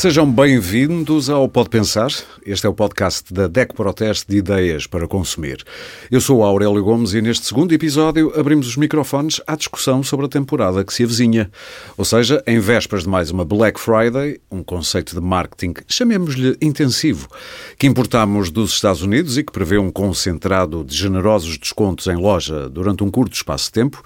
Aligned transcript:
Sejam 0.00 0.32
bem-vindos 0.32 1.28
ao 1.28 1.46
Pode 1.46 1.68
Pensar. 1.68 2.08
Este 2.46 2.66
é 2.66 2.70
o 2.70 2.74
podcast 2.74 3.32
da 3.32 3.46
DEC 3.46 3.74
Proteste 3.74 4.26
de 4.26 4.38
Ideias 4.38 4.86
para 4.86 5.06
Consumir. 5.06 5.62
Eu 6.10 6.20
sou 6.20 6.42
Aurélio 6.42 6.82
Gomes 6.82 7.12
e 7.12 7.20
neste 7.20 7.46
segundo 7.46 7.72
episódio 7.72 8.32
abrimos 8.34 8.66
os 8.66 8.76
microfones 8.76 9.40
à 9.46 9.54
discussão 9.54 10.02
sobre 10.02 10.24
a 10.24 10.28
temporada 10.28 10.82
que 10.82 10.94
se 10.94 11.04
avizinha. 11.04 11.50
Ou 11.98 12.04
seja, 12.04 12.42
em 12.46 12.58
vésperas 12.58 13.04
de 13.04 13.10
mais 13.10 13.30
uma 13.30 13.44
Black 13.44 13.78
Friday, 13.78 14.40
um 14.50 14.62
conceito 14.62 15.14
de 15.14 15.20
marketing, 15.20 15.74
chamemos-lhe 15.86 16.56
intensivo, 16.62 17.28
que 17.78 17.86
importamos 17.86 18.50
dos 18.50 18.72
Estados 18.72 19.02
Unidos 19.02 19.36
e 19.36 19.44
que 19.44 19.52
prevê 19.52 19.76
um 19.76 19.90
concentrado 19.90 20.82
de 20.82 20.96
generosos 20.96 21.58
descontos 21.58 22.06
em 22.06 22.16
loja 22.16 22.70
durante 22.70 23.04
um 23.04 23.10
curto 23.10 23.34
espaço 23.34 23.66
de 23.66 23.72
tempo. 23.72 24.02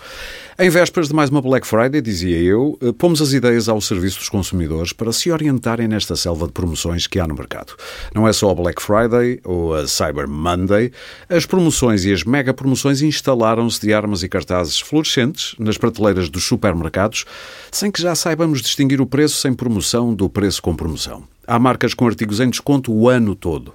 Em 0.58 0.70
vésperas 0.70 1.08
de 1.08 1.14
mais 1.14 1.30
uma 1.30 1.42
Black 1.42 1.66
Friday, 1.66 2.00
dizia 2.00 2.38
eu, 2.38 2.78
eh, 2.80 2.92
pomos 2.92 3.20
as 3.20 3.32
ideias 3.32 3.68
ao 3.68 3.80
serviço 3.80 4.18
dos 4.18 4.28
consumidores 4.28 4.92
para 4.92 5.12
se 5.12 5.30
orientarem 5.30 5.88
nesta 5.88 6.14
selva 6.14 6.46
de 6.46 6.52
promoções 6.52 7.06
que 7.06 7.18
há 7.18 7.26
no 7.26 7.34
mercado. 7.34 7.74
Não 8.14 8.23
é 8.28 8.32
só 8.32 8.50
a 8.50 8.54
Black 8.54 8.82
Friday 8.82 9.40
ou 9.44 9.74
a 9.74 9.86
Cyber 9.86 10.28
Monday, 10.28 10.92
as 11.28 11.46
promoções 11.46 12.04
e 12.04 12.12
as 12.12 12.24
mega 12.24 12.54
promoções 12.54 13.02
instalaram-se 13.02 13.80
de 13.80 13.92
armas 13.92 14.22
e 14.22 14.28
cartazes 14.28 14.80
fluorescentes 14.80 15.54
nas 15.58 15.78
prateleiras 15.78 16.28
dos 16.28 16.44
supermercados, 16.44 17.24
sem 17.70 17.90
que 17.90 18.02
já 18.02 18.14
saibamos 18.14 18.60
distinguir 18.60 19.00
o 19.00 19.06
preço 19.06 19.36
sem 19.36 19.52
promoção 19.52 20.14
do 20.14 20.28
preço 20.28 20.62
com 20.62 20.74
promoção. 20.74 21.24
Há 21.46 21.58
marcas 21.58 21.94
com 21.94 22.06
artigos 22.06 22.40
em 22.40 22.48
desconto 22.48 22.92
o 22.92 23.08
ano 23.08 23.34
todo. 23.34 23.74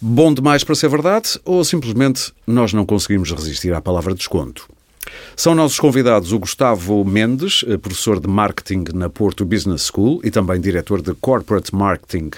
Bom 0.00 0.32
demais 0.32 0.62
para 0.62 0.74
ser 0.74 0.88
verdade 0.88 1.38
ou 1.44 1.64
simplesmente 1.64 2.32
nós 2.46 2.72
não 2.72 2.86
conseguimos 2.86 3.32
resistir 3.32 3.74
à 3.74 3.80
palavra 3.80 4.14
desconto? 4.14 4.77
São 5.36 5.54
nossos 5.54 5.78
convidados 5.78 6.32
o 6.32 6.38
Gustavo 6.38 7.04
Mendes, 7.04 7.64
eh, 7.66 7.76
professor 7.76 8.20
de 8.20 8.28
marketing 8.28 8.84
na 8.94 9.08
Porto 9.08 9.44
Business 9.44 9.90
School 9.92 10.20
e 10.24 10.30
também 10.30 10.60
diretor 10.60 11.00
de 11.00 11.14
Corporate 11.14 11.74
Marketing 11.74 12.30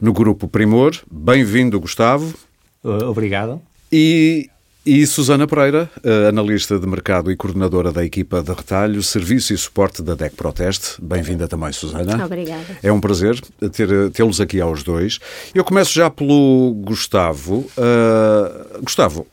no 0.00 0.12
Grupo 0.12 0.48
Primor. 0.48 0.92
Bem-vindo, 1.10 1.78
Gustavo. 1.80 2.34
Obrigado. 2.82 3.60
E, 3.90 4.48
e 4.84 5.06
Susana 5.06 5.46
Pereira, 5.46 5.90
eh, 6.02 6.28
analista 6.28 6.78
de 6.78 6.86
mercado 6.86 7.30
e 7.30 7.36
coordenadora 7.36 7.92
da 7.92 8.04
equipa 8.04 8.42
de 8.42 8.52
retalho, 8.52 9.02
serviço 9.02 9.52
e 9.52 9.58
suporte 9.58 10.02
da 10.02 10.14
DEC 10.14 10.34
Proteste. 10.34 10.96
Bem-vinda 11.00 11.46
também, 11.48 11.72
Susana. 11.72 12.24
Obrigada. 12.24 12.78
É 12.82 12.92
um 12.92 13.00
prazer 13.00 13.40
ter, 13.72 14.10
tê-los 14.10 14.40
aqui 14.40 14.60
aos 14.60 14.82
dois. 14.82 15.18
Eu 15.54 15.64
começo 15.64 15.92
já 15.92 16.10
pelo 16.10 16.74
Gustavo. 16.84 17.66
Uh, 17.76 18.82
Gustavo, 18.82 19.26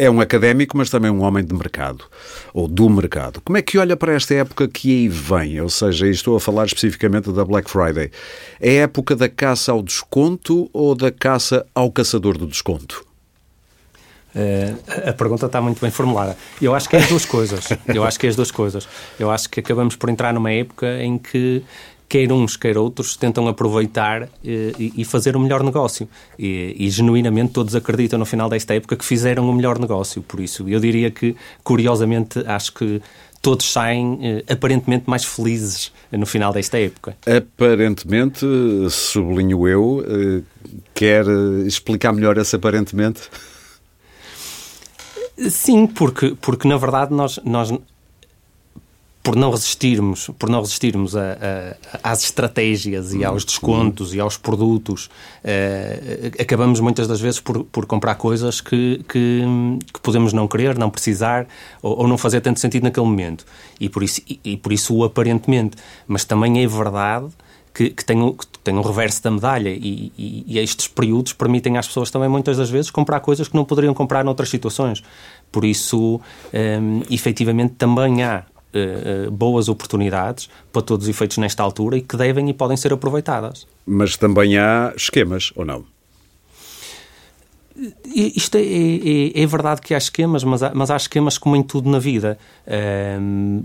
é 0.00 0.10
um 0.10 0.18
académico, 0.18 0.78
mas 0.78 0.88
também 0.88 1.10
um 1.10 1.22
homem 1.22 1.44
de 1.44 1.52
mercado, 1.52 2.06
ou 2.54 2.66
do 2.66 2.88
mercado. 2.88 3.38
Como 3.42 3.58
é 3.58 3.62
que 3.62 3.76
olha 3.76 3.94
para 3.94 4.14
esta 4.14 4.32
época 4.32 4.66
que 4.66 4.90
aí 4.90 5.08
vem? 5.08 5.60
Ou 5.60 5.68
seja, 5.68 6.08
estou 6.08 6.34
a 6.34 6.40
falar 6.40 6.64
especificamente 6.64 7.30
da 7.30 7.44
Black 7.44 7.70
Friday. 7.70 8.10
É 8.58 8.70
a 8.70 8.82
época 8.84 9.14
da 9.14 9.28
caça 9.28 9.72
ao 9.72 9.82
desconto 9.82 10.70
ou 10.72 10.94
da 10.94 11.12
caça 11.12 11.66
ao 11.74 11.92
caçador 11.92 12.38
do 12.38 12.46
desconto? 12.46 13.04
Uh, 14.34 15.08
a 15.10 15.12
pergunta 15.12 15.44
está 15.44 15.60
muito 15.60 15.82
bem 15.82 15.90
formulada. 15.90 16.34
Eu 16.62 16.74
acho 16.74 16.88
que 16.88 16.96
é 16.96 17.00
as 17.00 17.08
duas 17.08 17.26
coisas. 17.26 17.68
Eu 17.86 18.02
acho 18.02 18.18
que 18.18 18.26
é 18.26 18.30
as 18.30 18.36
duas 18.36 18.50
coisas. 18.50 18.88
Eu 19.18 19.30
acho 19.30 19.50
que 19.50 19.60
acabamos 19.60 19.96
por 19.96 20.08
entrar 20.08 20.32
numa 20.32 20.50
época 20.50 21.02
em 21.02 21.18
que 21.18 21.62
quer 22.10 22.32
uns, 22.32 22.56
quer 22.56 22.76
outros, 22.76 23.16
tentam 23.16 23.46
aproveitar 23.46 24.22
eh, 24.44 24.72
e, 24.76 24.92
e, 24.96 25.04
fazer 25.04 25.36
o 25.36 25.40
melhor 25.40 25.62
negócio. 25.62 26.08
E, 26.36 26.74
e, 26.76 26.90
genuinamente 26.90 27.52
todos 27.52 27.76
acreditam 27.76 28.18
no 28.18 28.26
final 28.26 28.50
desta 28.50 28.74
época 28.74 28.96
que 28.96 29.04
fizeram 29.04 29.48
o 29.48 29.54
melhor 29.54 29.78
negócio. 29.78 30.20
Por 30.20 30.40
isso, 30.40 30.68
eu 30.68 30.80
diria 30.80 31.12
que, 31.12 31.36
curiosamente, 31.62 32.40
acho 32.40 32.74
que 32.74 33.00
todos 33.40 33.72
saem 33.72 34.18
eh, 34.20 34.52
aparentemente 34.52 35.04
mais 35.06 35.24
felizes 35.24 35.92
no 36.10 36.26
final 36.26 36.52
desta 36.52 36.80
época. 36.80 37.16
Aparentemente, 37.24 38.44
sublinho 38.90 39.68
eu, 39.68 40.04
eh, 40.04 40.42
quer 40.92 41.24
explicar 41.64 42.12
melhor 42.12 42.36
esse 42.38 42.56
aparentemente? 42.56 43.20
Sim, 45.48 45.86
porque, 45.86 46.36
porque 46.40 46.66
na 46.66 46.76
verdade 46.76 47.14
nós, 47.14 47.38
nós 47.44 47.72
por 49.22 49.36
não 49.36 49.50
resistirmos, 49.50 50.30
por 50.38 50.48
não 50.48 50.60
resistirmos 50.60 51.14
a, 51.14 51.36
a, 52.02 52.10
às 52.10 52.22
estratégias 52.24 53.12
e 53.12 53.22
aos 53.22 53.44
descontos 53.44 54.14
e 54.14 54.20
aos 54.20 54.38
produtos, 54.38 55.06
uh, 55.44 56.40
acabamos 56.40 56.80
muitas 56.80 57.06
das 57.06 57.20
vezes 57.20 57.38
por, 57.38 57.64
por 57.64 57.84
comprar 57.84 58.14
coisas 58.14 58.60
que, 58.60 59.04
que, 59.08 59.42
que, 59.92 60.00
podemos 60.00 60.32
não 60.32 60.48
querer, 60.48 60.78
não 60.78 60.88
precisar 60.88 61.46
ou, 61.82 62.00
ou, 62.00 62.08
não 62.08 62.16
fazer 62.16 62.40
tanto 62.40 62.60
sentido 62.60 62.84
naquele 62.84 63.06
momento. 63.06 63.44
E 63.78 63.88
por 63.88 64.02
isso, 64.02 64.22
e, 64.26 64.40
e 64.42 64.56
por 64.56 64.72
isso 64.72 64.94
o 64.94 65.04
aparentemente. 65.04 65.76
Mas 66.08 66.24
também 66.24 66.62
é 66.62 66.66
verdade 66.66 67.28
que, 67.74 67.90
que, 67.90 68.04
tem, 68.04 68.18
que 68.32 68.58
tem 68.64 68.74
um 68.74 68.82
reverso 68.82 69.22
da 69.22 69.30
medalha 69.30 69.68
e, 69.68 70.12
e, 70.16 70.44
e, 70.46 70.58
estes 70.58 70.88
períodos 70.88 71.34
permitem 71.34 71.76
às 71.76 71.86
pessoas 71.86 72.10
também 72.10 72.28
muitas 72.28 72.56
das 72.56 72.70
vezes 72.70 72.90
comprar 72.90 73.20
coisas 73.20 73.48
que 73.48 73.54
não 73.54 73.64
poderiam 73.64 73.92
comprar 73.92 74.24
noutras 74.24 74.48
situações. 74.48 75.02
Por 75.52 75.64
isso, 75.64 76.16
um, 76.16 76.20
ehm, 76.52 77.02
efetivamente, 77.10 77.74
também 77.74 78.22
há 78.22 78.44
uh, 78.74 79.30
boas 79.30 79.68
oportunidades 79.68 80.48
para 80.72 80.82
todos 80.82 81.06
os 81.06 81.10
efeitos 81.10 81.38
nesta 81.38 81.62
altura 81.62 81.96
e 81.96 82.00
que 82.00 82.16
devem 82.16 82.48
e 82.50 82.54
podem 82.54 82.76
ser 82.76 82.92
aproveitadas. 82.92 83.66
Mas 83.86 84.16
também 84.16 84.58
há 84.58 84.92
esquemas, 84.96 85.52
ou 85.56 85.64
não? 85.64 85.84
Isto 88.04 88.58
é, 88.58 88.62
é, 88.62 89.42
é, 89.42 89.46
verdade 89.46 89.80
que 89.80 89.94
há 89.94 89.98
esquemas, 89.98 90.44
mas 90.44 90.62
há, 90.62 90.72
mas 90.74 90.90
há 90.90 90.96
esquemas 90.96 91.38
como 91.38 91.56
em 91.56 91.62
tudo 91.62 91.88
na 91.88 91.98
vida. 91.98 92.38
Um, 93.18 93.62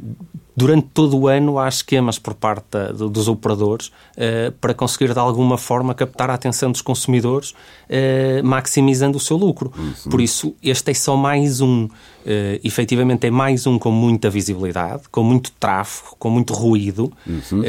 durante 0.55 0.87
todo 0.93 1.17
o 1.17 1.27
ano 1.27 1.59
há 1.59 1.67
esquemas 1.67 2.17
por 2.17 2.33
parte 2.33 2.65
da, 2.71 2.91
dos 2.91 3.27
operadores 3.27 3.87
uh, 3.87 4.51
para 4.61 4.73
conseguir 4.73 5.11
de 5.11 5.19
alguma 5.19 5.57
forma 5.57 5.93
captar 5.93 6.29
a 6.29 6.33
atenção 6.33 6.71
dos 6.71 6.81
consumidores, 6.81 7.51
uh, 7.51 8.43
maximizando 8.43 9.17
o 9.17 9.19
seu 9.19 9.35
lucro. 9.35 9.73
Uhum. 9.77 10.09
Por 10.09 10.21
isso, 10.21 10.55
este 10.63 10.91
é 10.91 10.93
só 10.93 11.17
mais 11.17 11.59
um. 11.59 11.85
Uh, 11.85 12.59
efetivamente, 12.63 13.27
é 13.27 13.31
mais 13.31 13.67
um 13.67 13.77
com 13.77 13.91
muita 13.91 14.29
visibilidade, 14.29 15.03
com 15.11 15.23
muito 15.23 15.51
tráfego, 15.59 16.15
com 16.17 16.29
muito 16.29 16.53
ruído, 16.53 17.11
uhum. 17.27 17.61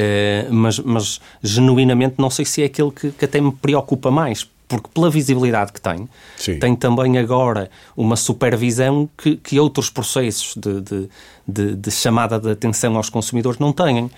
mas, 0.50 0.78
mas 0.78 1.20
genuinamente 1.42 2.14
não 2.18 2.30
sei 2.30 2.44
se 2.44 2.62
é 2.62 2.66
aquele 2.66 2.90
que, 2.90 3.10
que 3.10 3.24
até 3.24 3.40
me 3.40 3.52
preocupa 3.52 4.10
mais 4.10 4.48
porque 4.68 4.88
pela 4.92 5.08
visibilidade 5.08 5.72
que 5.72 5.80
tem, 5.80 6.08
Sim. 6.36 6.58
tem 6.58 6.74
também 6.74 7.18
agora 7.18 7.70
uma 7.96 8.16
supervisão 8.16 9.08
que, 9.16 9.36
que 9.36 9.60
outros 9.60 9.90
processos 9.90 10.54
de, 10.56 10.80
de, 10.80 11.08
de, 11.46 11.76
de, 11.76 11.90
chamada 11.90 12.38
de 12.38 12.50
atenção 12.50 12.96
aos 12.96 13.08
consumidores 13.08 13.58
não 13.58 13.72
têm. 13.72 14.04
Uh, 14.04 14.10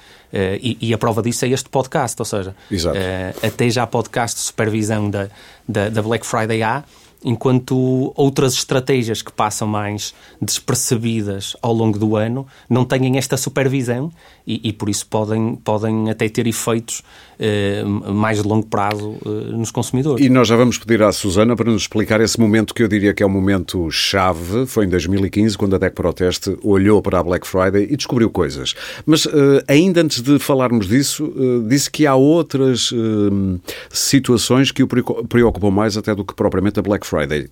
e, 0.60 0.78
e, 0.80 0.94
a 0.94 0.98
prova 0.98 1.22
disso 1.22 1.44
é 1.44 1.48
este 1.48 1.68
podcast, 1.70 2.20
ou 2.20 2.24
seja, 2.24 2.54
uh, 2.70 3.46
até 3.46 3.70
já 3.70 3.86
podcast 3.86 4.38
de 4.38 4.42
supervisão 4.42 5.08
da, 5.10 5.28
da, 5.66 5.88
da 5.88 6.02
Black 6.02 6.26
Friday 6.26 6.62
há, 6.62 6.84
enquanto 7.24 8.12
outras 8.16 8.54
estratégias 8.54 9.22
que 9.22 9.32
passam 9.32 9.66
mais 9.66 10.14
despercebidas 10.40 11.56
ao 11.60 11.72
longo 11.72 11.98
do 11.98 12.16
ano 12.16 12.46
não 12.68 12.84
têm 12.84 13.18
esta 13.18 13.36
supervisão 13.36 14.10
e, 14.46 14.68
e 14.68 14.72
por 14.72 14.88
isso 14.88 15.06
podem, 15.06 15.56
podem 15.56 16.10
até 16.10 16.28
ter 16.28 16.46
efeitos 16.46 17.02
eh, 17.38 17.84
mais 17.84 18.42
de 18.42 18.48
longo 18.48 18.66
prazo 18.66 19.16
eh, 19.24 19.28
nos 19.52 19.70
consumidores. 19.70 20.24
E 20.24 20.28
nós 20.28 20.48
já 20.48 20.56
vamos 20.56 20.78
pedir 20.78 21.02
à 21.02 21.12
Susana 21.12 21.54
para 21.54 21.70
nos 21.70 21.82
explicar 21.82 22.20
esse 22.20 22.40
momento 22.40 22.74
que 22.74 22.82
eu 22.82 22.88
diria 22.88 23.12
que 23.12 23.22
é 23.22 23.26
o 23.26 23.30
momento 23.30 23.90
chave, 23.90 24.66
foi 24.66 24.86
em 24.86 24.88
2015, 24.88 25.56
quando 25.58 25.76
a 25.76 25.78
DEC 25.78 25.94
Proteste 25.94 26.56
olhou 26.62 27.02
para 27.02 27.18
a 27.18 27.22
Black 27.22 27.46
Friday 27.46 27.88
e 27.90 27.96
descobriu 27.96 28.30
coisas. 28.30 28.74
Mas 29.04 29.26
eh, 29.26 29.64
ainda 29.68 30.02
antes 30.02 30.22
de 30.22 30.38
falarmos 30.38 30.86
disso, 30.86 31.32
eh, 31.36 31.68
disse 31.68 31.90
que 31.90 32.06
há 32.06 32.14
outras 32.14 32.90
eh, 32.92 33.58
situações 33.90 34.70
que 34.70 34.82
o 34.82 34.88
preocupam 34.88 35.70
mais 35.70 35.96
até 35.96 36.14
do 36.14 36.24
que 36.24 36.34
propriamente 36.34 36.78
a 36.78 36.82
Black 36.82 37.06
Friday. 37.08 37.48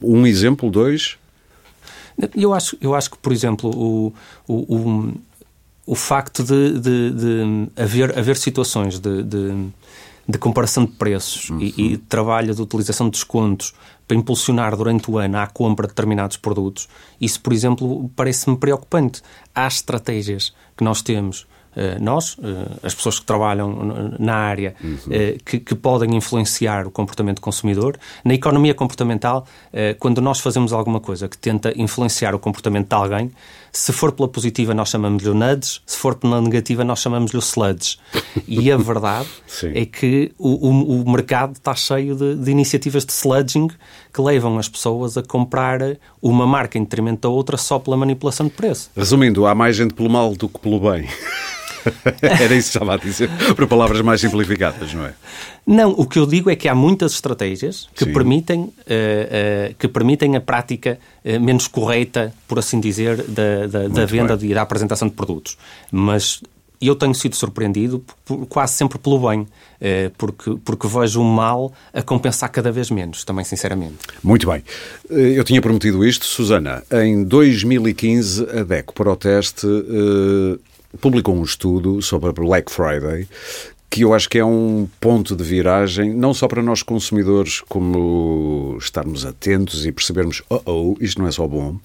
Um 0.00 0.26
exemplo, 0.26 0.70
dois? 0.70 1.16
Eu 2.36 2.52
acho, 2.52 2.76
eu 2.80 2.94
acho 2.94 3.10
que, 3.10 3.18
por 3.18 3.32
exemplo, 3.32 3.70
o, 3.70 4.12
o, 4.46 4.76
o, 4.76 5.14
o 5.86 5.94
facto 5.94 6.44
de, 6.44 6.78
de, 6.78 7.10
de, 7.10 7.68
haver, 7.76 8.18
haver 8.18 8.36
situações 8.36 8.98
de, 8.98 9.22
de, 9.22 9.68
de 10.28 10.38
comparação 10.38 10.84
de 10.84 10.92
preços 10.92 11.50
uhum. 11.50 11.60
e, 11.60 11.74
e 11.92 11.96
trabalho 11.96 12.54
de 12.54 12.60
utilização 12.60 13.06
de 13.06 13.12
descontos 13.12 13.74
para 14.06 14.16
impulsionar 14.16 14.76
durante 14.76 15.10
o 15.10 15.18
ano 15.18 15.38
a 15.38 15.46
compra 15.46 15.86
de 15.86 15.92
determinados 15.92 16.36
produtos, 16.36 16.88
isso, 17.20 17.40
por 17.40 17.52
exemplo, 17.52 18.10
parece-me 18.14 18.56
preocupante. 18.56 19.22
Há 19.54 19.66
estratégias 19.66 20.52
que 20.76 20.84
nós 20.84 21.00
temos 21.00 21.46
nós, 22.00 22.36
eh, 22.42 22.66
as 22.82 22.94
pessoas 22.94 23.18
que 23.18 23.24
trabalham 23.24 24.14
na 24.18 24.34
área, 24.34 24.74
uhum. 24.82 24.98
que, 25.44 25.58
que, 25.58 25.74
podem 25.74 26.14
influenciar 26.14 26.86
o 26.86 26.90
comportamento 26.90 27.36
do 27.36 27.40
consumidor. 27.40 27.96
Na 28.24 28.34
economia 28.34 28.74
comportamental, 28.74 29.46
quando 29.98 30.20
nós 30.20 30.40
fazemos 30.40 30.72
alguma 30.72 31.00
coisa 31.00 31.28
que 31.28 31.36
tenta 31.36 31.72
influenciar 31.76 32.34
o 32.34 32.38
comportamento 32.38 32.88
de 32.88 32.94
alguém, 32.94 33.30
se 33.72 33.90
for 33.90 34.12
pela 34.12 34.28
positiva, 34.28 34.74
nós 34.74 34.90
chamamos-lhe 34.90 35.30
o 35.30 35.34
nudge, 35.34 35.80
se 35.86 35.96
for 35.96 36.14
pela 36.14 36.42
negativa, 36.42 36.84
nós 36.84 37.00
chamamos-lhe 37.00 37.38
o 37.38 37.40
sludge. 37.40 37.96
E 38.46 38.70
a 38.70 38.76
verdade 38.92 39.28
é 39.74 39.86
que 39.86 40.30
o, 40.38 40.68
o, 40.68 41.02
o 41.02 41.10
mercado 41.10 41.54
está 41.54 41.74
cheio 41.74 42.14
de, 42.14 42.34
de, 42.36 42.50
iniciativas 42.50 43.06
de 43.06 43.12
sludging 43.12 43.68
que 44.12 44.20
levam 44.20 44.58
as 44.58 44.68
pessoas 44.68 45.16
a 45.16 45.22
comprar 45.22 45.80
uma 46.20 46.46
marca 46.46 46.76
em 46.76 46.82
detrimento 46.82 47.22
da 47.22 47.28
outra 47.30 47.56
só 47.56 47.78
pela 47.78 47.96
manipulação 47.96 48.46
de 48.46 48.52
preço. 48.52 48.90
Resumindo, 48.94 49.46
há 49.46 49.54
mais 49.54 49.74
gente 49.74 49.94
pelo 49.94 50.10
mal 50.10 50.34
do 50.34 50.50
que 50.50 50.58
pelo 50.58 50.78
bem. 50.78 51.08
Era 52.22 52.54
isso 52.54 52.70
que 52.70 52.78
estava 52.78 52.94
a 52.94 52.96
dizer, 52.96 53.28
para 53.54 53.66
palavras 53.66 54.00
mais 54.00 54.20
simplificadas, 54.20 54.92
não 54.94 55.06
é? 55.06 55.14
Não, 55.66 55.90
o 55.92 56.06
que 56.06 56.18
eu 56.18 56.26
digo 56.26 56.50
é 56.50 56.56
que 56.56 56.68
há 56.68 56.74
muitas 56.74 57.12
estratégias 57.12 57.88
que, 57.94 58.06
permitem, 58.06 58.60
uh, 58.60 58.68
uh, 58.70 59.74
que 59.78 59.86
permitem 59.86 60.36
a 60.36 60.40
prática 60.40 60.98
uh, 61.24 61.40
menos 61.40 61.68
correta, 61.68 62.34
por 62.48 62.58
assim 62.58 62.80
dizer, 62.80 63.22
da, 63.22 63.66
da, 63.68 63.88
da 63.88 64.04
venda 64.04 64.36
e 64.42 64.52
da 64.52 64.62
apresentação 64.62 65.06
de 65.06 65.14
produtos. 65.14 65.56
Mas 65.90 66.40
eu 66.80 66.96
tenho 66.96 67.14
sido 67.14 67.36
surpreendido 67.36 68.04
por, 68.24 68.44
quase 68.46 68.72
sempre 68.72 68.98
pelo 68.98 69.28
bem, 69.28 69.46
porque, 70.18 70.56
porque 70.64 70.88
vejo 70.88 71.20
o 71.20 71.24
mal 71.24 71.72
a 71.94 72.02
compensar 72.02 72.50
cada 72.50 72.72
vez 72.72 72.90
menos, 72.90 73.22
também 73.22 73.44
sinceramente. 73.44 73.98
Muito 74.20 74.50
bem. 74.50 74.64
Eu 75.08 75.44
tinha 75.44 75.62
prometido 75.62 76.04
isto, 76.04 76.24
Susana. 76.24 76.82
Em 76.90 77.22
2015, 77.22 78.48
a 78.50 78.64
DECO 78.64 78.94
Proteste 78.94 79.64
publicou 81.00 81.34
um 81.34 81.42
estudo 81.42 82.02
sobre 82.02 82.30
a 82.30 82.32
Black 82.32 82.70
Friday 82.70 83.26
que 83.92 84.04
eu 84.04 84.14
acho 84.14 84.26
que 84.26 84.38
é 84.38 84.44
um 84.44 84.88
ponto 84.98 85.36
de 85.36 85.44
viragem, 85.44 86.14
não 86.14 86.32
só 86.32 86.48
para 86.48 86.62
nós 86.62 86.82
consumidores, 86.82 87.60
como 87.60 88.74
estarmos 88.80 89.26
atentos 89.26 89.84
e 89.84 89.92
percebermos, 89.92 90.42
oh, 90.48 90.62
oh 90.64 90.96
isto 90.98 91.20
não 91.20 91.28
é 91.28 91.30
só 91.30 91.46
bom. 91.46 91.76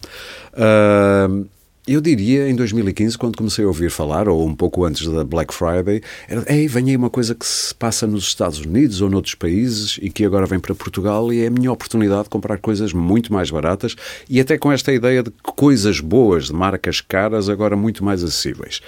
Uh, 0.53 1.45
eu 1.87 2.01
diria, 2.01 2.49
em 2.49 2.55
2015, 2.55 3.17
quando 3.17 3.37
comecei 3.37 3.63
a 3.63 3.67
ouvir 3.67 3.89
falar, 3.89 4.27
ou 4.27 4.45
um 4.45 4.53
pouco 4.53 4.83
antes 4.83 5.07
da 5.07 5.23
Black 5.23 5.53
Friday, 5.53 6.01
era, 6.27 6.43
ei, 6.53 6.67
vem 6.67 6.89
aí 6.89 6.97
uma 6.97 7.09
coisa 7.09 7.33
que 7.33 7.45
se 7.45 7.73
passa 7.73 8.05
nos 8.05 8.25
Estados 8.25 8.59
Unidos 8.59 8.99
ou 8.99 9.09
noutros 9.09 9.35
países 9.35 9.97
e 10.01 10.09
que 10.09 10.25
agora 10.25 10.45
vem 10.45 10.59
para 10.59 10.75
Portugal 10.75 11.31
e 11.31 11.43
é 11.43 11.47
a 11.47 11.49
minha 11.49 11.71
oportunidade 11.71 12.23
de 12.23 12.29
comprar 12.29 12.57
coisas 12.57 12.91
muito 12.91 13.31
mais 13.31 13.49
baratas 13.49 13.95
e 14.29 14.41
até 14.41 14.57
com 14.57 14.69
esta 14.69 14.91
ideia 14.91 15.23
de 15.23 15.31
coisas 15.41 16.01
boas, 16.01 16.47
de 16.47 16.53
marcas 16.53 16.99
caras, 16.99 17.47
agora 17.47 17.77
muito 17.77 18.03
mais 18.03 18.21
acessíveis. 18.21 18.81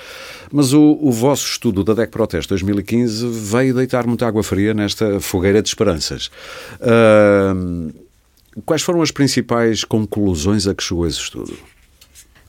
Mas 0.52 0.74
o, 0.74 0.98
o 1.02 1.10
vosso 1.12 1.45
estudo 1.45 1.86
da 1.86 1.94
DEC 1.94 2.12
Proteste 2.12 2.50
2015 2.50 3.28
veio 3.28 3.74
deitar 3.74 4.06
muita 4.06 4.28
água 4.28 4.44
fria 4.44 4.74
nesta 4.74 5.22
fogueira 5.22 5.62
de 5.62 5.69
esperanças. 5.69 6.30
Uh, 6.81 7.94
quais 8.66 8.81
foram 8.81 9.02
as 9.02 9.12
principais 9.12 9.86
conclusões 9.86 10.68
a 10.68 10.75
que 10.75 10.84
chegou 10.84 11.07
esse 11.07 11.19
estudo? 11.19 11.57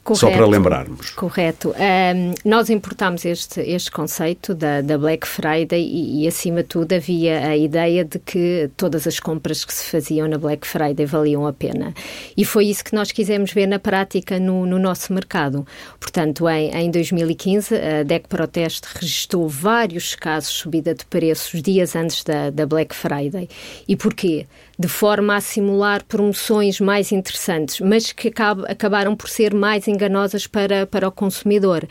Correto, 0.03 0.27
Só 0.27 0.31
para 0.31 0.47
lembrarmos. 0.47 1.11
Correto. 1.11 1.71
Um, 1.71 2.35
nós 2.45 2.71
importámos 2.71 3.25
este, 3.25 3.61
este 3.61 3.91
conceito 3.91 4.55
da, 4.55 4.81
da 4.81 4.97
Black 4.97 5.27
Friday 5.27 5.83
e, 5.83 6.25
e, 6.25 6.29
acima 6.29 6.63
de 6.63 6.69
tudo, 6.69 6.95
havia 6.95 7.49
a 7.49 7.57
ideia 7.57 8.05
de 8.05 8.19
que 8.19 8.71
todas 8.77 9.07
as 9.07 9.21
compras 9.21 9.65
que 9.65 9.75
se 9.75 9.91
faziam 9.91 10.27
na 10.27 10.39
Black 10.39 10.67
Friday 10.67 11.05
valiam 11.05 11.47
a 11.47 11.53
pena. 11.53 11.93
E 12.37 12.45
foi 12.45 12.67
isso 12.67 12.83
que 12.83 12.95
nós 12.95 13.13
quisemos 13.13 13.53
ver 13.53 13.67
na 13.67 13.79
prática 13.79 14.41
no, 14.41 14.65
no 14.65 14.79
nosso 14.79 15.13
mercado. 15.13 15.67
Portanto, 15.99 16.49
em, 16.49 16.71
em 16.75 16.91
2015, 16.91 17.75
a 17.75 18.03
DEC 18.03 18.27
Proteste 18.27 18.89
registrou 18.95 19.49
vários 19.49 20.15
casos 20.15 20.53
de 20.53 20.59
subida 20.59 20.95
de 20.95 21.05
preços 21.05 21.61
dias 21.61 21.95
antes 21.95 22.25
da, 22.25 22.51
da 22.51 22.67
Black 22.67 22.95
Friday. 22.95 23.49
E 23.87 23.97
porquê? 23.97 24.47
De 24.81 24.89
forma 24.89 25.37
a 25.37 25.43
simular 25.43 26.03
promoções 26.07 26.81
mais 26.81 27.13
interessantes, 27.13 27.81
mas 27.81 28.13
que 28.13 28.29
acab 28.29 28.65
acabaram 28.67 29.15
por 29.15 29.29
ser 29.29 29.53
mais 29.53 29.87
enganosas 29.87 30.47
para, 30.47 30.87
para 30.87 31.07
o 31.07 31.13
consumidor. 31.13 31.87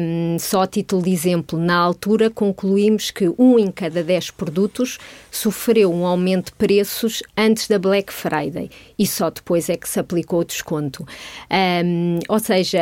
Um, 0.00 0.38
só 0.38 0.62
a 0.62 0.66
título 0.68 1.02
de 1.02 1.10
exemplo, 1.10 1.58
na 1.58 1.74
altura 1.74 2.30
concluímos 2.30 3.10
que 3.10 3.28
um 3.36 3.58
em 3.58 3.68
cada 3.68 4.00
dez 4.00 4.30
produtos 4.30 5.00
sofreu 5.36 5.92
um 5.92 6.06
aumento 6.06 6.46
de 6.46 6.52
preços 6.52 7.22
antes 7.36 7.66
da 7.68 7.78
Black 7.78 8.12
Friday 8.12 8.70
e 8.98 9.06
só 9.06 9.30
depois 9.30 9.68
é 9.68 9.76
que 9.76 9.88
se 9.88 9.98
aplicou 9.98 10.40
o 10.40 10.44
desconto. 10.44 11.06
Um, 11.50 12.20
ou 12.28 12.38
seja, 12.38 12.80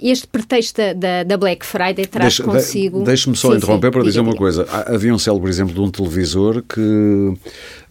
este 0.00 0.26
pretexto 0.26 0.80
da, 0.96 1.22
da 1.22 1.36
Black 1.36 1.64
Friday 1.64 2.06
traz 2.06 2.38
Deixa, 2.38 2.42
consigo. 2.42 3.02
Deixe-me 3.04 3.36
só 3.36 3.50
sim, 3.50 3.58
interromper 3.58 3.88
sim, 3.88 3.92
para 3.92 4.02
dizer 4.02 4.20
uma 4.20 4.34
coisa. 4.34 4.66
Havia 4.86 5.14
um 5.14 5.18
célebre 5.18 5.50
exemplo 5.50 5.74
de 5.74 5.80
um 5.80 5.90
televisor 5.90 6.62
que 6.62 7.34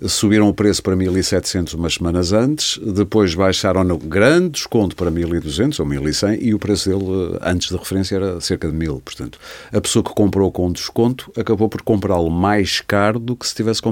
subiram 0.08 0.50
o 0.50 0.54
preço 0.54 0.82
para 0.82 0.96
1.700 0.96 1.76
umas 1.76 1.94
semanas 1.94 2.34
antes, 2.34 2.80
depois 2.80 3.36
baixaram 3.36 3.84
no 3.84 3.98
grande 3.98 4.50
desconto 4.50 4.96
para 4.96 5.12
1.200 5.12 5.80
ou 5.80 5.86
1.100 5.86 6.40
e 6.42 6.54
o 6.54 6.60
preço 6.60 6.90
dele 6.90 7.38
antes 7.42 7.72
da 7.72 7.78
referência 7.78 8.16
era 8.16 8.42
cerca 8.42 8.70
de 8.70 8.76
1.000. 8.76 9.02
Portanto, 9.02 9.40
a 9.72 9.80
pessoa 9.80 10.04
que 10.04 10.12
comprou 10.14 10.52
com 10.52 10.72
desconto 10.72 11.32
acabou 11.38 11.70
por 11.70 11.82
comprá-lo 11.84 12.32
mais 12.32 12.82
caro 12.82 13.20
do 13.20 13.36
que 13.36 13.48
se 13.48 13.54
tivesse 13.54 13.82
comprado 13.82 13.91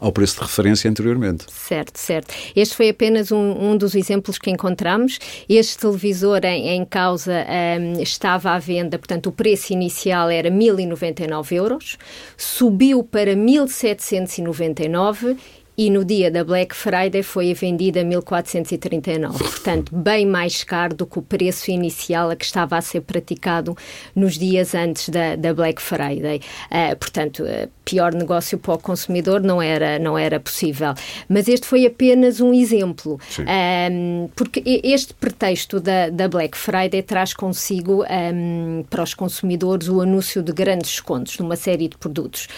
ao 0.00 0.10
preço 0.10 0.36
de 0.36 0.42
referência 0.42 0.90
anteriormente. 0.90 1.44
Certo, 1.48 1.98
certo. 1.98 2.34
Este 2.56 2.74
foi 2.74 2.88
apenas 2.88 3.30
um, 3.30 3.70
um 3.70 3.76
dos 3.76 3.94
exemplos 3.94 4.38
que 4.38 4.50
encontramos. 4.50 5.18
Este 5.46 5.78
televisor 5.78 6.40
em, 6.44 6.70
em 6.70 6.84
causa 6.86 7.44
um, 7.78 8.00
estava 8.00 8.52
à 8.52 8.58
venda, 8.58 8.98
portanto, 8.98 9.26
o 9.26 9.32
preço 9.32 9.74
inicial 9.74 10.30
era 10.30 10.50
1.099 10.50 11.52
euros, 11.52 11.98
subiu 12.36 13.04
para 13.04 13.34
1.799 13.34 15.36
e 15.80 15.88
no 15.88 16.04
dia 16.04 16.30
da 16.30 16.44
Black 16.44 16.76
Friday 16.76 17.22
foi 17.22 17.54
vendida 17.54 18.02
a 18.02 18.04
1439. 18.04 19.38
Portanto, 19.38 19.96
bem 19.96 20.26
mais 20.26 20.62
caro 20.62 20.94
do 20.94 21.06
que 21.06 21.18
o 21.18 21.22
preço 21.22 21.70
inicial 21.70 22.28
a 22.28 22.36
que 22.36 22.44
estava 22.44 22.76
a 22.76 22.82
ser 22.82 23.00
praticado 23.00 23.74
nos 24.14 24.36
dias 24.36 24.74
antes 24.74 25.08
da, 25.08 25.36
da 25.36 25.54
Black 25.54 25.80
Friday. 25.80 26.42
Uh, 26.70 26.94
portanto, 26.96 27.44
uh, 27.44 27.66
pior 27.82 28.12
negócio 28.12 28.58
para 28.58 28.74
o 28.74 28.78
consumidor 28.78 29.40
não 29.40 29.62
era, 29.62 29.98
não 29.98 30.18
era 30.18 30.38
possível. 30.38 30.92
Mas 31.26 31.48
este 31.48 31.66
foi 31.66 31.86
apenas 31.86 32.42
um 32.42 32.52
exemplo, 32.52 33.18
um, 33.38 34.28
porque 34.36 34.62
este 34.84 35.14
pretexto 35.14 35.80
da, 35.80 36.10
da 36.10 36.28
Black 36.28 36.58
Friday 36.58 37.02
traz 37.02 37.32
consigo 37.32 38.04
um, 38.04 38.84
para 38.90 39.02
os 39.02 39.14
consumidores 39.14 39.88
o 39.88 40.02
anúncio 40.02 40.42
de 40.42 40.52
grandes 40.52 40.90
descontos 40.90 41.38
numa 41.38 41.56
série 41.56 41.88
de 41.88 41.96
produtos. 41.96 42.48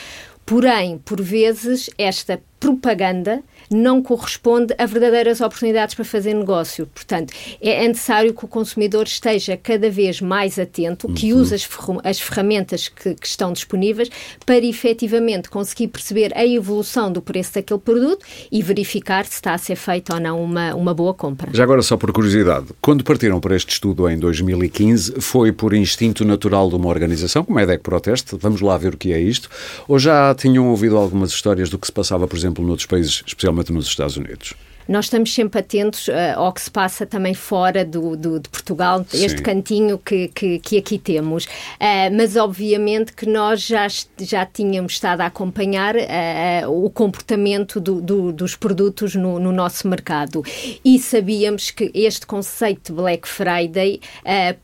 Porém, 0.44 0.98
por 0.98 1.22
vezes, 1.22 1.88
esta 1.96 2.42
propaganda 2.62 3.42
não 3.68 4.00
corresponde 4.00 4.72
a 4.78 4.86
verdadeiras 4.86 5.40
oportunidades 5.40 5.96
para 5.96 6.04
fazer 6.04 6.32
negócio. 6.32 6.86
Portanto, 6.86 7.32
é, 7.60 7.88
necessário 7.88 8.32
que 8.32 8.44
o 8.44 8.48
consumidor 8.48 9.04
esteja 9.04 9.56
cada 9.56 9.90
vez 9.90 10.20
mais 10.20 10.58
atento, 10.58 11.08
que 11.08 11.32
uhum. 11.32 11.40
use 11.40 11.54
as, 11.56 11.68
as 12.04 12.20
ferramentas 12.20 12.88
que, 12.88 13.14
que, 13.14 13.26
estão 13.26 13.52
disponíveis 13.52 14.10
para 14.46 14.58
efetivamente 14.58 15.50
conseguir 15.50 15.88
perceber 15.88 16.32
a 16.36 16.46
evolução 16.46 17.10
do 17.10 17.20
preço 17.20 17.54
daquele 17.54 17.80
produto 17.80 18.24
e 18.50 18.62
verificar 18.62 19.24
se 19.24 19.32
está 19.32 19.54
a 19.54 19.58
ser 19.58 19.76
feita 19.76 20.14
ou 20.14 20.20
não 20.20 20.40
uma, 20.40 20.74
uma 20.74 20.94
boa 20.94 21.14
compra. 21.14 21.50
Já 21.52 21.64
agora, 21.64 21.82
só 21.82 21.96
por 21.96 22.12
curiosidade, 22.12 22.66
quando 22.80 23.02
partiram 23.02 23.40
para 23.40 23.56
este 23.56 23.72
estudo 23.72 24.08
em 24.08 24.18
2015, 24.18 25.20
foi 25.20 25.50
por 25.50 25.74
instinto 25.74 26.24
natural 26.24 26.68
de 26.68 26.76
uma 26.76 26.88
organização, 26.88 27.42
como 27.42 27.58
é 27.58 27.66
DEC 27.66 27.82
Proteste, 27.82 28.36
vamos 28.38 28.60
lá 28.60 28.76
ver 28.78 28.94
o 28.94 28.96
que 28.96 29.12
é 29.12 29.20
isto, 29.20 29.48
ou 29.88 29.98
já 29.98 30.32
tinham 30.34 30.68
ouvido 30.68 30.96
algumas 30.96 31.30
histórias 31.30 31.70
do 31.70 31.78
que 31.78 31.86
se 31.86 31.92
passava, 31.92 32.28
por 32.28 32.36
exemplo, 32.36 32.51
noutros 32.60 32.86
países, 32.86 33.22
especialmente 33.26 33.72
nos 33.72 33.86
Estados 33.86 34.16
Unidos? 34.16 34.54
Nós 34.92 35.06
estamos 35.06 35.34
sempre 35.34 35.58
atentos 35.58 36.06
uh, 36.08 36.12
ao 36.36 36.52
que 36.52 36.60
se 36.60 36.70
passa 36.70 37.06
também 37.06 37.32
fora 37.32 37.82
do, 37.82 38.14
do 38.14 38.38
de 38.38 38.48
Portugal, 38.50 39.02
Sim. 39.08 39.24
este 39.24 39.40
cantinho 39.40 39.96
que, 39.96 40.28
que, 40.28 40.58
que 40.58 40.76
aqui 40.76 40.98
temos. 40.98 41.46
Uh, 41.46 42.14
mas, 42.14 42.36
obviamente, 42.36 43.14
que 43.14 43.24
nós 43.24 43.62
já, 43.62 43.86
já 44.20 44.44
tínhamos 44.44 44.92
estado 44.92 45.22
a 45.22 45.26
acompanhar 45.26 45.96
uh, 45.96 46.84
o 46.84 46.90
comportamento 46.90 47.80
do, 47.80 48.02
do, 48.02 48.32
dos 48.32 48.54
produtos 48.54 49.14
no, 49.14 49.38
no, 49.40 49.50
nosso 49.50 49.88
mercado 49.88 50.42
e 50.84 50.98
sabíamos 50.98 51.70
que 51.70 51.90
este 51.94 52.26
conceito 52.26 52.92
de 52.92 53.00
Black 53.00 53.26
Friday 53.26 54.00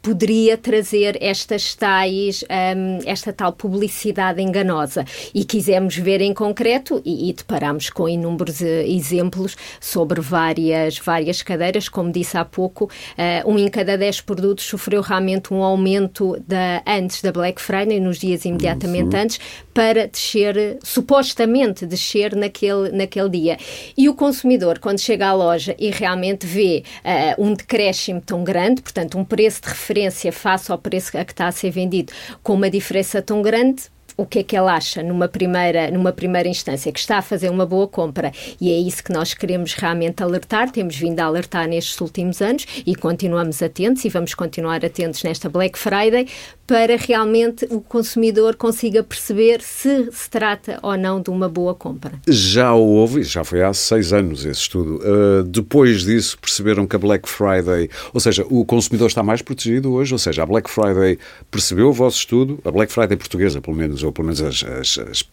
poderia 0.02 0.58
trazer 0.58 1.16
estas 1.22 1.74
tais, 1.74 2.42
um, 2.42 2.98
esta 3.06 3.32
tal 3.32 3.52
publicidade 3.52 4.42
enganosa. 4.42 5.06
E 5.34 5.44
quisemos 5.44 5.96
ver 5.96 6.20
em 6.20 6.34
concreto 6.34 7.00
e, 7.04 7.30
e 7.30 7.32
deparamos 7.32 7.88
com 7.88 8.08
inúmeros 8.08 8.60
exemplos 8.60 9.56
sobre 9.80 10.17
sobre 10.18 10.20
várias, 10.20 10.98
várias 10.98 11.42
cadeiras. 11.42 11.88
Como 11.88 12.10
disse 12.10 12.36
há 12.36 12.44
pouco, 12.44 12.84
uh, 12.84 13.50
um 13.50 13.58
em 13.58 13.68
cada 13.68 13.96
dez 13.96 14.20
produtos 14.20 14.64
sofreu 14.64 15.00
realmente 15.00 15.52
um 15.54 15.62
aumento 15.62 16.36
da, 16.46 16.82
antes 16.86 17.22
da 17.22 17.32
Black 17.32 17.60
Friday, 17.60 18.00
nos 18.00 18.18
dias 18.18 18.44
imediatamente 18.44 19.14
uhum. 19.14 19.22
antes, 19.22 19.40
para 19.72 20.06
descer, 20.06 20.78
supostamente 20.82 21.86
descer 21.86 22.34
naquele, 22.34 22.90
naquele 22.90 23.28
dia. 23.28 23.56
E 23.96 24.08
o 24.08 24.14
consumidor, 24.14 24.78
quando 24.78 24.98
chega 24.98 25.28
à 25.28 25.32
loja 25.32 25.74
e 25.78 25.90
realmente 25.90 26.46
vê 26.46 26.82
uh, 27.04 27.42
um 27.42 27.54
decréscimo 27.54 28.20
tão 28.20 28.42
grande, 28.42 28.82
portanto, 28.82 29.18
um 29.18 29.24
preço 29.24 29.62
de 29.62 29.68
referência 29.68 30.32
face 30.32 30.70
ao 30.70 30.78
preço 30.78 31.16
a 31.16 31.24
que 31.24 31.32
está 31.32 31.46
a 31.46 31.52
ser 31.52 31.70
vendido, 31.70 32.12
com 32.42 32.54
uma 32.54 32.70
diferença 32.70 33.22
tão 33.22 33.40
grande, 33.42 33.84
o 34.18 34.26
que 34.26 34.40
é 34.40 34.42
que 34.42 34.56
ele 34.56 34.68
acha 34.68 35.00
numa 35.00 35.28
primeira, 35.28 35.92
numa 35.92 36.12
primeira 36.12 36.48
instância, 36.48 36.90
que 36.90 36.98
está 36.98 37.18
a 37.18 37.22
fazer 37.22 37.48
uma 37.48 37.64
boa 37.64 37.86
compra. 37.86 38.32
E 38.60 38.72
é 38.72 38.76
isso 38.76 39.02
que 39.02 39.12
nós 39.12 39.32
queremos 39.32 39.74
realmente 39.74 40.20
alertar, 40.22 40.72
temos 40.72 40.96
vindo 40.96 41.20
a 41.20 41.24
alertar 41.24 41.68
nestes 41.68 41.98
últimos 42.00 42.42
anos 42.42 42.66
e 42.84 42.96
continuamos 42.96 43.62
atentos 43.62 44.04
e 44.04 44.08
vamos 44.08 44.34
continuar 44.34 44.84
atentos 44.84 45.22
nesta 45.22 45.48
Black 45.48 45.78
Friday 45.78 46.26
para 46.66 46.96
realmente 46.96 47.66
o 47.70 47.80
consumidor 47.80 48.54
consiga 48.54 49.02
perceber 49.02 49.62
se 49.62 50.10
se 50.12 50.28
trata 50.28 50.78
ou 50.82 50.96
não 50.98 51.20
de 51.20 51.30
uma 51.30 51.48
boa 51.48 51.74
compra. 51.74 52.12
Já 52.28 52.74
houve, 52.74 53.22
já 53.22 53.42
foi 53.42 53.62
há 53.62 53.72
seis 53.72 54.12
anos 54.12 54.44
esse 54.44 54.60
estudo. 54.60 54.98
Uh, 54.98 55.42
depois 55.44 56.02
disso 56.02 56.38
perceberam 56.38 56.86
que 56.86 56.94
a 56.94 56.98
Black 56.98 57.26
Friday, 57.26 57.88
ou 58.12 58.20
seja, 58.20 58.44
o 58.50 58.64
consumidor 58.66 59.06
está 59.06 59.22
mais 59.22 59.40
protegido 59.40 59.92
hoje, 59.92 60.12
ou 60.12 60.18
seja, 60.18 60.42
a 60.42 60.46
Black 60.46 60.68
Friday 60.68 61.18
percebeu 61.50 61.88
o 61.88 61.92
vosso 61.92 62.18
estudo, 62.18 62.58
a 62.64 62.70
Black 62.70 62.92
Friday 62.92 63.16
portuguesa, 63.16 63.62
pelo 63.62 63.76
menos, 63.76 64.02
ou 64.08 64.12
pelo 64.12 64.26
menos 64.26 64.42
as, 64.42 64.64
as, 64.64 64.98
as, 64.98 65.24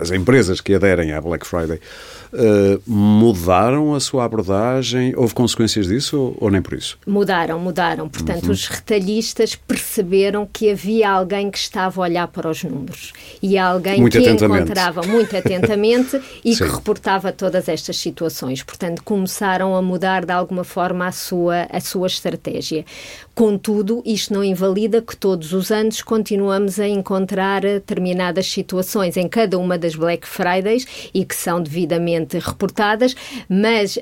as 0.00 0.10
empresas 0.10 0.60
que 0.60 0.74
aderem 0.74 1.12
à 1.12 1.20
Black 1.20 1.46
Friday, 1.46 1.80
uh, 2.32 2.82
mudaram 2.86 3.94
a 3.94 4.00
sua 4.00 4.24
abordagem? 4.24 5.14
Houve 5.16 5.34
consequências 5.34 5.86
disso 5.86 6.18
ou, 6.18 6.36
ou 6.40 6.50
nem 6.50 6.62
por 6.62 6.74
isso? 6.74 6.98
Mudaram, 7.06 7.58
mudaram. 7.58 8.08
Portanto, 8.08 8.46
uhum. 8.46 8.52
os 8.52 8.66
retalhistas 8.66 9.54
perceberam 9.54 10.48
que 10.50 10.70
havia 10.70 11.10
alguém 11.10 11.50
que 11.50 11.58
estava 11.58 12.00
a 12.00 12.04
olhar 12.04 12.28
para 12.28 12.48
os 12.48 12.62
números 12.64 13.12
e 13.42 13.56
alguém 13.56 14.00
muito 14.00 14.18
que 14.18 14.28
encontrava 14.28 15.02
muito 15.02 15.36
atentamente 15.36 16.20
e 16.44 16.54
Sim. 16.54 16.64
que 16.64 16.70
reportava 16.70 17.32
todas 17.32 17.68
estas 17.68 17.96
situações. 17.96 18.62
Portanto, 18.62 19.02
começaram 19.02 19.74
a 19.74 19.82
mudar 19.82 20.24
de 20.24 20.32
alguma 20.32 20.64
forma 20.64 21.06
a 21.06 21.12
sua, 21.12 21.66
a 21.70 21.80
sua 21.80 22.06
estratégia. 22.06 22.84
Contudo, 23.34 24.02
isto 24.04 24.34
não 24.34 24.42
invalida 24.42 25.00
que 25.00 25.16
todos 25.16 25.52
os 25.52 25.70
anos 25.70 26.02
continuamos 26.02 26.80
a 26.80 26.88
encontrar 26.88 27.60
determinadas 27.60 28.50
situações 28.50 29.16
em 29.16 29.28
cada 29.28 29.56
uma 29.56 29.78
das 29.78 29.94
Black 29.94 30.26
Fridays 30.26 30.84
e 31.14 31.24
que 31.24 31.36
são 31.36 31.62
devidamente 31.62 32.17
reportadas, 32.38 33.14
mas 33.48 33.96
uh, 33.96 34.00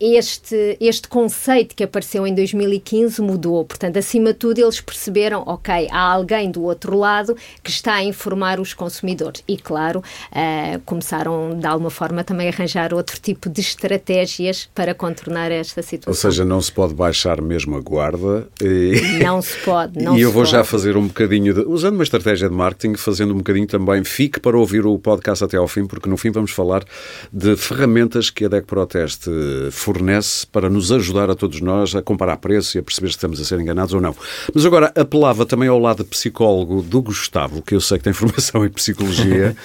este, 0.00 0.76
este 0.80 1.08
conceito 1.08 1.74
que 1.74 1.84
apareceu 1.84 2.26
em 2.26 2.34
2015 2.34 3.20
mudou. 3.22 3.64
Portanto, 3.64 3.98
acima 3.98 4.32
de 4.32 4.38
tudo, 4.38 4.58
eles 4.58 4.80
perceberam, 4.80 5.42
ok, 5.46 5.88
há 5.90 6.00
alguém 6.00 6.50
do 6.50 6.62
outro 6.62 6.96
lado 6.96 7.36
que 7.62 7.70
está 7.70 7.94
a 7.94 8.04
informar 8.04 8.60
os 8.60 8.74
consumidores. 8.74 9.42
E, 9.46 9.56
claro, 9.56 10.00
uh, 10.00 10.80
começaram 10.84 11.58
de 11.58 11.66
alguma 11.66 11.90
forma 11.90 12.24
também 12.24 12.48
a 12.48 12.50
arranjar 12.50 12.92
outro 12.92 13.20
tipo 13.20 13.48
de 13.48 13.60
estratégias 13.60 14.68
para 14.74 14.94
contornar 14.94 15.50
esta 15.50 15.82
situação. 15.82 16.10
Ou 16.10 16.14
seja, 16.14 16.44
não 16.44 16.60
se 16.60 16.72
pode 16.72 16.94
baixar 16.94 17.40
mesmo 17.40 17.76
a 17.76 17.80
guarda. 17.80 18.48
E 18.62 19.18
não 19.22 19.40
se 19.40 19.56
pode. 19.58 20.02
Não 20.02 20.16
e 20.16 20.22
eu 20.22 20.30
vou 20.30 20.42
pode. 20.42 20.52
já 20.52 20.64
fazer 20.64 20.96
um 20.96 21.06
bocadinho, 21.06 21.54
de, 21.54 21.60
usando 21.60 21.94
uma 21.94 22.02
estratégia 22.04 22.48
de 22.48 22.54
marketing, 22.54 22.96
fazendo 22.96 23.32
um 23.34 23.38
bocadinho 23.38 23.66
também, 23.66 24.02
fique 24.04 24.40
para 24.40 24.58
ouvir 24.58 24.86
o 24.86 24.98
podcast 24.98 25.44
até 25.44 25.56
ao 25.56 25.68
fim, 25.68 25.86
porque 25.86 26.08
no 26.08 26.16
fim 26.16 26.30
vamos 26.30 26.50
falar 26.50 26.84
de 27.32 27.53
ferramentas 27.56 28.30
que 28.30 28.44
a 28.44 28.48
DEC 28.48 28.66
Proteste 28.66 29.30
fornece 29.70 30.46
para 30.46 30.68
nos 30.68 30.92
ajudar 30.92 31.30
a 31.30 31.34
todos 31.34 31.60
nós 31.60 31.94
a 31.94 32.02
comparar 32.02 32.36
preço 32.36 32.76
e 32.76 32.80
a 32.80 32.82
perceber 32.82 33.08
se 33.08 33.16
estamos 33.16 33.40
a 33.40 33.44
ser 33.44 33.60
enganados 33.60 33.94
ou 33.94 34.00
não. 34.00 34.14
Mas 34.54 34.64
agora 34.64 34.92
apelava 34.94 35.46
também 35.46 35.68
ao 35.68 35.78
lado 35.78 36.04
psicólogo 36.04 36.82
do 36.82 37.02
Gustavo, 37.02 37.62
que 37.62 37.74
eu 37.74 37.80
sei 37.80 37.98
que 37.98 38.04
tem 38.04 38.12
formação 38.14 38.64
em 38.64 38.70
psicologia. 38.70 39.56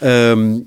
um, 0.36 0.64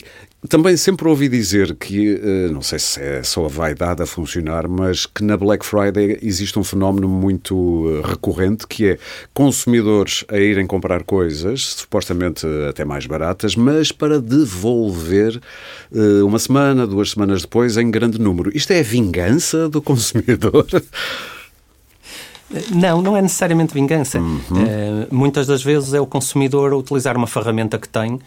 Também 0.47 0.77
sempre 0.77 1.05
ouvi 1.05 1.27
dizer 1.27 1.75
que, 1.75 2.15
eh, 2.15 2.49
não 2.49 2.61
sei 2.61 2.79
se 2.79 3.01
é 3.01 3.21
só 3.23 3.43
a 3.43 3.49
vaidade 3.49 4.01
a 4.01 4.05
funcionar, 4.05 4.69
mas 4.69 5.05
que 5.05 5.21
na 5.21 5.35
Black 5.35 5.65
Friday 5.65 6.17
existe 6.21 6.57
um 6.57 6.63
fenómeno 6.63 7.09
muito 7.09 7.85
eh, 7.89 8.07
recorrente 8.07 8.65
que 8.65 8.91
é 8.91 8.97
consumidores 9.33 10.23
a 10.29 10.37
irem 10.37 10.65
comprar 10.65 11.03
coisas, 11.03 11.75
supostamente 11.75 12.47
até 12.69 12.85
mais 12.85 13.05
baratas, 13.05 13.53
mas 13.53 13.91
para 13.91 14.21
devolver 14.21 15.41
eh, 15.93 16.23
uma 16.23 16.39
semana, 16.39 16.87
duas 16.87 17.11
semanas 17.11 17.41
depois, 17.41 17.75
em 17.75 17.91
grande 17.91 18.17
número. 18.17 18.49
Isto 18.55 18.71
é 18.71 18.79
a 18.79 18.83
vingança 18.83 19.67
do 19.67 19.81
consumidor? 19.81 20.65
Não, 22.73 22.99
não 22.99 23.15
é 23.15 23.21
necessariamente 23.21 23.75
vingança. 23.75 24.19
Uhum. 24.19 24.39
Uh, 24.49 25.07
muitas 25.11 25.45
das 25.45 25.63
vezes 25.63 25.93
é 25.93 26.01
o 26.01 26.07
consumidor 26.07 26.73
utilizar 26.73 27.15
uma 27.15 27.27
ferramenta 27.27 27.77
que 27.77 27.87
tem 27.87 28.19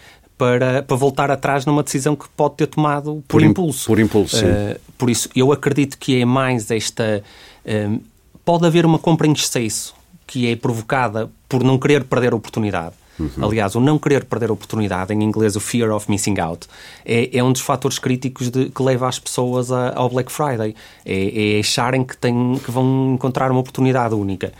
para, 0.43 0.83
para 0.83 0.97
voltar 0.97 1.31
atrás 1.31 1.65
numa 1.65 1.85
decisão 1.85 2.17
que 2.17 2.29
pode 2.37 2.57
ter 2.57 2.67
tomado 2.67 3.23
por, 3.29 3.39
por 3.39 3.43
impulso. 3.43 3.87
Por 3.87 4.01
impulso, 4.01 4.39
sim. 4.39 4.47
Uh, 4.47 4.81
por 4.99 5.09
isso, 5.09 5.29
eu 5.37 5.53
acredito 5.53 5.97
que 5.97 6.21
é 6.21 6.25
mais 6.25 6.69
esta. 6.69 7.23
Uh, 7.65 8.03
pode 8.45 8.67
haver 8.67 8.85
uma 8.85 8.99
compra 8.99 9.29
em 9.29 9.33
excesso 9.33 9.95
que 10.27 10.51
é 10.51 10.57
provocada 10.57 11.31
por 11.49 11.63
não 11.63 11.79
querer 11.79 12.03
perder 12.03 12.33
a 12.33 12.37
oportunidade. 12.37 12.97
Uhum. 13.21 13.45
Aliás, 13.45 13.77
o 13.77 13.81
não 13.81 14.01
querer 14.01 14.25
perder 14.25 14.51
a 14.51 14.53
oportunidade, 14.53 15.13
em 15.15 15.23
inglês 15.23 15.55
o 15.55 15.61
fear 15.61 15.95
of 15.95 16.11
missing 16.11 16.41
out, 16.41 16.67
é, 17.05 17.37
é 17.37 17.45
um 17.45 17.53
dos 17.53 17.61
fatores 17.61 18.01
críticos 18.01 18.51
de, 18.51 18.71
que 18.71 18.83
leva 18.83 19.07
as 19.07 19.21
pessoas 19.21 19.71
a, 19.71 19.95
ao 19.95 20.09
Black 20.09 20.33
Friday. 20.33 20.75
É, 21.07 21.57
é 21.57 21.61
acharem 21.61 22.03
que, 22.03 22.17
têm, 22.17 22.59
que 22.65 22.71
vão 22.71 23.13
encontrar 23.15 23.53
uma 23.53 23.61
oportunidade 23.61 24.15
única. 24.15 24.53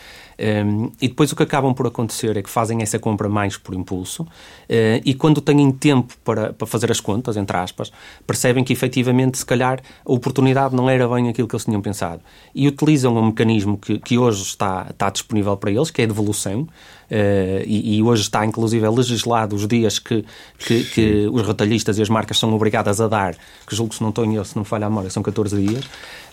Um, 0.43 0.91
e 1.01 1.07
depois 1.07 1.31
o 1.31 1.37
que 1.37 1.43
acabam 1.45 1.73
por 1.73 1.87
acontecer 1.87 2.37
é 2.37 2.43
que 2.43 2.51
fazem 2.51 2.83
essa 2.83 2.99
compra 2.99 3.29
mais 3.29 3.57
por 3.57 3.77
impulso 3.77 4.25
uh, 4.25 4.29
e 5.05 5.15
quando 5.15 5.41
têm 5.41 5.71
tempo 5.71 6.15
para, 6.25 6.53
para 6.53 6.67
fazer 6.67 6.91
as 6.91 6.99
contas, 6.99 7.37
entre 7.37 7.57
aspas, 7.57 7.93
percebem 8.27 8.65
que 8.65 8.73
efetivamente, 8.73 9.39
se 9.39 9.47
calhar, 9.47 9.81
a 10.05 10.13
oportunidade 10.13 10.75
não 10.75 10.91
era 10.91 11.07
bem 11.07 11.29
aquilo 11.29 11.47
que 11.47 11.55
eles 11.55 11.65
tinham 11.65 11.81
pensado. 11.81 12.23
E 12.53 12.67
utilizam 12.67 13.17
um 13.17 13.27
mecanismo 13.27 13.79
que, 13.79 14.01
que 14.01 14.19
hoje 14.19 14.43
está, 14.43 14.89
está 14.91 15.11
disponível 15.11 15.57
para 15.57 15.71
eles, 15.71 15.93
que 15.93 16.03
é 16.03 16.05
a 16.05 16.09
devolução, 16.09 16.67
e, 17.67 17.99
e, 17.99 18.03
hoje 18.03 18.23
está 18.23 18.45
inclusive 18.47 18.89
legislado 18.89 19.55
os 19.55 19.67
dias 19.67 19.99
que, 19.99 20.25
que, 20.59 20.85
que, 20.85 21.29
os 21.31 21.47
retalhistas 21.47 21.99
e 21.99 22.03
as 22.03 22.09
marcas 22.09 22.39
são 22.39 22.53
obrigadas 22.55 23.01
a 23.01 23.09
dar, 23.09 23.35
que 23.67 23.77
julgo 23.77 23.91
que 23.91 23.97
se 23.97 24.03
não 24.03 24.11
estou 24.11 24.25
em 24.25 24.43
se 24.45 24.57
não 24.57 24.65
falha 24.65 24.87
a 24.87 24.89
memória, 24.89 25.11
são 25.11 25.23
14 25.23 25.61
dias, 25.61 25.85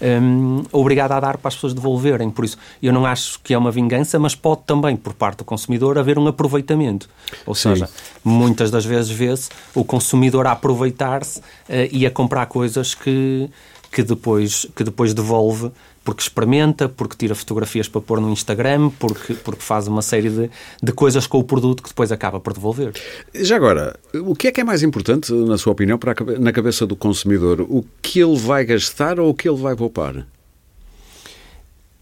um, 0.01 0.63
obrigada 0.71 1.15
a 1.15 1.19
dar 1.19 1.37
para 1.37 1.49
as 1.49 1.55
pessoas 1.55 1.73
devolverem. 1.73 2.29
Por 2.29 2.45
isso, 2.45 2.57
eu 2.81 2.93
não 2.93 3.05
acho 3.05 3.39
que 3.41 3.53
é 3.53 3.57
uma 3.57 3.71
vingança, 3.71 4.17
mas 4.17 4.35
pode 4.35 4.61
também, 4.65 4.95
por 4.95 5.13
parte 5.13 5.39
do 5.39 5.43
consumidor, 5.43 5.97
haver 5.97 6.17
um 6.17 6.27
aproveitamento. 6.27 7.09
Ou 7.45 7.53
Sim. 7.53 7.73
seja, 7.73 7.89
muitas 8.23 8.71
das 8.71 8.85
vezes 8.85 9.11
vê-se 9.11 9.49
o 9.75 9.83
consumidor 9.83 10.47
a 10.47 10.51
aproveitar-se 10.51 11.39
uh, 11.39 11.43
e 11.91 12.05
a 12.05 12.11
comprar 12.11 12.45
coisas 12.45 12.93
que, 12.95 13.49
que, 13.91 14.03
depois, 14.03 14.65
que 14.75 14.83
depois 14.83 15.13
devolve 15.13 15.71
porque 16.03 16.21
experimenta, 16.21 16.89
porque 16.89 17.15
tira 17.15 17.35
fotografias 17.35 17.87
para 17.87 18.01
pôr 18.01 18.19
no 18.19 18.31
Instagram, 18.31 18.89
porque, 18.97 19.33
porque 19.33 19.61
faz 19.61 19.87
uma 19.87 20.01
série 20.01 20.29
de, 20.29 20.49
de 20.81 20.91
coisas 20.91 21.27
com 21.27 21.39
o 21.39 21.43
produto 21.43 21.83
que 21.83 21.89
depois 21.89 22.11
acaba 22.11 22.39
por 22.39 22.53
devolver. 22.53 22.93
Já 23.35 23.55
agora, 23.55 23.99
o 24.13 24.35
que 24.35 24.47
é 24.47 24.51
que 24.51 24.61
é 24.61 24.63
mais 24.63 24.81
importante, 24.83 25.31
na 25.33 25.57
sua 25.57 25.73
opinião, 25.73 25.97
para 25.97 26.13
a, 26.13 26.39
na 26.39 26.51
cabeça 26.51 26.85
do 26.85 26.95
consumidor? 26.95 27.61
O 27.61 27.85
que 28.01 28.19
ele 28.19 28.37
vai 28.37 28.65
gastar 28.65 29.19
ou 29.19 29.29
o 29.29 29.33
que 29.33 29.47
ele 29.47 29.57
vai 29.57 29.75
poupar? 29.75 30.25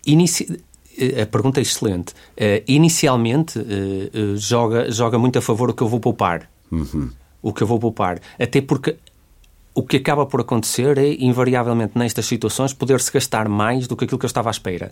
Inici... 0.06 0.60
A 1.22 1.26
pergunta 1.28 1.60
é 1.60 1.62
excelente. 1.62 2.14
Uh, 2.36 2.64
inicialmente, 2.68 3.60
uh, 3.60 3.64
uh, 3.64 4.38
joga, 4.38 4.90
joga 4.90 5.20
muito 5.20 5.38
a 5.38 5.42
favor 5.42 5.70
o 5.70 5.74
que 5.74 5.84
eu 5.84 5.88
vou 5.88 6.00
poupar. 6.00 6.50
Uhum. 6.72 7.12
O 7.40 7.54
que 7.54 7.62
eu 7.62 7.68
vou 7.68 7.78
poupar. 7.78 8.20
Até 8.40 8.62
porque 8.62 8.98
o 9.78 9.84
que 9.84 9.98
acaba 9.98 10.26
por 10.26 10.42
acontecer 10.42 10.98
é, 10.98 11.14
invariavelmente, 11.20 11.96
nestas 11.96 12.26
situações, 12.26 12.74
poder-se 12.74 13.12
gastar 13.12 13.48
mais 13.48 13.88
do 13.88 13.96
que 13.96 14.06
aquilo 14.06 14.18
que 14.18 14.26
eu 14.26 14.28
estava 14.28 14.50
à 14.50 14.52
espera. 14.52 14.92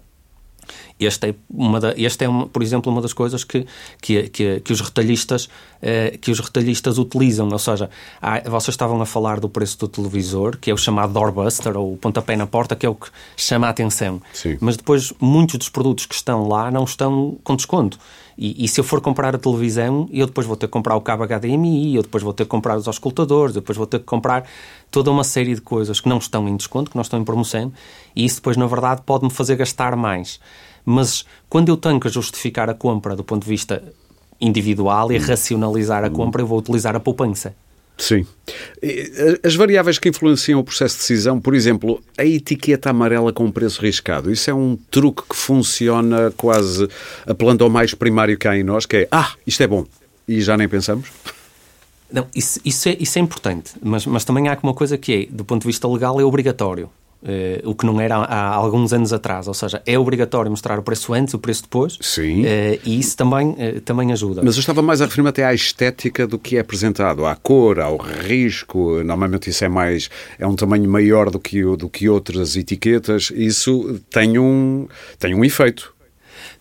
Este 0.99 1.29
é, 1.29 1.35
uma 1.49 1.79
da, 1.79 1.95
este 1.97 2.23
é 2.23 2.29
uma, 2.29 2.47
por 2.47 2.61
exemplo, 2.61 2.91
uma 2.91 3.01
das 3.01 3.11
coisas 3.11 3.43
que, 3.43 3.65
que, 3.99 4.29
que, 4.29 4.59
que 4.59 4.71
os, 4.71 4.81
retalhistas, 4.81 5.49
eh, 5.81 6.19
que 6.21 6.29
os 6.29 6.39
retalhistas 6.39 6.99
utilizam. 6.99 7.49
Ou 7.51 7.57
seja, 7.57 7.89
há, 8.21 8.47
vocês 8.47 8.73
estavam 8.73 9.01
a 9.01 9.07
falar 9.07 9.39
do 9.39 9.49
preço 9.49 9.79
do 9.79 9.87
televisor, 9.87 10.55
que 10.57 10.69
é 10.69 10.73
o 10.73 10.77
chamado 10.77 11.11
doorbuster, 11.11 11.75
ou 11.75 11.97
pontapé 11.97 12.35
na 12.35 12.45
porta, 12.45 12.75
que 12.75 12.85
é 12.85 12.89
o 12.89 12.93
que 12.93 13.09
chama 13.35 13.65
a 13.65 13.71
atenção. 13.71 14.21
Sim. 14.33 14.55
Mas 14.61 14.77
depois, 14.77 15.11
muitos 15.19 15.57
dos 15.57 15.69
produtos 15.69 16.05
que 16.05 16.13
estão 16.13 16.47
lá 16.47 16.69
não 16.69 16.83
estão 16.83 17.39
com 17.43 17.55
desconto. 17.55 17.97
E, 18.37 18.65
e, 18.65 18.67
se 18.67 18.79
eu 18.79 18.83
for 18.83 18.99
comprar 18.99 19.33
a 19.33 19.37
televisão, 19.37 20.09
eu 20.11 20.25
depois 20.25 20.45
vou 20.45 20.57
ter 20.57 20.67
que 20.67 20.71
comprar 20.71 20.95
o 20.95 21.01
cabo 21.01 21.25
HDMI, 21.25 21.95
eu 21.95 22.01
depois 22.01 22.21
vou 22.21 22.33
ter 22.33 22.43
que 22.43 22.49
comprar 22.49 22.77
os 22.77 22.87
auscultadores, 22.87 23.55
eu 23.55 23.61
depois 23.61 23.77
vou 23.77 23.87
ter 23.87 23.99
que 23.99 24.05
comprar 24.05 24.45
toda 24.91 25.09
uma 25.09 25.23
série 25.23 25.55
de 25.55 25.61
coisas 25.61 26.01
que 26.01 26.09
não 26.09 26.17
estão 26.17 26.47
em 26.47 26.55
desconto, 26.55 26.91
que 26.91 26.97
não 26.97 27.01
estão 27.01 27.19
em 27.19 27.23
promoção, 27.23 27.71
e 28.15 28.25
isso 28.25 28.37
depois, 28.37 28.57
na 28.57 28.67
verdade, 28.67 29.01
pode-me 29.05 29.31
fazer 29.31 29.55
gastar 29.55 29.95
mais. 29.95 30.39
Mas 30.83 31.25
quando 31.49 31.69
eu 31.69 31.77
tenho 31.77 31.99
que 31.99 32.09
justificar 32.09 32.69
a 32.69 32.73
compra 32.73 33.15
do 33.15 33.23
ponto 33.23 33.43
de 33.43 33.49
vista 33.49 33.81
individual 34.39 35.11
e 35.11 35.17
racionalizar 35.17 36.03
a 36.03 36.09
compra, 36.09 36.41
eu 36.41 36.47
vou 36.47 36.59
utilizar 36.59 36.95
a 36.95 36.99
poupança. 36.99 37.55
Sim. 37.97 38.25
As 39.43 39.55
variáveis 39.55 39.97
que 39.97 40.09
influenciam 40.09 40.59
o 40.59 40.63
processo 40.63 40.95
de 40.95 41.01
decisão, 41.01 41.39
por 41.39 41.55
exemplo, 41.55 42.03
a 42.17 42.25
etiqueta 42.25 42.89
amarela 42.89 43.31
com 43.31 43.49
preço 43.49 43.81
riscado, 43.81 44.31
isso 44.31 44.49
é 44.49 44.53
um 44.53 44.77
truque 44.91 45.23
que 45.29 45.35
funciona 45.35 46.31
quase 46.35 46.87
apelando 47.25 47.63
ao 47.63 47.69
mais 47.69 47.93
primário 47.93 48.37
que 48.37 48.47
há 48.47 48.57
em 48.57 48.63
nós, 48.63 48.85
que 48.85 48.97
é, 48.97 49.07
ah, 49.11 49.33
isto 49.47 49.63
é 49.63 49.67
bom, 49.67 49.85
e 50.27 50.41
já 50.41 50.57
nem 50.57 50.67
pensamos? 50.67 51.09
Não, 52.11 52.27
isso, 52.35 52.59
isso, 52.63 52.89
é, 52.89 52.97
isso 52.99 53.17
é 53.17 53.21
importante, 53.21 53.71
mas, 53.81 54.05
mas 54.05 54.23
também 54.23 54.47
há 54.47 54.57
uma 54.61 54.73
coisa 54.73 54.97
que 54.97 55.13
é, 55.13 55.33
do 55.33 55.43
ponto 55.43 55.61
de 55.61 55.67
vista 55.67 55.87
legal, 55.87 56.19
é 56.19 56.23
obrigatório. 56.23 56.89
Uh, 57.23 57.67
o 57.67 57.73
que 57.73 57.87
não 57.87 57.99
era 57.99 58.17
há, 58.17 58.53
alguns 58.53 58.93
anos 58.93 59.11
atrás. 59.11 59.47
Ou 59.47 59.53
seja, 59.53 59.81
é 59.85 59.97
obrigatório 59.97 60.51
mostrar 60.51 60.77
o 60.77 60.83
preço 60.83 61.11
antes, 61.11 61.33
o 61.33 61.39
preço 61.39 61.63
depois. 61.63 61.97
Sim. 61.99 62.43
Uh, 62.43 62.79
e 62.85 62.99
isso 62.99 63.17
também, 63.17 63.49
uh, 63.49 63.81
também 63.81 64.11
ajuda. 64.11 64.41
Mas 64.43 64.55
eu 64.55 64.59
estava 64.59 64.83
mais 64.83 65.01
a 65.01 65.05
referir-me 65.05 65.29
até 65.29 65.43
à 65.43 65.51
estética 65.51 66.27
do 66.27 66.37
que 66.37 66.57
é 66.57 66.59
apresentado, 66.59 67.25
à 67.25 67.35
cor, 67.35 67.79
ao 67.79 67.97
risco. 67.97 69.03
Normalmente 69.03 69.49
isso 69.49 69.65
é 69.65 69.69
mais 69.69 70.09
é 70.37 70.45
um 70.45 70.55
tamanho 70.55 70.87
maior 70.87 71.31
do 71.31 71.39
que, 71.39 71.63
do 71.75 71.89
que 71.89 72.07
outras 72.07 72.55
etiquetas. 72.55 73.31
Isso 73.33 73.99
tem 74.11 74.37
um, 74.37 74.87
tem 75.17 75.33
um 75.33 75.43
efeito. 75.43 75.95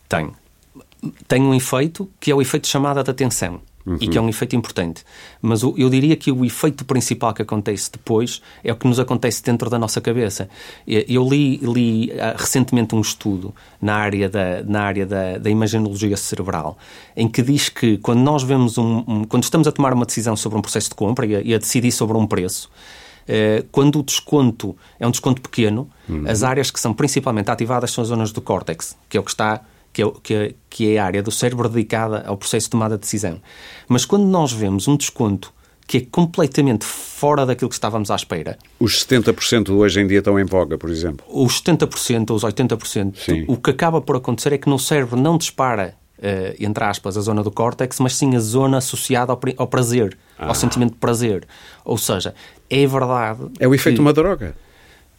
Tem. 0.09 0.31
Tem 1.29 1.43
um 1.43 1.55
efeito 1.55 2.09
que 2.19 2.31
é 2.31 2.35
o 2.35 2.41
efeito 2.41 2.65
de 2.65 2.71
chamada 2.71 3.05
de 3.05 3.11
atenção 3.11 3.61
uhum. 3.87 3.99
e 4.01 4.09
que 4.09 4.19
é 4.19 4.21
um 4.21 4.29
efeito 4.29 4.57
importante. 4.57 5.05
Mas 5.41 5.63
eu 5.63 5.91
diria 5.91 6.17
que 6.17 6.31
o 6.31 6.45
efeito 6.45 6.85
principal 6.85 7.33
que 7.35 7.43
acontece 7.43 7.91
depois 7.93 8.41
é 8.63 8.73
o 8.73 8.77
que 8.77 8.87
nos 8.87 8.99
acontece 8.99 9.43
dentro 9.43 9.69
da 9.69 9.79
nossa 9.79 10.01
cabeça. 10.01 10.49
Eu 10.87 11.29
li, 11.29 11.59
li 11.59 12.13
ah, 12.19 12.35
recentemente 12.37 12.95
um 12.95 13.01
estudo 13.01 13.55
na 13.81 13.97
área, 13.97 14.29
da, 14.29 14.63
na 14.65 14.83
área 14.83 15.07
da, 15.07 15.39
da 15.39 15.51
imaginologia 15.51 16.17
cerebral, 16.17 16.79
em 17.17 17.29
que 17.29 17.43
diz 17.43 17.69
que 17.69 17.99
quando 17.99 18.21
nós 18.21 18.43
vemos 18.43 18.79
um, 18.79 19.05
um, 19.07 19.25
quando 19.25 19.43
estamos 19.43 19.67
a 19.69 19.73
tomar 19.73 19.93
uma 19.93 20.07
decisão 20.07 20.37
sobre 20.37 20.59
um 20.59 20.63
processo 20.63 20.89
de 20.89 20.95
compra 20.95 21.27
e 21.27 21.37
a, 21.37 21.41
e 21.41 21.55
a 21.55 21.59
decidir 21.59 21.93
sobre 21.93 22.17
um 22.17 22.27
preço, 22.27 22.71
eh, 23.27 23.65
quando 23.73 24.01
o 24.01 24.03
desconto 24.03 24.77
é 24.99 25.07
um 25.07 25.11
desconto 25.11 25.41
pequeno, 25.41 25.89
uhum. 26.09 26.25
as 26.29 26.43
áreas 26.43 26.71
que 26.71 26.79
são 26.79 26.93
principalmente 26.93 27.51
ativadas 27.51 27.91
são 27.91 28.03
as 28.03 28.09
zonas 28.09 28.33
do 28.33 28.41
córtex, 28.41 28.97
que 29.09 29.17
é 29.17 29.21
o 29.21 29.23
que 29.23 29.31
está 29.31 29.63
que 29.95 30.03
é, 30.03 30.13
que, 30.23 30.35
é, 30.35 30.55
que 30.69 30.95
é 30.95 30.99
a 30.99 31.05
área 31.07 31.23
do 31.23 31.31
cérebro 31.31 31.69
dedicada 31.69 32.25
ao 32.27 32.37
processo 32.37 32.67
de 32.67 32.71
tomada 32.71 32.97
de 32.97 33.03
decisão. 33.03 33.41
Mas 33.89 34.05
quando 34.05 34.25
nós 34.25 34.53
vemos 34.53 34.89
um 34.89 34.97
desconto 34.97 35.55
que 35.87 35.99
é 35.99 36.01
completamente 36.11 36.85
fora 36.85 37.45
daquilo 37.45 37.69
que 37.69 37.75
estávamos 37.75 38.11
à 38.11 38.17
espera. 38.17 38.59
Os 38.81 39.05
70% 39.05 39.71
hoje 39.71 40.01
em 40.01 40.07
dia 40.07 40.19
estão 40.19 40.41
em 40.41 40.45
voga, 40.45 40.79
por 40.79 40.91
exemplo. 40.91 41.25
Os 41.29 41.63
70%, 41.63 42.31
os 42.31 42.43
80%, 42.43 43.17
sim. 43.17 43.45
o 43.47 43.57
que 43.57 43.71
acaba 43.71 44.01
por 44.01 44.17
acontecer 44.17 44.53
é 44.55 44.59
que 44.59 44.69
no 44.69 44.79
cérebro 44.79 45.21
não 45.21 45.37
dispara, 45.37 45.95
uh, 46.19 46.55
entre 46.59 46.83
aspas, 46.85 47.19
a 47.19 47.21
zona 47.21 47.43
do 47.43 47.51
córtex, 47.51 48.01
mas 48.01 48.17
sim 48.17 48.35
a 48.35 48.41
zona 48.41 48.79
associada 48.79 49.33
ao, 49.33 49.41
ao 49.59 49.67
prazer, 49.67 50.17
ah. 50.39 50.49
ao 50.49 50.55
sentimento 50.55 50.93
de 50.93 50.99
prazer. 50.99 51.47
Ou 51.85 51.99
seja, 51.99 52.35
é 52.71 52.87
verdade. 52.87 53.43
É 53.61 53.69
o 53.69 53.75
efeito 53.75 53.97
de 53.97 54.01
uma 54.01 54.13
droga. 54.15 54.57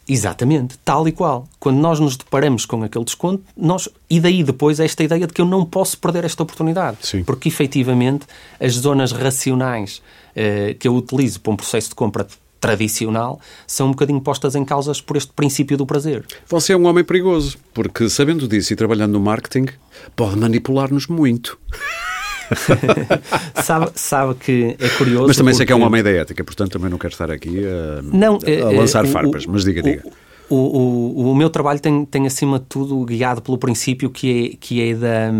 Exatamente, 0.08 0.78
tal 0.86 1.08
e 1.08 1.12
qual. 1.12 1.48
Quando 1.60 1.78
nós 1.78 2.00
nos 2.00 2.16
deparamos 2.16 2.66
com 2.66 2.84
aquele 2.84 3.06
desconto, 3.06 3.44
nós 3.58 3.90
e 4.10 4.20
daí 4.20 4.44
depois 4.44 4.80
esta 4.80 5.04
ideia 5.04 5.26
de 5.26 5.34
que 5.34 5.42
eu 5.42 5.46
não 5.46 5.66
posso 5.66 5.98
perder 5.98 6.24
esta 6.26 6.44
oportunidade, 6.44 6.98
Sim. 7.02 7.24
porque 7.24 7.50
efetivamente 7.50 8.26
as 8.60 8.74
zonas 8.74 9.12
racionais 9.12 10.02
eh, 10.36 10.76
que 10.80 10.88
eu 10.88 10.96
utilizo 10.96 11.40
para 11.40 11.54
um 11.54 11.56
processo 11.56 11.90
de 11.90 11.96
compra 11.96 12.28
tradicional 12.60 13.40
são 13.68 13.88
um 13.88 13.92
bocadinho 13.92 14.22
postas 14.22 14.56
em 14.56 14.64
causas 14.64 15.02
por 15.02 15.18
este 15.18 15.32
princípio 15.34 15.78
do 15.78 15.86
prazer. 15.86 16.26
Você 16.48 16.74
é 16.74 16.78
um 16.78 16.86
homem 16.86 17.04
perigoso, 17.04 17.58
porque 17.74 18.08
sabendo 18.10 18.48
disso 18.48 18.74
e 18.74 18.76
trabalhando 18.76 19.14
no 19.14 19.20
marketing, 19.20 19.68
pode 20.16 20.38
manipular-nos 20.38 21.08
muito. 21.08 21.58
sabe, 23.64 23.92
sabe 23.96 24.36
que 24.36 24.75
é 24.80 24.90
curioso. 24.90 25.28
Mas 25.28 25.38
também 25.38 25.54
porque... 25.54 25.58
sei 25.58 25.66
que 25.66 25.74
é 25.74 25.75
um 25.75 25.84
homem 25.84 26.04
da 26.04 26.12
ética, 26.12 26.44
portanto 26.44 26.72
também 26.72 26.90
não 26.90 26.98
quero 26.98 27.14
estar 27.14 27.32
aqui 27.32 27.64
a, 27.66 28.02
não, 28.02 28.40
a 28.46 28.50
é, 28.50 28.64
lançar 28.64 29.06
é, 29.06 29.08
farpas, 29.08 29.46
o, 29.46 29.52
mas 29.52 29.64
diga, 29.64 29.82
diga. 29.82 30.04
O, 30.48 30.56
o, 30.56 31.32
o, 31.32 31.36
meu 31.36 31.50
trabalho 31.50 31.80
tem, 31.80 32.06
tem, 32.06 32.28
acima 32.28 32.60
de 32.60 32.66
tudo, 32.66 33.04
guiado 33.04 33.42
pelo 33.42 33.58
princípio 33.58 34.12
que 34.12 34.52
é, 34.54 34.58
que 34.60 34.90
é 34.90 34.94
da. 34.94 35.32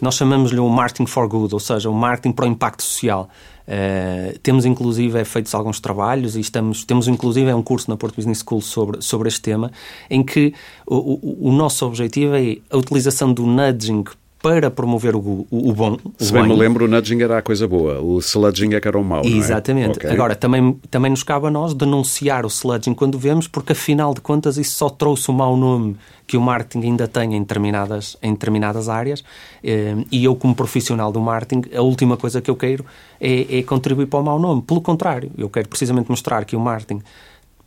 Nós 0.00 0.16
chamamos-lhe 0.16 0.58
o 0.58 0.68
marketing 0.68 1.06
for 1.06 1.28
good, 1.28 1.54
ou 1.54 1.60
seja, 1.60 1.88
o 1.88 1.94
marketing 1.94 2.32
para 2.32 2.44
o 2.44 2.48
impacto 2.48 2.82
social. 2.82 3.28
Uh, 3.68 4.36
temos 4.38 4.64
inclusive 4.64 5.18
é, 5.20 5.24
feitos 5.26 5.54
alguns 5.54 5.78
trabalhos 5.78 6.36
e 6.36 6.40
estamos, 6.40 6.84
temos 6.84 7.06
inclusive 7.06 7.50
é 7.50 7.54
um 7.54 7.62
curso 7.62 7.90
na 7.90 7.98
Porto 7.98 8.16
Business 8.16 8.42
School 8.42 8.62
sobre, 8.62 9.02
sobre 9.02 9.28
este 9.28 9.42
tema, 9.42 9.70
em 10.08 10.24
que 10.24 10.54
o, 10.86 10.96
o, 10.96 11.48
o 11.50 11.52
nosso 11.52 11.84
objetivo 11.86 12.34
é 12.34 12.56
a 12.70 12.78
utilização 12.78 13.30
do 13.30 13.46
nudging 13.46 14.04
para 14.42 14.70
promover 14.70 15.16
o, 15.16 15.18
o, 15.18 15.46
o 15.50 15.72
bom. 15.72 15.96
O 16.18 16.24
Se 16.24 16.32
bem, 16.32 16.44
me 16.44 16.54
lembro, 16.54 16.84
o 16.84 16.88
nudging 16.88 17.20
era 17.22 17.38
a 17.38 17.42
coisa 17.42 17.66
boa, 17.66 18.00
o 18.00 18.18
sludging 18.18 18.74
é 18.74 18.80
que 18.80 18.86
era 18.86 18.98
o 18.98 19.04
mau. 19.04 19.24
Exatamente. 19.24 19.98
É? 19.98 20.02
Okay. 20.02 20.10
Agora, 20.10 20.36
também, 20.36 20.78
também 20.90 21.10
nos 21.10 21.22
cabe 21.22 21.46
a 21.46 21.50
nós 21.50 21.74
denunciar 21.74 22.44
o 22.44 22.48
sludging 22.48 22.94
quando 22.94 23.18
vemos, 23.18 23.48
porque 23.48 23.72
afinal 23.72 24.14
de 24.14 24.20
contas 24.20 24.56
isso 24.56 24.76
só 24.76 24.88
trouxe 24.88 25.30
o 25.30 25.34
mau 25.34 25.56
nome 25.56 25.96
que 26.26 26.36
o 26.36 26.40
marketing 26.40 26.88
ainda 26.88 27.08
tem 27.08 27.34
em 27.34 27.40
determinadas, 27.40 28.16
em 28.22 28.32
determinadas 28.32 28.88
áreas. 28.88 29.24
Eh, 29.64 29.96
e 30.12 30.24
eu, 30.24 30.36
como 30.36 30.54
profissional 30.54 31.10
do 31.10 31.20
marketing, 31.20 31.74
a 31.74 31.80
última 31.80 32.18
coisa 32.18 32.42
que 32.42 32.50
eu 32.50 32.54
quero 32.54 32.84
é, 33.18 33.58
é 33.58 33.62
contribuir 33.62 34.06
para 34.06 34.20
o 34.20 34.22
mau 34.22 34.38
nome. 34.38 34.60
Pelo 34.60 34.82
contrário, 34.82 35.32
eu 35.38 35.48
quero 35.48 35.68
precisamente 35.68 36.10
mostrar 36.10 36.44
que 36.44 36.54
o 36.54 36.60
marketing 36.60 37.02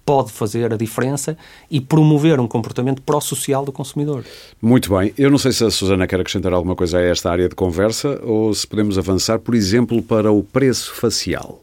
pode 0.05 0.31
fazer 0.31 0.73
a 0.73 0.77
diferença 0.77 1.37
e 1.69 1.79
promover 1.79 2.39
um 2.39 2.47
comportamento 2.47 3.01
pró-social 3.01 3.63
do 3.65 3.71
consumidor. 3.71 4.25
Muito 4.61 4.95
bem. 4.95 5.13
Eu 5.17 5.29
não 5.29 5.37
sei 5.37 5.51
se 5.51 5.63
a 5.63 5.71
Susana 5.71 6.07
quer 6.07 6.19
acrescentar 6.19 6.53
alguma 6.53 6.75
coisa 6.75 6.97
a 6.97 7.01
esta 7.01 7.31
área 7.31 7.47
de 7.47 7.55
conversa 7.55 8.19
ou 8.23 8.53
se 8.53 8.67
podemos 8.67 8.97
avançar, 8.97 9.39
por 9.39 9.55
exemplo, 9.55 10.01
para 10.01 10.31
o 10.31 10.43
preço 10.43 10.93
facial. 10.93 11.61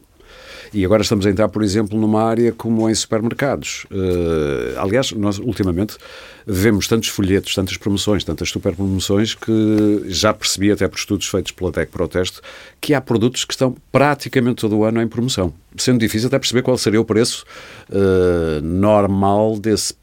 E 0.73 0.85
agora 0.85 1.01
estamos 1.01 1.25
a 1.25 1.29
entrar, 1.29 1.49
por 1.49 1.63
exemplo, 1.63 1.99
numa 1.99 2.23
área 2.23 2.51
como 2.51 2.89
em 2.89 2.93
supermercados. 2.93 3.85
Uh, 3.91 4.79
aliás, 4.79 5.11
nós 5.11 5.39
ultimamente 5.39 5.97
vemos 6.45 6.87
tantos 6.87 7.09
folhetos, 7.09 7.53
tantas 7.55 7.77
promoções, 7.77 8.23
tantas 8.23 8.49
super 8.49 8.75
promoções 8.75 9.35
que 9.35 10.03
já 10.07 10.33
percebi 10.33 10.71
até 10.71 10.87
por 10.87 10.97
estudos 10.97 11.27
feitos 11.27 11.51
pela 11.51 11.71
Tec 11.71 11.91
Protesto 11.91 12.41
que 12.81 12.93
há 12.93 13.01
produtos 13.01 13.45
que 13.45 13.53
estão 13.53 13.75
praticamente 13.91 14.61
todo 14.61 14.77
o 14.77 14.83
ano 14.83 15.01
em 15.01 15.07
promoção. 15.07 15.53
Sendo 15.77 15.99
difícil 15.99 16.27
até 16.27 16.39
perceber 16.39 16.61
qual 16.61 16.77
seria 16.77 17.01
o 17.01 17.05
preço 17.05 17.45
uh, 17.89 18.61
normal 18.63 19.59
desse, 19.59 19.93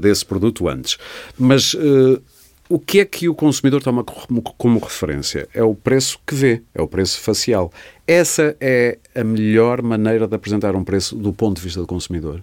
desse 0.00 0.24
produto 0.24 0.68
antes. 0.68 0.98
Mas 1.38 1.74
uh, 1.74 2.20
o 2.68 2.78
que 2.78 3.00
é 3.00 3.04
que 3.04 3.28
o 3.28 3.34
consumidor 3.34 3.82
toma 3.82 4.02
como, 4.02 4.42
como, 4.42 4.78
referência? 4.78 5.48
É 5.54 5.62
o 5.62 5.74
preço 5.74 6.18
que 6.26 6.34
vê, 6.34 6.62
é 6.74 6.82
o 6.82 6.88
preço 6.88 7.20
facial. 7.20 7.72
Essa 8.06 8.56
é 8.60 8.98
a 9.14 9.24
melhor 9.24 9.82
maneira 9.82 10.26
de 10.26 10.34
apresentar 10.34 10.74
um 10.74 10.84
preço 10.84 11.16
do 11.16 11.32
ponto 11.32 11.56
de 11.56 11.62
vista 11.62 11.80
do 11.80 11.86
consumidor? 11.86 12.42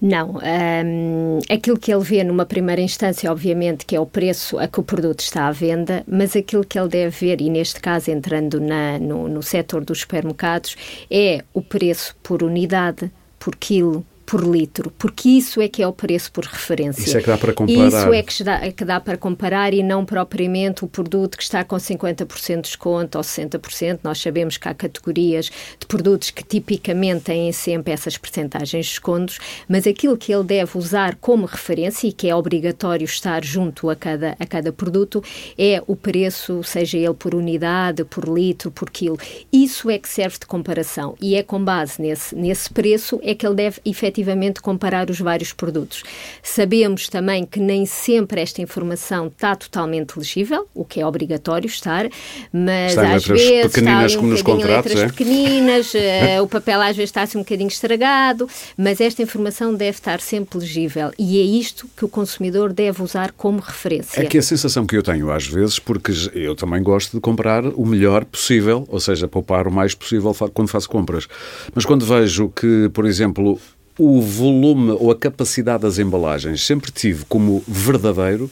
Não. 0.00 0.38
Um, 0.84 1.38
aquilo 1.48 1.78
que 1.78 1.92
ele 1.92 2.02
vê 2.02 2.24
numa 2.24 2.44
primeira 2.44 2.80
instância, 2.80 3.30
obviamente, 3.30 3.86
que 3.86 3.94
é 3.94 4.00
o 4.00 4.06
preço 4.06 4.58
a 4.58 4.66
que 4.66 4.80
o 4.80 4.82
produto 4.82 5.20
está 5.20 5.46
à 5.46 5.52
venda, 5.52 6.04
mas 6.06 6.34
aquilo 6.36 6.64
que 6.64 6.78
ele 6.78 6.88
deve 6.88 7.16
ver, 7.26 7.40
e 7.40 7.48
neste 7.48 7.80
caso 7.80 8.10
entrando 8.10 8.60
na, 8.60 8.98
no, 8.98 9.28
no 9.28 9.42
setor 9.42 9.84
dos 9.84 10.00
supermercados, 10.00 10.76
é 11.10 11.44
o 11.54 11.62
preço 11.62 12.16
por 12.22 12.42
unidade, 12.42 13.10
por 13.38 13.56
quilo, 13.56 14.04
por 14.26 14.42
litro, 14.42 14.90
porque 14.98 15.28
isso 15.28 15.60
é 15.60 15.68
que 15.68 15.82
é 15.82 15.86
o 15.86 15.92
preço 15.92 16.32
por 16.32 16.44
referência. 16.44 17.02
Isso 17.02 17.18
é 17.18 17.20
que 17.20 17.26
dá 17.26 17.36
para 17.36 17.52
comparar. 17.52 17.88
Isso 17.88 18.12
é 18.12 18.22
que 18.22 18.44
dá, 18.44 18.64
é 18.64 18.72
que 18.72 18.84
dá 18.84 19.00
para 19.00 19.16
comparar 19.18 19.74
e 19.74 19.82
não 19.82 20.04
propriamente 20.04 20.84
o 20.84 20.88
produto 20.88 21.36
que 21.36 21.42
está 21.42 21.62
com 21.62 21.76
50% 21.76 22.54
de 22.56 22.60
desconto 22.62 23.18
ou 23.18 23.24
60%. 23.24 24.00
Nós 24.02 24.18
sabemos 24.18 24.56
que 24.56 24.68
há 24.68 24.74
categorias 24.74 25.50
de 25.78 25.86
produtos 25.86 26.30
que 26.30 26.42
tipicamente 26.42 27.24
têm 27.24 27.52
sempre 27.52 27.92
essas 27.92 28.16
percentagens 28.16 28.86
de 28.86 28.92
descontos, 28.92 29.38
mas 29.68 29.86
aquilo 29.86 30.16
que 30.16 30.32
ele 30.32 30.44
deve 30.44 30.78
usar 30.78 31.16
como 31.16 31.44
referência 31.44 32.08
e 32.08 32.12
que 32.12 32.28
é 32.28 32.34
obrigatório 32.34 33.04
estar 33.04 33.44
junto 33.44 33.90
a 33.90 33.96
cada, 33.96 34.36
a 34.38 34.46
cada 34.46 34.72
produto 34.72 35.22
é 35.58 35.82
o 35.86 35.94
preço, 35.94 36.62
seja 36.62 36.96
ele 36.96 37.14
por 37.14 37.34
unidade, 37.34 38.04
por 38.04 38.26
litro, 38.26 38.70
por 38.70 38.88
quilo. 38.90 39.18
Isso 39.52 39.90
é 39.90 39.98
que 39.98 40.08
serve 40.08 40.38
de 40.40 40.46
comparação 40.46 41.14
e 41.20 41.34
é 41.34 41.42
com 41.42 41.62
base 41.62 42.00
nesse, 42.00 42.34
nesse 42.34 42.72
preço 42.72 43.20
é 43.22 43.34
que 43.34 43.46
ele 43.46 43.54
deve 43.54 43.80
efetivamente 43.84 44.13
efetivamente 44.14 44.60
comparar 44.60 45.10
os 45.10 45.18
vários 45.18 45.52
produtos. 45.52 46.04
Sabemos 46.42 47.08
também 47.08 47.44
que 47.44 47.58
nem 47.58 47.84
sempre 47.84 48.40
esta 48.40 48.62
informação 48.62 49.26
está 49.26 49.56
totalmente 49.56 50.16
legível, 50.16 50.68
o 50.72 50.84
que 50.84 51.00
é 51.00 51.06
obrigatório 51.06 51.66
estar, 51.66 52.08
mas 52.52 52.92
está 52.92 53.14
às 53.14 53.24
vezes 53.24 53.72
pequeninas 53.72 54.12
está 54.12 54.18
um 54.18 54.20
como 54.20 54.32
nos 54.32 54.42
contratos, 54.42 54.92
letras 54.92 55.00
é? 55.00 55.06
pequeninas, 55.06 55.94
uh, 55.94 56.42
o 56.42 56.48
papel 56.48 56.80
às 56.80 56.96
vezes 56.96 57.10
está 57.10 57.22
assim 57.22 57.38
um 57.38 57.42
bocadinho 57.42 57.68
estragado, 57.68 58.48
mas 58.76 59.00
esta 59.00 59.22
informação 59.22 59.74
deve 59.74 59.98
estar 59.98 60.20
sempre 60.20 60.58
legível 60.58 61.10
e 61.18 61.40
é 61.40 61.42
isto 61.42 61.88
que 61.96 62.04
o 62.04 62.08
consumidor 62.08 62.72
deve 62.72 63.02
usar 63.02 63.32
como 63.32 63.60
referência. 63.60 64.20
É 64.20 64.24
que 64.24 64.38
a 64.38 64.42
sensação 64.42 64.86
que 64.86 64.96
eu 64.96 65.02
tenho 65.02 65.30
às 65.30 65.46
vezes, 65.46 65.78
porque 65.78 66.12
eu 66.34 66.54
também 66.54 66.82
gosto 66.82 67.16
de 67.16 67.20
comprar 67.20 67.64
o 67.66 67.84
melhor 67.84 68.24
possível, 68.24 68.86
ou 68.88 69.00
seja, 69.00 69.26
poupar 69.26 69.66
o 69.66 69.72
mais 69.72 69.94
possível 69.94 70.34
quando 70.52 70.68
faço 70.68 70.88
compras. 70.88 71.26
Mas 71.74 71.84
quando 71.84 72.04
vejo 72.04 72.48
que, 72.48 72.88
por 72.92 73.06
exemplo, 73.06 73.58
o 73.98 74.20
volume 74.20 74.92
ou 74.92 75.10
a 75.10 75.16
capacidade 75.16 75.82
das 75.82 75.98
embalagens. 75.98 76.64
Sempre 76.64 76.90
tive 76.90 77.24
como 77.26 77.62
verdadeiro 77.66 78.50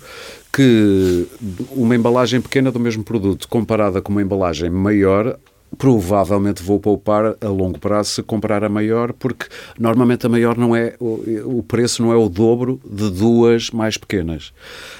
que 0.52 1.26
uma 1.70 1.96
embalagem 1.96 2.40
pequena 2.40 2.70
do 2.70 2.78
mesmo 2.78 3.02
produto 3.02 3.48
comparada 3.48 4.00
com 4.00 4.12
uma 4.12 4.22
embalagem 4.22 4.70
maior 4.70 5.38
provavelmente 5.76 6.62
vou 6.62 6.78
poupar 6.78 7.36
a 7.40 7.48
longo 7.48 7.78
prazo 7.78 8.10
se 8.10 8.22
comprar 8.22 8.64
a 8.64 8.68
maior, 8.68 9.12
porque 9.12 9.46
normalmente 9.78 10.26
a 10.26 10.28
maior 10.28 10.56
não 10.56 10.74
é 10.76 10.94
o 11.00 11.62
preço 11.62 12.02
não 12.02 12.12
é 12.12 12.16
o 12.16 12.28
dobro 12.28 12.80
de 12.88 13.10
duas 13.10 13.70
mais 13.70 13.96
pequenas. 13.96 14.52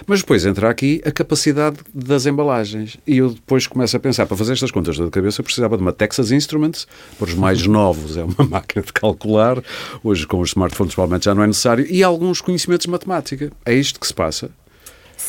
Mas 0.06 0.20
depois 0.20 0.44
entra 0.44 0.70
aqui 0.70 1.00
a 1.04 1.10
capacidade 1.10 1.78
das 1.94 2.26
embalagens. 2.26 2.96
E 3.06 3.18
eu 3.18 3.30
depois 3.30 3.66
começo 3.66 3.96
a 3.96 4.00
pensar 4.00 4.26
para 4.26 4.36
fazer 4.36 4.52
estas 4.52 4.70
contas 4.70 4.96
da 4.98 5.10
cabeça 5.10 5.40
eu 5.40 5.44
precisava 5.44 5.76
de 5.76 5.82
uma 5.82 5.92
Texas 5.92 6.30
Instruments 6.30 6.86
para 7.18 7.28
os 7.28 7.34
mais 7.34 7.64
novos 7.66 8.16
é 8.16 8.24
uma 8.24 8.48
máquina 8.48 8.84
de 8.84 8.92
calcular. 8.92 9.62
Hoje 10.02 10.26
com 10.26 10.40
os 10.40 10.50
smartphones 10.50 10.94
provavelmente 10.94 11.24
já 11.24 11.34
não 11.34 11.42
é 11.42 11.46
necessário. 11.46 11.86
E 11.88 12.02
alguns 12.02 12.40
conhecimentos 12.40 12.86
de 12.86 12.90
matemática. 12.90 13.52
É 13.64 13.74
isto 13.74 14.00
que 14.00 14.06
se 14.06 14.14
passa 14.14 14.50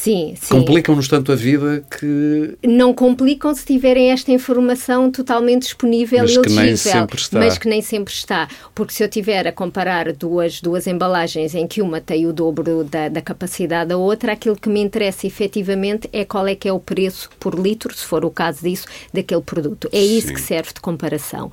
Sim, 0.02 0.36
sim. 0.40 0.50
Complicam-nos 0.50 1.08
tanto 1.08 1.32
a 1.32 1.36
vida 1.36 1.86
que. 1.90 2.58
Não 2.68 2.94
complicam 2.94 3.56
se 3.56 3.66
tiverem 3.66 4.12
esta 4.12 4.32
informação 4.32 5.10
totalmente 5.10 5.62
disponível 5.62 6.20
mas 6.24 6.32
e 6.32 6.36
elegível. 6.36 6.58
Que 6.58 6.66
nem 6.66 6.76
sempre 6.76 7.20
está. 7.20 7.40
Mas 7.40 7.58
que 7.58 7.70
nem 7.70 7.82
sempre 7.82 8.14
está. 8.14 8.50
Porque 8.76 8.94
se 8.94 9.02
eu 9.02 9.08
tiver 9.08 9.48
a 9.48 9.52
comparar 9.52 10.12
duas, 10.12 10.60
duas 10.60 10.88
embalagens 10.88 11.56
em 11.56 11.66
que 11.66 11.82
uma 11.82 12.02
tem 12.02 12.26
o 12.26 12.34
dobro 12.34 12.84
da, 12.84 13.08
da 13.08 13.22
capacidade 13.22 13.90
da 13.90 13.98
outra, 13.98 14.34
aquilo 14.34 14.58
que 14.58 14.68
me 14.68 14.82
interessa 14.82 15.26
efetivamente 15.26 16.10
é 16.12 16.26
qual 16.26 16.48
é 16.48 16.56
que 16.56 16.68
é 16.68 16.74
o 16.74 16.80
preço 16.80 17.30
por 17.40 17.58
litro, 17.58 17.96
se 17.96 18.04
for 18.04 18.26
o 18.26 18.30
caso 18.30 18.64
disso, 18.64 18.88
daquele 19.14 19.42
produto. 19.42 19.88
É 19.92 20.02
isso 20.02 20.28
sim. 20.28 20.34
que 20.34 20.42
serve 20.42 20.74
de 20.74 20.82
comparação. 20.82 21.50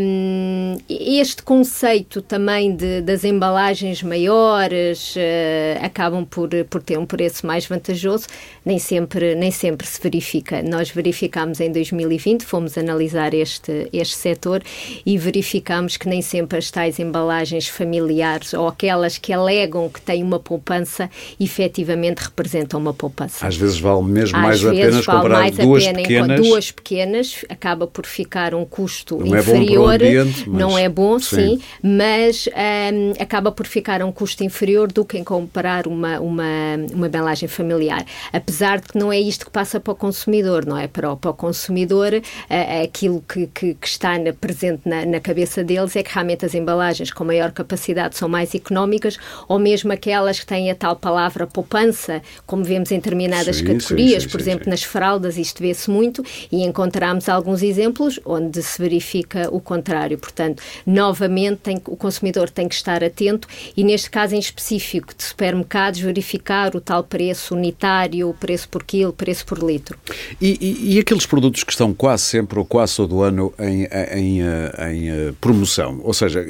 Um, 0.00 0.76
este 0.88 1.42
conceito 1.42 2.22
também 2.22 2.76
de, 2.76 3.00
das 3.00 3.24
embalagens 3.24 4.00
maiores 4.02 5.16
uh, 5.16 5.84
acabam 5.84 6.24
por, 6.24 6.50
por 6.70 6.82
ter 6.82 6.98
um 6.98 7.06
preço 7.06 7.37
mais 7.46 7.66
vantajoso, 7.66 8.26
nem 8.64 8.78
sempre, 8.78 9.34
nem 9.34 9.50
sempre 9.50 9.86
se 9.86 10.00
verifica. 10.00 10.62
Nós 10.62 10.90
verificámos 10.90 11.60
em 11.60 11.70
2020, 11.70 12.44
fomos 12.44 12.76
analisar 12.78 13.34
este, 13.34 13.88
este 13.92 14.16
setor 14.16 14.62
e 15.04 15.18
verificámos 15.18 15.96
que 15.96 16.08
nem 16.08 16.22
sempre 16.22 16.58
as 16.58 16.70
tais 16.70 16.98
embalagens 16.98 17.68
familiares 17.68 18.54
ou 18.54 18.68
aquelas 18.68 19.18
que 19.18 19.32
alegam 19.32 19.88
que 19.88 20.00
têm 20.00 20.22
uma 20.22 20.38
poupança 20.38 21.10
efetivamente 21.38 22.18
representam 22.18 22.80
uma 22.80 22.94
poupança. 22.94 23.46
Às 23.46 23.56
vezes 23.56 23.78
vale 23.78 24.02
mesmo 24.02 24.36
Às 24.38 24.42
mais 24.42 24.64
a 24.64 24.70
pena 24.70 25.02
comprar 25.02 25.40
mais 25.40 25.56
duas 25.56 25.84
pena, 25.84 26.02
pequenas. 26.02 26.40
Duas 26.40 26.70
pequenas 26.70 27.44
acaba 27.48 27.86
por 27.86 28.06
ficar 28.06 28.54
um 28.54 28.64
custo 28.64 29.18
não 29.18 29.38
inferior. 29.38 30.02
É 30.02 30.06
ambiente, 30.08 30.48
mas... 30.48 30.60
Não 30.60 30.78
é 30.78 30.88
bom, 30.88 31.18
sim, 31.18 31.58
sim 31.58 31.60
mas 31.82 32.48
um, 32.48 33.22
acaba 33.22 33.50
por 33.50 33.66
ficar 33.66 34.02
um 34.02 34.12
custo 34.12 34.44
inferior 34.44 34.90
do 34.90 35.04
que 35.04 35.18
em 35.18 35.24
comprar 35.24 35.86
uma, 35.86 36.20
uma, 36.20 36.44
uma 36.92 37.08
embalagem 37.28 37.48
familiar. 37.48 38.04
Apesar 38.32 38.80
de 38.80 38.88
que 38.88 38.98
não 38.98 39.12
é 39.12 39.18
isto 39.18 39.44
que 39.44 39.50
passa 39.50 39.78
para 39.78 39.92
o 39.92 39.96
consumidor, 39.96 40.64
não 40.64 40.76
é? 40.76 40.88
Para 40.88 41.12
o, 41.12 41.16
para 41.16 41.30
o 41.30 41.34
consumidor, 41.34 42.12
uh, 42.14 42.84
aquilo 42.84 43.22
que, 43.28 43.46
que, 43.48 43.74
que, 43.74 43.86
está 43.86 44.18
na, 44.18 44.32
presente 44.32 44.82
na, 44.88 45.04
na, 45.04 45.20
cabeça 45.20 45.62
deles 45.62 45.94
é 45.96 46.02
que 46.02 46.12
realmente 46.12 46.44
as 46.44 46.54
embalagens 46.54 47.10
com 47.10 47.24
maior 47.24 47.52
capacidade 47.52 48.16
são 48.16 48.28
mais 48.28 48.54
económicas 48.54 49.18
ou 49.46 49.58
mesmo 49.58 49.92
aquelas 49.92 50.40
que 50.40 50.46
têm 50.46 50.70
a 50.70 50.74
tal 50.74 50.96
palavra 50.96 51.46
poupança, 51.46 52.22
como 52.46 52.64
vemos 52.64 52.90
em 52.90 52.96
determinadas 52.96 53.56
sim, 53.56 53.64
categorias, 53.64 54.22
sim, 54.22 54.28
sim, 54.28 54.32
por 54.32 54.40
exemplo, 54.40 54.70
nas 54.70 54.82
fraldas, 54.82 55.36
isto 55.36 55.62
vê-se 55.62 55.90
muito 55.90 56.24
e 56.50 56.64
encontramos 56.64 57.28
alguns 57.28 57.62
exemplos 57.62 58.18
onde 58.24 58.62
se 58.62 58.80
verifica 58.80 59.48
o 59.50 59.60
contrário. 59.60 60.18
Portanto, 60.18 60.62
novamente, 60.86 61.58
tem, 61.62 61.76
o 61.86 61.96
consumidor 61.96 62.50
tem 62.50 62.68
que 62.68 62.74
estar 62.74 63.02
atento 63.02 63.48
e, 63.76 63.84
neste 63.84 64.10
caso 64.10 64.34
em 64.34 64.38
específico 64.38 65.14
de 65.14 65.22
supermercados, 65.22 66.00
verificar 66.00 66.74
o 66.74 66.80
tal 66.80 67.02
preço 67.18 67.56
unitário, 67.56 68.32
preço 68.38 68.68
por 68.68 68.84
quilo, 68.84 69.12
preço 69.12 69.44
por 69.44 69.58
litro. 69.58 69.98
E, 70.40 70.56
e, 70.60 70.94
e 70.94 70.98
aqueles 71.00 71.26
produtos 71.26 71.64
que 71.64 71.72
estão 71.72 71.92
quase 71.92 72.22
sempre 72.22 72.60
ou 72.60 72.64
quase 72.64 72.94
todo 72.94 73.22
ano 73.22 73.52
em, 73.58 73.86
em, 73.86 74.40
em, 74.40 74.40
em 74.40 75.10
eh, 75.10 75.32
promoção? 75.40 76.00
Ou 76.04 76.14
seja, 76.14 76.46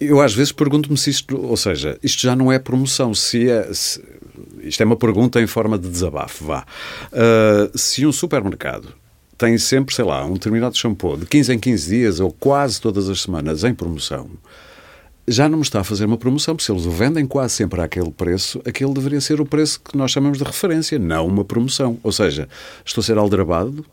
eu 0.00 0.22
às 0.22 0.32
vezes 0.32 0.52
pergunto-me 0.52 0.96
se 0.96 1.10
isto, 1.10 1.38
ou 1.38 1.56
seja, 1.58 1.98
isto 2.02 2.22
já 2.22 2.34
não 2.34 2.50
é 2.50 2.58
promoção, 2.58 3.12
se 3.12 3.50
é. 3.50 3.68
Se, 3.74 4.02
isto 4.62 4.82
é 4.82 4.86
uma 4.86 4.96
pergunta 4.96 5.38
em 5.38 5.46
forma 5.46 5.78
de 5.78 5.90
desabafo, 5.90 6.46
vá. 6.46 6.64
Uh, 7.12 7.78
se 7.78 8.06
um 8.06 8.12
supermercado 8.12 8.94
tem 9.36 9.58
sempre, 9.58 9.94
sei 9.94 10.06
lá, 10.06 10.24
um 10.24 10.32
determinado 10.32 10.78
shampoo 10.78 11.18
de 11.18 11.26
15 11.26 11.52
em 11.52 11.58
15 11.58 11.88
dias 11.90 12.20
ou 12.20 12.32
quase 12.32 12.80
todas 12.80 13.10
as 13.10 13.20
semanas 13.20 13.64
em 13.64 13.74
promoção, 13.74 14.30
já 15.26 15.48
não 15.48 15.58
me 15.58 15.62
está 15.62 15.80
a 15.80 15.84
fazer 15.84 16.04
uma 16.04 16.16
promoção, 16.16 16.54
porque 16.54 16.66
se 16.66 16.72
eles 16.72 16.86
o 16.86 16.90
vendem 16.90 17.26
quase 17.26 17.54
sempre 17.54 17.80
àquele 17.80 18.10
preço, 18.10 18.60
aquele 18.66 18.92
deveria 18.92 19.20
ser 19.20 19.40
o 19.40 19.46
preço 19.46 19.80
que 19.80 19.96
nós 19.96 20.10
chamamos 20.10 20.38
de 20.38 20.44
referência, 20.44 20.98
não 20.98 21.26
uma 21.26 21.44
promoção. 21.44 21.98
Ou 22.02 22.12
seja, 22.12 22.48
estou 22.84 23.00
a 23.00 23.04
ser 23.04 23.18
aldrabado 23.18 23.84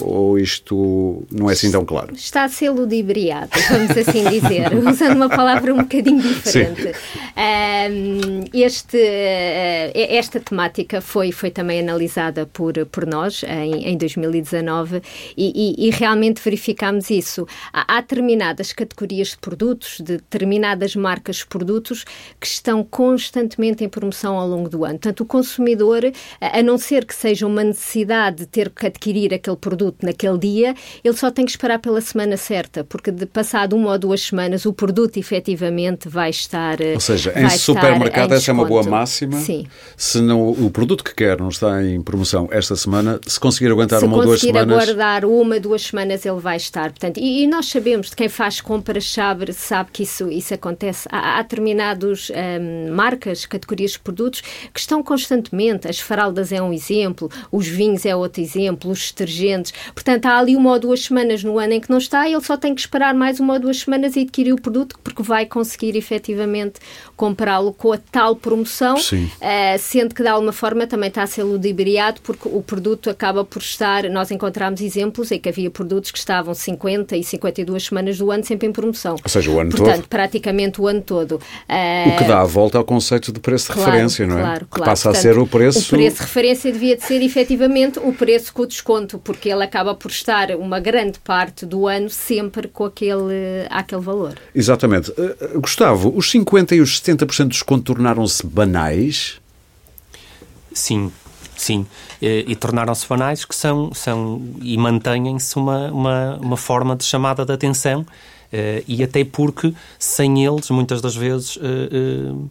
ou 0.00 0.38
isto 0.38 1.24
não 1.30 1.48
é 1.48 1.54
assim 1.54 1.70
tão 1.70 1.84
claro? 1.84 2.14
Está 2.14 2.44
a 2.44 2.48
ser 2.48 2.70
ludibriado, 2.70 3.50
vamos 3.70 3.90
assim 3.96 4.28
dizer, 4.28 4.74
usando 4.86 5.16
uma 5.16 5.28
palavra 5.28 5.72
um 5.72 5.78
bocadinho 5.78 6.20
diferente. 6.20 6.92
Um, 7.36 8.44
este, 8.52 8.98
eh, 8.98 10.16
esta 10.16 10.38
temática 10.38 11.00
foi, 11.00 11.32
foi 11.32 11.50
também 11.50 11.80
analisada 11.80 12.46
por, 12.46 12.74
por 12.86 13.06
nós 13.06 13.42
em, 13.44 13.88
em 13.88 13.96
2019 13.96 15.02
e, 15.36 15.76
e, 15.78 15.88
e 15.88 15.90
realmente 15.90 16.42
verificámos 16.42 17.10
isso. 17.10 17.46
Há, 17.72 17.96
há 17.96 18.00
determinadas 18.00 18.72
categorias 18.72 19.28
de 19.28 19.38
produtos, 19.38 19.98
de 19.98 20.18
determinadas 20.18 20.94
marcas 20.94 21.36
de 21.36 21.46
produtos 21.46 22.04
que 22.38 22.46
estão 22.46 22.84
constantemente 22.84 23.82
em 23.82 23.88
promoção 23.88 24.38
ao 24.38 24.46
longo 24.46 24.68
do 24.68 24.84
ano. 24.84 24.94
Portanto, 24.94 25.20
o 25.20 25.26
consumidor, 25.26 26.02
a 26.40 26.62
não 26.62 26.76
ser 26.76 27.04
que 27.04 27.14
seja 27.14 27.46
uma 27.46 27.64
necessidade 27.64 28.36
de 28.38 28.46
ter 28.46 28.70
que 28.70 28.86
adquirir 28.86 29.32
aquele 29.32 29.56
produto 29.56 29.85
produto 29.86 30.04
naquele 30.04 30.38
dia, 30.38 30.74
ele 31.02 31.16
só 31.16 31.30
tem 31.30 31.44
que 31.44 31.50
esperar 31.50 31.78
pela 31.78 32.00
semana 32.00 32.36
certa, 32.36 32.84
porque 32.84 33.10
de 33.10 33.26
passado 33.26 33.76
uma 33.76 33.92
ou 33.92 33.98
duas 33.98 34.22
semanas 34.22 34.66
o 34.66 34.72
produto 34.72 35.16
efetivamente 35.16 36.08
vai 36.08 36.30
estar. 36.30 36.78
Ou 36.94 37.00
seja, 37.00 37.32
em 37.36 37.48
supermercado 37.50 38.32
essa 38.32 38.50
é 38.50 38.54
uma 38.54 38.64
boa 38.64 38.82
máxima. 38.82 39.38
Sim. 39.38 39.66
Se 39.96 40.20
não, 40.20 40.50
o 40.50 40.70
produto 40.70 41.04
que 41.04 41.14
quer 41.14 41.38
não 41.38 41.48
está 41.48 41.82
em 41.84 42.00
promoção 42.00 42.48
esta 42.50 42.74
semana, 42.76 43.20
se 43.26 43.38
conseguir 43.38 43.70
aguentar 43.70 44.00
se 44.00 44.06
uma 44.06 44.16
ou 44.16 44.22
duas 44.24 44.40
semanas. 44.40 44.62
Se 44.62 44.74
conseguir 44.74 44.92
aguardar 44.92 45.24
uma, 45.24 45.60
duas 45.60 45.82
semanas, 45.82 46.24
ele 46.24 46.40
vai 46.40 46.56
estar. 46.56 46.90
Portanto, 46.90 47.18
e, 47.18 47.44
e, 47.44 47.46
nós 47.46 47.66
sabemos, 47.66 48.10
de 48.10 48.16
quem 48.16 48.28
faz 48.28 48.60
compras 48.60 49.10
sabe, 49.10 49.52
sabe 49.52 49.90
que 49.92 50.02
isso, 50.02 50.28
isso 50.30 50.54
acontece. 50.54 51.08
Há, 51.10 51.38
há 51.38 51.42
determinados 51.42 52.30
um, 52.30 52.94
marcas, 52.94 53.46
categorias 53.46 53.92
de 53.92 53.98
produtos 54.00 54.40
que 54.72 54.80
estão 54.80 55.02
constantemente. 55.02 55.88
As 55.88 56.00
faraldas 56.00 56.52
é 56.52 56.60
um 56.60 56.72
exemplo, 56.72 57.30
os 57.50 57.66
vinhos 57.66 58.04
é 58.04 58.14
outro 58.14 58.40
exemplo, 58.40 58.90
os 58.90 59.10
detergentes. 59.10 59.72
Portanto, 59.94 60.26
há 60.26 60.38
ali 60.38 60.56
uma 60.56 60.72
ou 60.72 60.78
duas 60.78 61.04
semanas 61.04 61.42
no 61.42 61.58
ano 61.58 61.74
em 61.74 61.80
que 61.80 61.90
não 61.90 61.98
está 61.98 62.28
e 62.28 62.32
ele 62.32 62.44
só 62.44 62.56
tem 62.56 62.74
que 62.74 62.80
esperar 62.80 63.14
mais 63.14 63.40
uma 63.40 63.54
ou 63.54 63.60
duas 63.60 63.78
semanas 63.78 64.16
e 64.16 64.20
adquirir 64.20 64.52
o 64.52 64.60
produto 64.60 64.98
porque 65.02 65.22
vai 65.22 65.46
conseguir 65.46 65.96
efetivamente 65.96 66.80
comprá-lo 67.16 67.72
com 67.72 67.92
a 67.92 67.98
tal 67.98 68.36
promoção, 68.36 68.96
uh, 68.96 69.78
sendo 69.78 70.14
que 70.14 70.22
de 70.22 70.28
alguma 70.28 70.52
forma 70.52 70.86
também 70.86 71.08
está 71.08 71.22
a 71.22 71.26
ser 71.26 71.42
ludibriado 71.42 72.20
porque 72.22 72.48
o 72.48 72.62
produto 72.62 73.08
acaba 73.08 73.44
por 73.44 73.60
estar, 73.60 74.04
nós 74.10 74.30
encontramos 74.30 74.80
exemplos 74.80 75.30
em 75.30 75.38
que 75.38 75.48
havia 75.48 75.70
produtos 75.70 76.10
que 76.10 76.18
estavam 76.18 76.54
50 76.54 77.16
e 77.16 77.24
52 77.24 77.84
semanas 77.84 78.18
do 78.18 78.30
ano 78.30 78.44
sempre 78.44 78.68
em 78.68 78.72
promoção. 78.72 79.16
Ou 79.22 79.28
seja, 79.28 79.50
o 79.50 79.58
ano 79.58 79.70
Portanto, 79.70 79.96
todo. 79.96 80.08
praticamente 80.08 80.80
o 80.80 80.86
ano 80.86 81.00
todo. 81.00 81.32
Uh, 81.32 82.08
o 82.08 82.18
que 82.18 82.24
dá 82.24 82.40
a 82.40 82.44
volta 82.44 82.78
ao 82.78 82.84
conceito 82.84 83.32
de 83.32 83.40
preço 83.40 83.68
de 83.68 83.74
claro, 83.74 83.90
referência, 83.90 84.26
não 84.26 84.38
é? 84.38 84.42
Claro, 84.42 84.66
que 84.66 84.80
passa 84.80 85.08
Portanto, 85.08 85.18
a 85.18 85.22
ser 85.22 85.38
o 85.38 85.46
preço... 85.46 85.78
O 85.78 85.98
preço 85.98 86.16
de 86.16 86.22
referência 86.22 86.72
devia 86.72 86.96
de 86.96 87.04
ser 87.04 87.22
efetivamente 87.22 87.98
o 87.98 88.12
preço 88.12 88.52
com 88.52 88.62
o 88.62 88.66
desconto, 88.66 89.18
porque 89.18 89.48
ele 89.48 89.62
acaba 89.66 89.94
por 89.94 90.10
estar 90.10 90.50
uma 90.52 90.80
grande 90.80 91.18
parte 91.18 91.66
do 91.66 91.86
ano 91.86 92.08
sempre 92.08 92.68
com 92.68 92.84
aquele, 92.84 93.66
aquele 93.68 94.00
valor. 94.00 94.34
Exatamente. 94.54 95.10
Uh, 95.10 95.60
Gustavo, 95.60 96.12
os 96.16 96.30
50% 96.32 96.72
e 96.72 96.80
os 96.80 97.00
70% 97.00 97.44
de 97.44 97.48
desconto 97.50 97.94
tornaram-se 97.94 98.46
banais? 98.46 99.40
Sim, 100.72 101.10
Sim, 101.56 101.86
e, 102.20 102.44
e 102.48 102.54
tornaram-se 102.54 103.08
banais 103.08 103.44
que 103.44 103.54
são, 103.54 103.92
são 103.94 104.42
e 104.60 104.76
mantêm-se 104.76 105.56
uma, 105.56 105.90
uma, 105.90 106.36
uma 106.36 106.56
forma 106.56 106.94
de 106.94 107.04
chamada 107.04 107.44
de 107.44 107.52
atenção 107.52 108.02
uh, 108.02 108.84
e 108.86 109.02
até 109.02 109.24
porque 109.24 109.72
sem 109.98 110.44
eles, 110.44 110.68
muitas 110.70 111.00
das 111.00 111.16
vezes, 111.16 111.56
uh, 111.56 111.60
uh, 111.60 112.50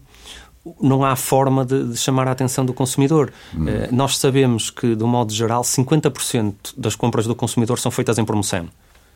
não 0.80 1.04
há 1.04 1.14
forma 1.16 1.64
de, 1.64 1.90
de, 1.90 1.96
chamar 1.96 2.28
a 2.28 2.32
atenção 2.32 2.64
do 2.64 2.72
consumidor. 2.72 3.32
Hum. 3.54 3.64
Uh, 3.64 3.94
nós 3.94 4.18
sabemos 4.18 4.70
que, 4.70 4.94
de 4.94 5.04
um 5.04 5.08
modo 5.08 5.32
geral, 5.32 5.62
50% 5.62 6.54
das 6.76 6.94
compras 6.94 7.26
do 7.26 7.34
consumidor 7.34 7.78
são 7.78 7.90
feitas 7.90 8.18
em 8.18 8.24
promoção. 8.24 8.68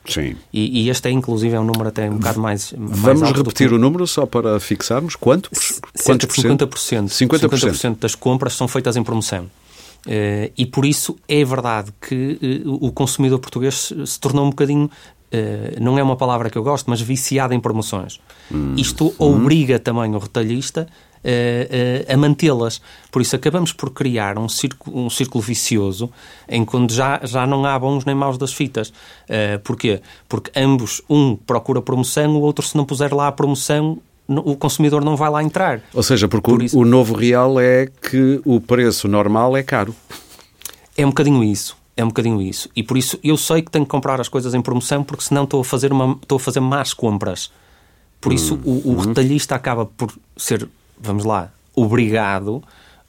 Sim. 0.06 0.34
E, 0.52 0.82
e, 0.82 0.90
este 0.90 1.08
é, 1.08 1.10
inclusive, 1.10 1.54
é 1.54 1.60
um 1.60 1.64
número 1.64 1.88
até 1.88 2.08
um 2.08 2.16
bocado 2.16 2.40
mais. 2.40 2.72
mais 2.72 2.98
Vamos 2.98 3.30
repetir 3.32 3.68
que... 3.68 3.74
o 3.74 3.78
número 3.78 4.06
só 4.06 4.24
para 4.24 4.58
fixarmos? 4.58 5.14
Quanto? 5.14 5.50
Quanto 6.04 6.26
por 6.26 6.38
cento? 6.38 6.66
50%. 6.66 7.08
50%. 7.08 7.48
50% 7.50 7.98
das 7.98 8.14
compras 8.14 8.54
são 8.54 8.66
feitas 8.66 8.96
em 8.96 9.02
promoção. 9.02 9.44
Uh, 10.06 10.50
e 10.56 10.64
por 10.64 10.86
isso 10.86 11.18
é 11.28 11.44
verdade 11.44 11.92
que 12.00 12.64
uh, 12.64 12.86
o 12.86 12.90
consumidor 12.90 13.38
português 13.38 13.92
se, 14.06 14.18
tornou 14.20 14.46
um 14.46 14.50
bocadinho 14.50 14.90
Uh, 15.32 15.80
não 15.80 15.96
é 15.96 16.02
uma 16.02 16.16
palavra 16.16 16.50
que 16.50 16.58
eu 16.58 16.62
gosto, 16.64 16.90
mas 16.90 17.00
viciado 17.00 17.54
em 17.54 17.60
promoções. 17.60 18.18
Hum, 18.50 18.74
Isto 18.76 19.06
hum. 19.10 19.36
obriga 19.36 19.78
também 19.78 20.12
o 20.12 20.18
retalhista 20.18 20.88
a 22.08 22.16
mantê-las. 22.16 22.80
Por 23.10 23.20
isso 23.20 23.36
acabamos 23.36 23.72
por 23.72 23.90
criar 23.90 24.38
um 24.38 24.48
círculo, 24.48 25.06
um 25.06 25.10
círculo 25.10 25.42
vicioso 25.42 26.10
em 26.48 26.64
quando 26.64 26.92
já, 26.92 27.20
já 27.24 27.46
não 27.46 27.64
há 27.64 27.78
bons 27.78 28.04
nem 28.04 28.14
maus 28.14 28.38
das 28.38 28.52
fitas. 28.52 28.88
Uh, 28.88 29.58
porquê? 29.62 30.00
Porque 30.28 30.50
ambos, 30.58 31.02
um 31.08 31.36
procura 31.36 31.82
promoção, 31.82 32.36
o 32.36 32.40
outro 32.40 32.64
se 32.64 32.76
não 32.76 32.84
puser 32.84 33.14
lá 33.14 33.28
a 33.28 33.32
promoção, 33.32 33.98
o 34.28 34.56
consumidor 34.56 35.04
não 35.04 35.16
vai 35.16 35.30
lá 35.30 35.42
entrar. 35.42 35.82
Ou 35.92 36.02
seja, 36.02 36.28
porque 36.28 36.50
Por 36.50 36.60
o, 36.60 36.64
isso... 36.64 36.78
o 36.78 36.84
novo 36.84 37.14
real 37.14 37.58
é 37.58 37.86
que 37.86 38.40
o 38.44 38.60
preço 38.60 39.08
normal 39.08 39.56
é 39.56 39.62
caro. 39.62 39.94
É 40.96 41.04
um 41.04 41.10
bocadinho 41.10 41.42
isso. 41.42 41.76
É 41.96 42.04
um 42.04 42.08
bocadinho 42.08 42.40
isso. 42.40 42.68
E 42.74 42.82
por 42.82 42.96
isso 42.96 43.18
eu 43.22 43.36
sei 43.36 43.62
que 43.62 43.70
tenho 43.70 43.84
que 43.84 43.90
comprar 43.90 44.20
as 44.20 44.28
coisas 44.28 44.54
em 44.54 44.62
promoção 44.62 45.02
porque 45.02 45.24
senão 45.24 45.44
estou 45.44 45.60
a 45.60 45.64
fazer, 45.64 45.92
uma, 45.92 46.16
estou 46.22 46.36
a 46.36 46.40
fazer 46.40 46.60
más 46.60 46.94
compras. 46.94 47.50
Por 48.20 48.32
isso 48.32 48.60
o, 48.64 48.70
o 48.70 48.92
uhum. 48.92 49.00
retalhista 49.00 49.54
acaba 49.54 49.86
por 49.86 50.12
ser, 50.36 50.68
vamos 51.00 51.24
lá, 51.24 51.50
obrigado 51.74 52.62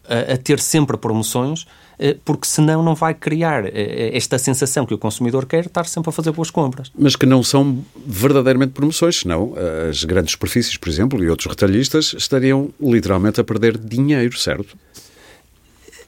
a, 0.08 0.34
a 0.34 0.38
ter 0.38 0.60
sempre 0.60 0.98
promoções 0.98 1.66
eh, 2.04 2.18
porque 2.26 2.48
senão 2.48 2.82
não 2.82 2.96
vai 2.96 3.14
criar 3.14 3.64
eh, 3.68 4.10
esta 4.14 4.40
sensação 4.40 4.88
que 4.88 4.94
o 4.94 4.98
consumidor 4.98 5.46
quer 5.46 5.68
estar 5.68 5.86
sempre 5.86 6.10
a 6.10 6.12
fazer 6.12 6.32
boas 6.32 6.50
compras. 6.50 6.92
Mas 6.98 7.16
que 7.16 7.28
não 7.28 7.44
são 7.44 7.86
verdadeiramente 8.08 8.72
promoções, 8.72 9.20
senão 9.20 9.54
eh, 9.56 9.90
as 9.92 10.04
grandes 10.04 10.32
superfícies, 10.32 10.76
por 10.78 10.90
exemplo, 10.90 11.24
e 11.24 11.30
outros 11.30 11.48
retalhistas 11.48 12.16
estariam 12.18 12.72
literalmente 12.82 13.40
a 13.40 13.44
perder 13.44 13.78
dinheiro, 13.78 14.36
certo? 14.36 14.76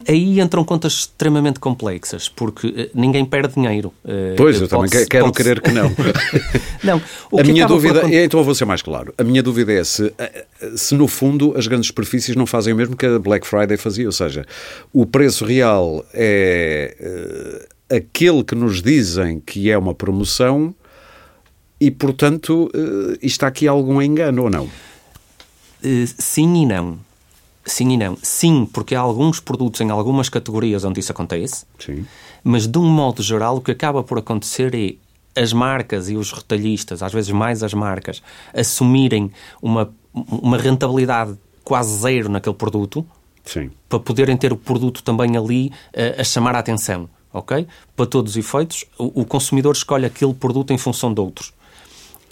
Aí 0.08 0.40
entram 0.40 0.64
contas 0.64 0.94
extremamente 0.94 1.60
complexas, 1.60 2.30
porque 2.30 2.68
uh, 2.68 2.90
ninguém 2.94 3.26
perde 3.26 3.56
dinheiro. 3.56 3.94
Uh, 4.04 4.36
pois, 4.36 4.60
eu 4.60 4.68
também 4.68 4.90
quero 5.10 5.32
querer 5.32 5.62
que 5.62 5.72
não. 5.72 5.92
não. 6.84 7.02
a 7.40 7.44
minha 7.44 7.66
dúvida, 7.68 8.02
por... 8.02 8.14
então 8.14 8.44
vou 8.44 8.56
ser 8.56 8.66
mais 8.66 8.82
claro, 8.82 9.14
a 9.18 9.24
minha 9.24 9.42
dúvida 9.42 9.72
é 9.74 9.84
se, 9.84 10.14
eh, 10.18 10.46
se 10.76 10.96
no 10.96 11.08
fundo 11.08 11.54
as 11.58 11.68
grandes 11.68 11.88
superfícies 11.88 12.36
não 12.36 12.46
fazem 12.46 12.74
o 12.74 12.76
mesmo 12.76 12.96
que 12.96 13.06
a 13.06 13.20
Black 13.20 13.46
Friday 13.48 13.78
fazia, 13.78 14.06
ou 14.06 14.12
seja, 14.12 14.46
o 14.92 15.06
preço 15.06 15.46
real 15.46 16.06
é 16.14 17.68
aquele 17.90 18.44
que 18.44 18.56
nos 18.56 18.82
dizem 18.82 19.40
que 19.40 19.70
é 19.70 19.78
uma 19.78 19.94
promoção 19.94 20.74
e, 21.80 21.92
portanto, 21.92 22.72
está 23.22 23.48
aqui 23.48 23.68
algum 23.68 24.02
engano 24.02 24.44
ou 24.44 24.50
não? 24.50 24.70
sim 26.18 26.64
e 26.64 26.66
não. 26.66 26.98
Sim 27.66 27.92
e 27.92 27.98
não. 27.98 28.18
Sim, 28.22 28.66
porque 28.72 28.94
há 28.94 29.00
alguns 29.00 29.40
produtos 29.40 29.80
em 29.82 29.90
algumas 29.90 30.30
categorias 30.30 30.84
onde 30.84 31.00
isso 31.00 31.12
acontece, 31.12 31.66
Sim. 31.80 32.06
mas 32.44 32.68
de 32.68 32.78
um 32.78 32.86
modo 32.86 33.24
geral 33.24 33.58
o 33.58 33.62
que 33.62 33.72
acaba 33.72 34.04
por 34.04 34.18
acontecer 34.18 34.76
é 34.76 34.96
as 35.42 35.54
marcas 35.54 36.10
e 36.10 36.16
os 36.16 36.32
retalhistas, 36.32 37.02
às 37.02 37.12
vezes 37.12 37.32
mais 37.32 37.64
as 37.64 37.74
marcas, 37.74 38.22
assumirem 38.54 39.32
uma, 39.62 39.92
uma 40.14 40.58
rentabilidade 40.58 41.36
quase 41.64 41.98
zero 41.98 42.30
naquele 42.30 42.56
produto 42.56 43.06
Sim. 43.44 43.72
para 43.90 44.00
poderem 44.00 44.38
ter 44.38 44.54
o 44.54 44.58
produto 44.58 45.02
também 45.02 45.36
ali 45.36 45.72
a, 45.96 46.02
eh, 46.02 46.16
a 46.20 46.24
chamar 46.24 46.56
a 46.56 46.60
atenção. 46.60 47.10
ok? 47.32 47.66
Para 47.96 48.06
todos 48.06 48.34
os 48.34 48.38
efeitos, 48.38 48.86
o, 48.98 49.22
o 49.22 49.26
consumidor 49.26 49.74
escolhe 49.74 50.06
aquele 50.06 50.34
produto 50.34 50.72
em 50.72 50.78
função 50.78 51.14
de 51.14 51.20
outros 51.20 51.54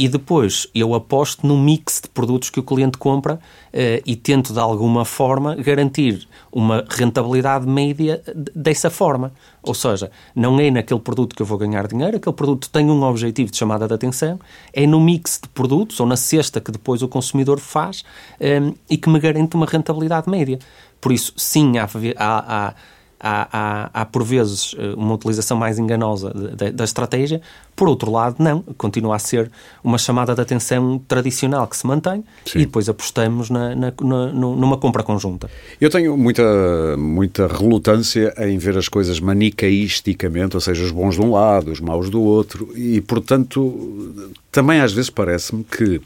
e 0.01 0.07
depois 0.07 0.67
eu 0.73 0.95
aposto 0.95 1.45
no 1.45 1.55
mix 1.55 2.01
de 2.01 2.09
produtos 2.09 2.49
que 2.49 2.59
o 2.59 2.63
cliente 2.63 2.97
compra 2.97 3.35
uh, 3.35 4.01
e 4.03 4.15
tento 4.15 4.51
de 4.51 4.59
alguma 4.59 5.05
forma 5.05 5.53
garantir 5.53 6.27
uma 6.51 6.83
rentabilidade 6.89 7.67
média 7.67 8.19
dessa 8.55 8.89
forma. 8.89 9.31
Ou 9.61 9.75
seja, 9.75 10.09
não 10.35 10.59
é 10.59 10.71
naquele 10.71 10.99
produto 10.99 11.35
que 11.35 11.43
eu 11.43 11.45
vou 11.45 11.55
ganhar 11.55 11.87
dinheiro, 11.87 12.17
aquele 12.17 12.35
produto 12.35 12.67
tem 12.71 12.89
um 12.89 13.03
objetivo 13.03 13.51
de 13.51 13.57
chamada 13.57 13.87
de 13.87 13.93
atenção, 13.93 14.39
é 14.73 14.87
no 14.87 14.99
mix 14.99 15.39
de 15.39 15.47
produtos 15.49 15.99
ou 15.99 16.07
na 16.07 16.17
cesta 16.17 16.59
que 16.59 16.71
depois 16.71 17.03
o 17.03 17.07
consumidor 17.07 17.59
faz 17.59 18.03
eh, 18.39 18.73
e 18.89 18.97
que 18.97 19.07
me 19.07 19.19
garante 19.19 19.55
uma 19.55 19.67
rentabilidade 19.67 20.27
média. 20.27 20.57
Por 20.99 21.11
isso, 21.11 21.31
sim, 21.37 21.77
há, 21.77 21.87
há, 22.17 22.69
há 22.69 22.73
há, 23.21 23.47
há, 23.51 23.89
há, 24.01 24.05
por 24.05 24.23
vezes 24.23 24.75
eh, 24.77 24.93
uma 24.97 25.13
utilização 25.13 25.55
mais 25.55 25.77
enganosa 25.77 26.33
da 26.73 26.83
estratégia, 26.83 27.41
por 27.75 27.87
outro 27.87 28.11
lado, 28.11 28.35
não, 28.39 28.61
continua 28.77 29.15
a 29.15 29.19
ser 29.19 29.51
uma 29.83 29.97
chamada 29.97 30.33
de 30.33 30.41
atenção 30.41 30.99
tradicional 31.07 31.67
que 31.67 31.77
se 31.77 31.85
mantém 31.85 32.23
Sim. 32.45 32.59
e 32.59 32.65
depois 32.65 32.89
apostamos 32.89 33.49
na, 33.49 33.75
na, 33.75 33.93
na, 34.01 34.27
numa 34.33 34.77
compra 34.77 35.03
conjunta. 35.03 35.49
Eu 35.79 35.89
tenho 35.89 36.17
muita, 36.17 36.97
muita 36.97 37.47
relutância 37.47 38.33
em 38.37 38.57
ver 38.57 38.77
as 38.77 38.87
coisas 38.87 39.19
manicaísticamente, 39.19 40.55
ou 40.55 40.61
seja, 40.61 40.83
os 40.83 40.91
bons 40.91 41.15
de 41.15 41.21
um 41.21 41.31
lado, 41.31 41.71
os 41.71 41.79
maus 41.79 42.09
do 42.09 42.21
outro, 42.21 42.69
e 42.75 42.99
portanto, 43.01 44.33
também 44.51 44.81
às 44.81 44.91
vezes 44.91 45.09
parece-me 45.09 45.63
que 45.63 46.01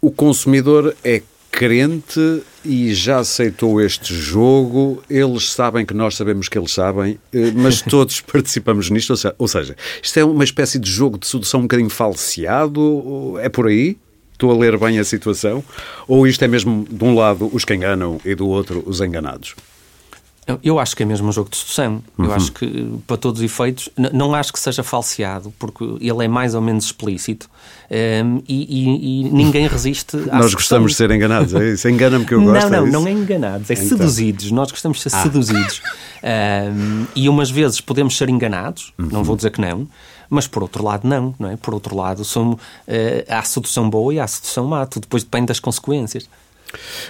o 0.00 0.10
consumidor 0.10 0.94
é 1.04 1.22
crente 1.60 2.42
e 2.64 2.94
já 2.94 3.18
aceitou 3.18 3.82
este 3.82 4.14
jogo. 4.14 5.02
Eles 5.10 5.52
sabem 5.52 5.84
que 5.84 5.92
nós 5.92 6.16
sabemos 6.16 6.48
que 6.48 6.58
eles 6.58 6.72
sabem, 6.72 7.18
eh, 7.34 7.52
mas 7.54 7.82
todos 7.84 8.22
participamos 8.22 8.88
nisto. 8.88 9.12
Ou 9.36 9.46
seja, 9.46 9.76
isto 10.02 10.18
é 10.18 10.24
uma 10.24 10.42
espécie 10.42 10.78
de 10.78 10.90
jogo 10.90 11.18
de 11.18 11.26
sedução 11.26 11.60
um 11.60 11.64
bocadinho 11.64 11.90
falseado. 11.90 13.38
É 13.42 13.50
por 13.50 13.66
aí? 13.66 13.98
Estou 14.32 14.50
a 14.50 14.56
ler 14.56 14.78
bem 14.78 14.98
a 14.98 15.04
situação? 15.04 15.62
Ou 16.08 16.26
isto 16.26 16.42
é 16.42 16.48
mesmo, 16.48 16.86
de 16.90 17.04
um 17.04 17.14
lado, 17.14 17.50
os 17.52 17.62
que 17.62 17.74
enganam 17.74 18.18
e 18.24 18.34
do 18.34 18.48
outro, 18.48 18.82
os 18.86 19.02
enganados? 19.02 19.54
Eu 20.62 20.78
acho 20.78 20.96
que 20.96 21.02
é 21.02 21.06
mesmo 21.06 21.28
um 21.28 21.32
jogo 21.32 21.50
de 21.50 21.56
sedução. 21.56 22.02
Uhum. 22.16 22.24
Eu 22.24 22.32
acho 22.32 22.52
que, 22.52 22.98
para 23.06 23.16
todos 23.16 23.40
os 23.40 23.44
efeitos, 23.44 23.88
não 23.96 24.34
acho 24.34 24.52
que 24.52 24.58
seja 24.58 24.82
falseado, 24.82 25.52
porque 25.58 25.84
ele 26.00 26.24
é 26.24 26.28
mais 26.28 26.54
ou 26.54 26.60
menos 26.60 26.84
explícito 26.84 27.48
um, 27.90 27.94
ehm, 27.94 28.42
e, 28.48 28.66
e, 28.68 29.26
e, 29.26 29.30
ninguém 29.30 29.66
resiste 29.66 30.16
à 30.30 30.38
Nós 30.38 30.54
gostamos 30.54 30.92
de 30.92 30.96
ser 30.96 31.10
enganados, 31.10 31.54
é 31.54 31.72
isso? 31.72 31.88
Engana-me 31.88 32.24
que 32.24 32.34
eu 32.34 32.42
gosto. 32.42 32.68
Não, 32.70 32.80
não, 32.80 32.86
é 32.86 32.90
não 32.90 33.06
é 33.06 33.10
enganados, 33.10 33.70
é 33.70 33.74
então. 33.74 33.88
seduzidos. 33.88 34.50
Nós 34.50 34.70
gostamos 34.70 34.98
de 34.98 35.10
ser 35.10 35.16
ah. 35.16 35.22
seduzidos. 35.22 35.82
Um, 36.22 36.24
ehm, 36.26 37.06
e 37.14 37.28
umas 37.28 37.50
vezes 37.50 37.80
podemos 37.80 38.16
ser 38.16 38.28
enganados, 38.28 38.92
uhum. 38.98 39.08
não 39.10 39.24
vou 39.24 39.36
dizer 39.36 39.50
que 39.50 39.60
não, 39.60 39.86
mas 40.30 40.46
por 40.46 40.62
outro 40.62 40.84
lado 40.84 41.06
não, 41.06 41.34
não 41.38 41.50
é? 41.50 41.56
Por 41.56 41.74
outro 41.74 41.96
lado, 41.96 42.24
somos, 42.24 42.54
uh, 42.54 42.58
há 43.28 43.42
sedução 43.42 43.90
boa 43.90 44.14
e 44.14 44.20
há 44.20 44.26
sedução 44.26 44.64
má, 44.66 44.86
tudo 44.86 45.02
depois 45.02 45.24
depende 45.24 45.46
das 45.46 45.58
consequências. 45.58 46.28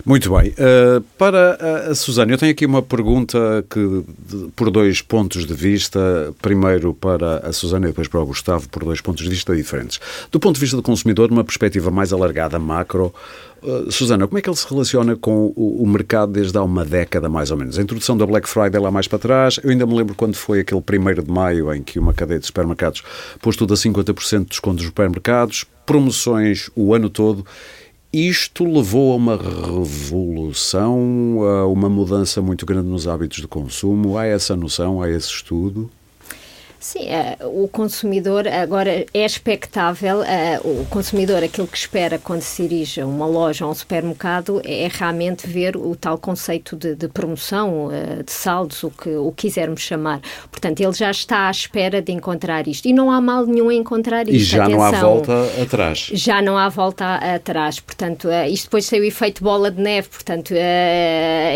Muito 0.05 0.35
bem. 0.37 0.51
Uh, 0.51 1.01
para 1.19 1.55
a, 1.55 1.91
a 1.91 1.95
Susana, 1.95 2.33
eu 2.33 2.39
tenho 2.39 2.53
aqui 2.53 2.65
uma 2.65 2.83
pergunta 2.83 3.65
que, 3.69 4.05
de, 4.19 4.49
por 4.57 4.71
dois 4.71 5.03
pontos 5.03 5.47
de 5.47 5.55
vista. 5.55 6.01
Primeiro 6.41 6.95
para 6.95 7.39
a 7.39 7.53
Susana 7.53 7.87
e 7.87 7.89
depois 7.89 8.09
para 8.09 8.21
o 8.21 8.27
Gustavo, 8.27 8.69
por 8.69 8.85
dois 8.85 9.01
pontos 9.01 9.23
de 9.25 9.31
vista 9.31 9.55
diferentes. 9.55 10.01
Do 10.31 10.41
ponto 10.41 10.55
de 10.55 10.61
vista 10.61 10.77
do 10.77 10.83
consumidor, 10.83 11.31
numa 11.31 11.45
perspectiva 11.45 11.91
mais 11.91 12.13
alargada, 12.13 12.59
macro, 12.59 13.13
uh, 13.63 13.91
Susana, 13.91 14.27
como 14.27 14.39
é 14.39 14.43
que 14.43 14.49
ele 14.49 14.57
se 14.57 14.69
relaciona 14.69 15.17
com 15.17 15.53
o, 15.57 15.83
o, 15.83 15.87
mercado 15.87 16.33
desde 16.33 16.57
há 16.57 16.63
uma 16.63 16.85
década, 16.85 17.29
mais 17.29 17.51
ou 17.51 17.57
menos? 17.57 17.79
A 17.79 17.83
introdução 17.83 18.17
da 18.17 18.27
Black 18.27 18.49
Friday 18.49 18.81
lá 18.81 18.91
mais 18.91 19.07
para 19.07 19.19
trás, 19.19 19.61
eu 19.63 19.71
ainda 19.71 19.87
me 19.87 19.95
lembro 19.95 20.15
quando 20.15 20.35
foi 20.35 20.61
aquele 20.61 20.81
primeiro 20.81 21.23
de 21.23 21.31
maio 21.31 21.73
em 21.75 21.83
que 21.83 21.99
uma 21.99 22.15
cadeia 22.15 22.41
de 22.41 22.47
supermercados 22.47 23.03
pôs 23.41 23.57
tudo 23.57 23.75
a 23.75 23.77
50% 23.77 24.41
de 24.41 24.45
desconto 24.47 24.77
dos 24.77 24.87
supermercados, 24.87 25.65
promoções 25.85 26.71
o 26.75 26.95
ano 26.95 27.11
todo 27.11 27.45
isto 28.13 28.65
levou 28.65 29.13
a 29.13 29.17
uma 29.17 29.37
revolução, 29.37 31.45
a 31.45 31.67
uma 31.67 31.89
mudança 31.89 32.43
muito 32.43 32.67
grande 32.67 32.89
nos 32.89 33.07
hábitos 33.07 33.39
de 33.39 33.49
consumo? 33.49 34.19
Há 34.19 34.27
essa 34.27 34.57
noção, 34.57 35.01
há 35.01 35.09
esse 35.09 35.29
estudo? 35.29 35.89
Sim, 36.81 37.09
uh, 37.11 37.63
o 37.63 37.69
consumidor 37.69 38.49
agora 38.49 39.05
é 39.13 39.25
expectável, 39.27 40.21
uh, 40.21 40.81
o 40.81 40.87
consumidor 40.87 41.45
aquilo 41.45 41.67
que 41.67 41.77
espera 41.77 42.19
quando 42.19 42.41
se 42.41 42.63
dirige 42.63 43.03
a 43.03 43.07
uma 43.07 43.27
loja 43.27 43.67
ou 43.67 43.69
a 43.69 43.73
um 43.73 43.75
supermercado 43.75 44.63
é, 44.65 44.85
é 44.85 44.89
realmente 44.89 45.47
ver 45.47 45.77
o 45.77 45.95
tal 45.95 46.17
conceito 46.17 46.75
de, 46.75 46.95
de 46.95 47.07
promoção, 47.07 47.89
uh, 47.89 48.23
de 48.25 48.33
saldos, 48.33 48.83
o 48.83 48.91
que 48.91 49.11
o 49.11 49.31
quisermos 49.31 49.83
chamar. 49.83 50.23
Portanto, 50.51 50.81
ele 50.81 50.93
já 50.95 51.11
está 51.11 51.49
à 51.49 51.51
espera 51.51 52.01
de 52.01 52.13
encontrar 52.13 52.67
isto. 52.67 52.87
E 52.87 52.95
não 52.95 53.11
há 53.11 53.21
mal 53.21 53.45
nenhum 53.45 53.71
em 53.71 53.81
encontrar 53.81 54.27
isto. 54.27 54.37
E 54.37 54.39
já 54.39 54.65
Atenção, 54.65 54.79
não 54.79 54.87
há 54.87 54.91
volta 54.91 55.63
atrás. 55.63 55.99
Já 56.15 56.41
não 56.41 56.57
há 56.57 56.69
volta 56.71 57.15
atrás. 57.17 57.79
Portanto, 57.79 58.27
isto 58.49 58.65
depois 58.65 58.89
tem 58.89 59.01
o 59.01 59.05
efeito 59.05 59.45
bola 59.45 59.71
de 59.71 59.83
neve. 59.83 60.09
Portanto, 60.09 60.55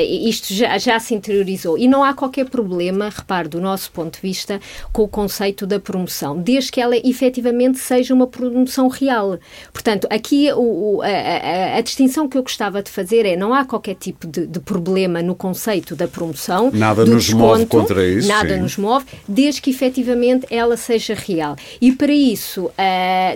isto 0.07 0.53
já, 0.53 0.77
já 0.77 1.01
se 1.01 1.15
interiorizou. 1.15 1.79
E 1.79 1.89
não 1.89 2.05
há 2.05 2.13
qualquer 2.13 2.45
problema, 2.45 3.09
repare, 3.09 3.49
do 3.49 3.59
nosso 3.59 3.91
ponto 3.91 4.17
de 4.17 4.21
vista, 4.21 4.61
com 4.93 5.05
o 5.05 5.14
conceito 5.15 5.65
da 5.65 5.79
promoção, 5.79 6.37
desde 6.37 6.73
que 6.73 6.81
ela 6.81 6.97
efetivamente 6.97 7.79
seja 7.79 8.13
uma 8.13 8.27
promoção 8.27 8.89
real. 8.89 9.39
Portanto, 9.73 10.09
aqui 10.11 10.53
o, 10.53 11.01
a, 11.03 11.07
a, 11.07 11.77
a, 11.77 11.81
distinção 11.81 12.29
que 12.29 12.37
eu 12.37 12.43
gostava 12.43 12.83
de 12.83 12.91
fazer 12.91 13.25
é 13.25 13.37
não 13.37 13.55
há 13.55 13.65
qualquer 13.65 13.95
tipo 13.95 14.27
de, 14.27 14.45
de 14.45 14.59
problema 14.59 15.23
no 15.23 15.37
conceito 15.37 15.95
da 15.95 16.09
promoção. 16.09 16.73
Nada 16.75 17.05
nos 17.05 17.27
desconto, 17.27 17.47
move 17.47 17.67
contra 17.67 18.05
isso. 18.05 18.27
Nada 18.27 18.57
sim. 18.57 18.61
nos 18.61 18.77
move, 18.77 19.07
desde 19.29 19.63
que 19.63 19.71
efetivamente 19.71 20.49
ela 20.51 20.77
seja 20.77 21.15
real. 21.15 21.55
E 21.81 21.93
para 21.93 22.13
isso, 22.13 22.65
uh, 22.65 22.73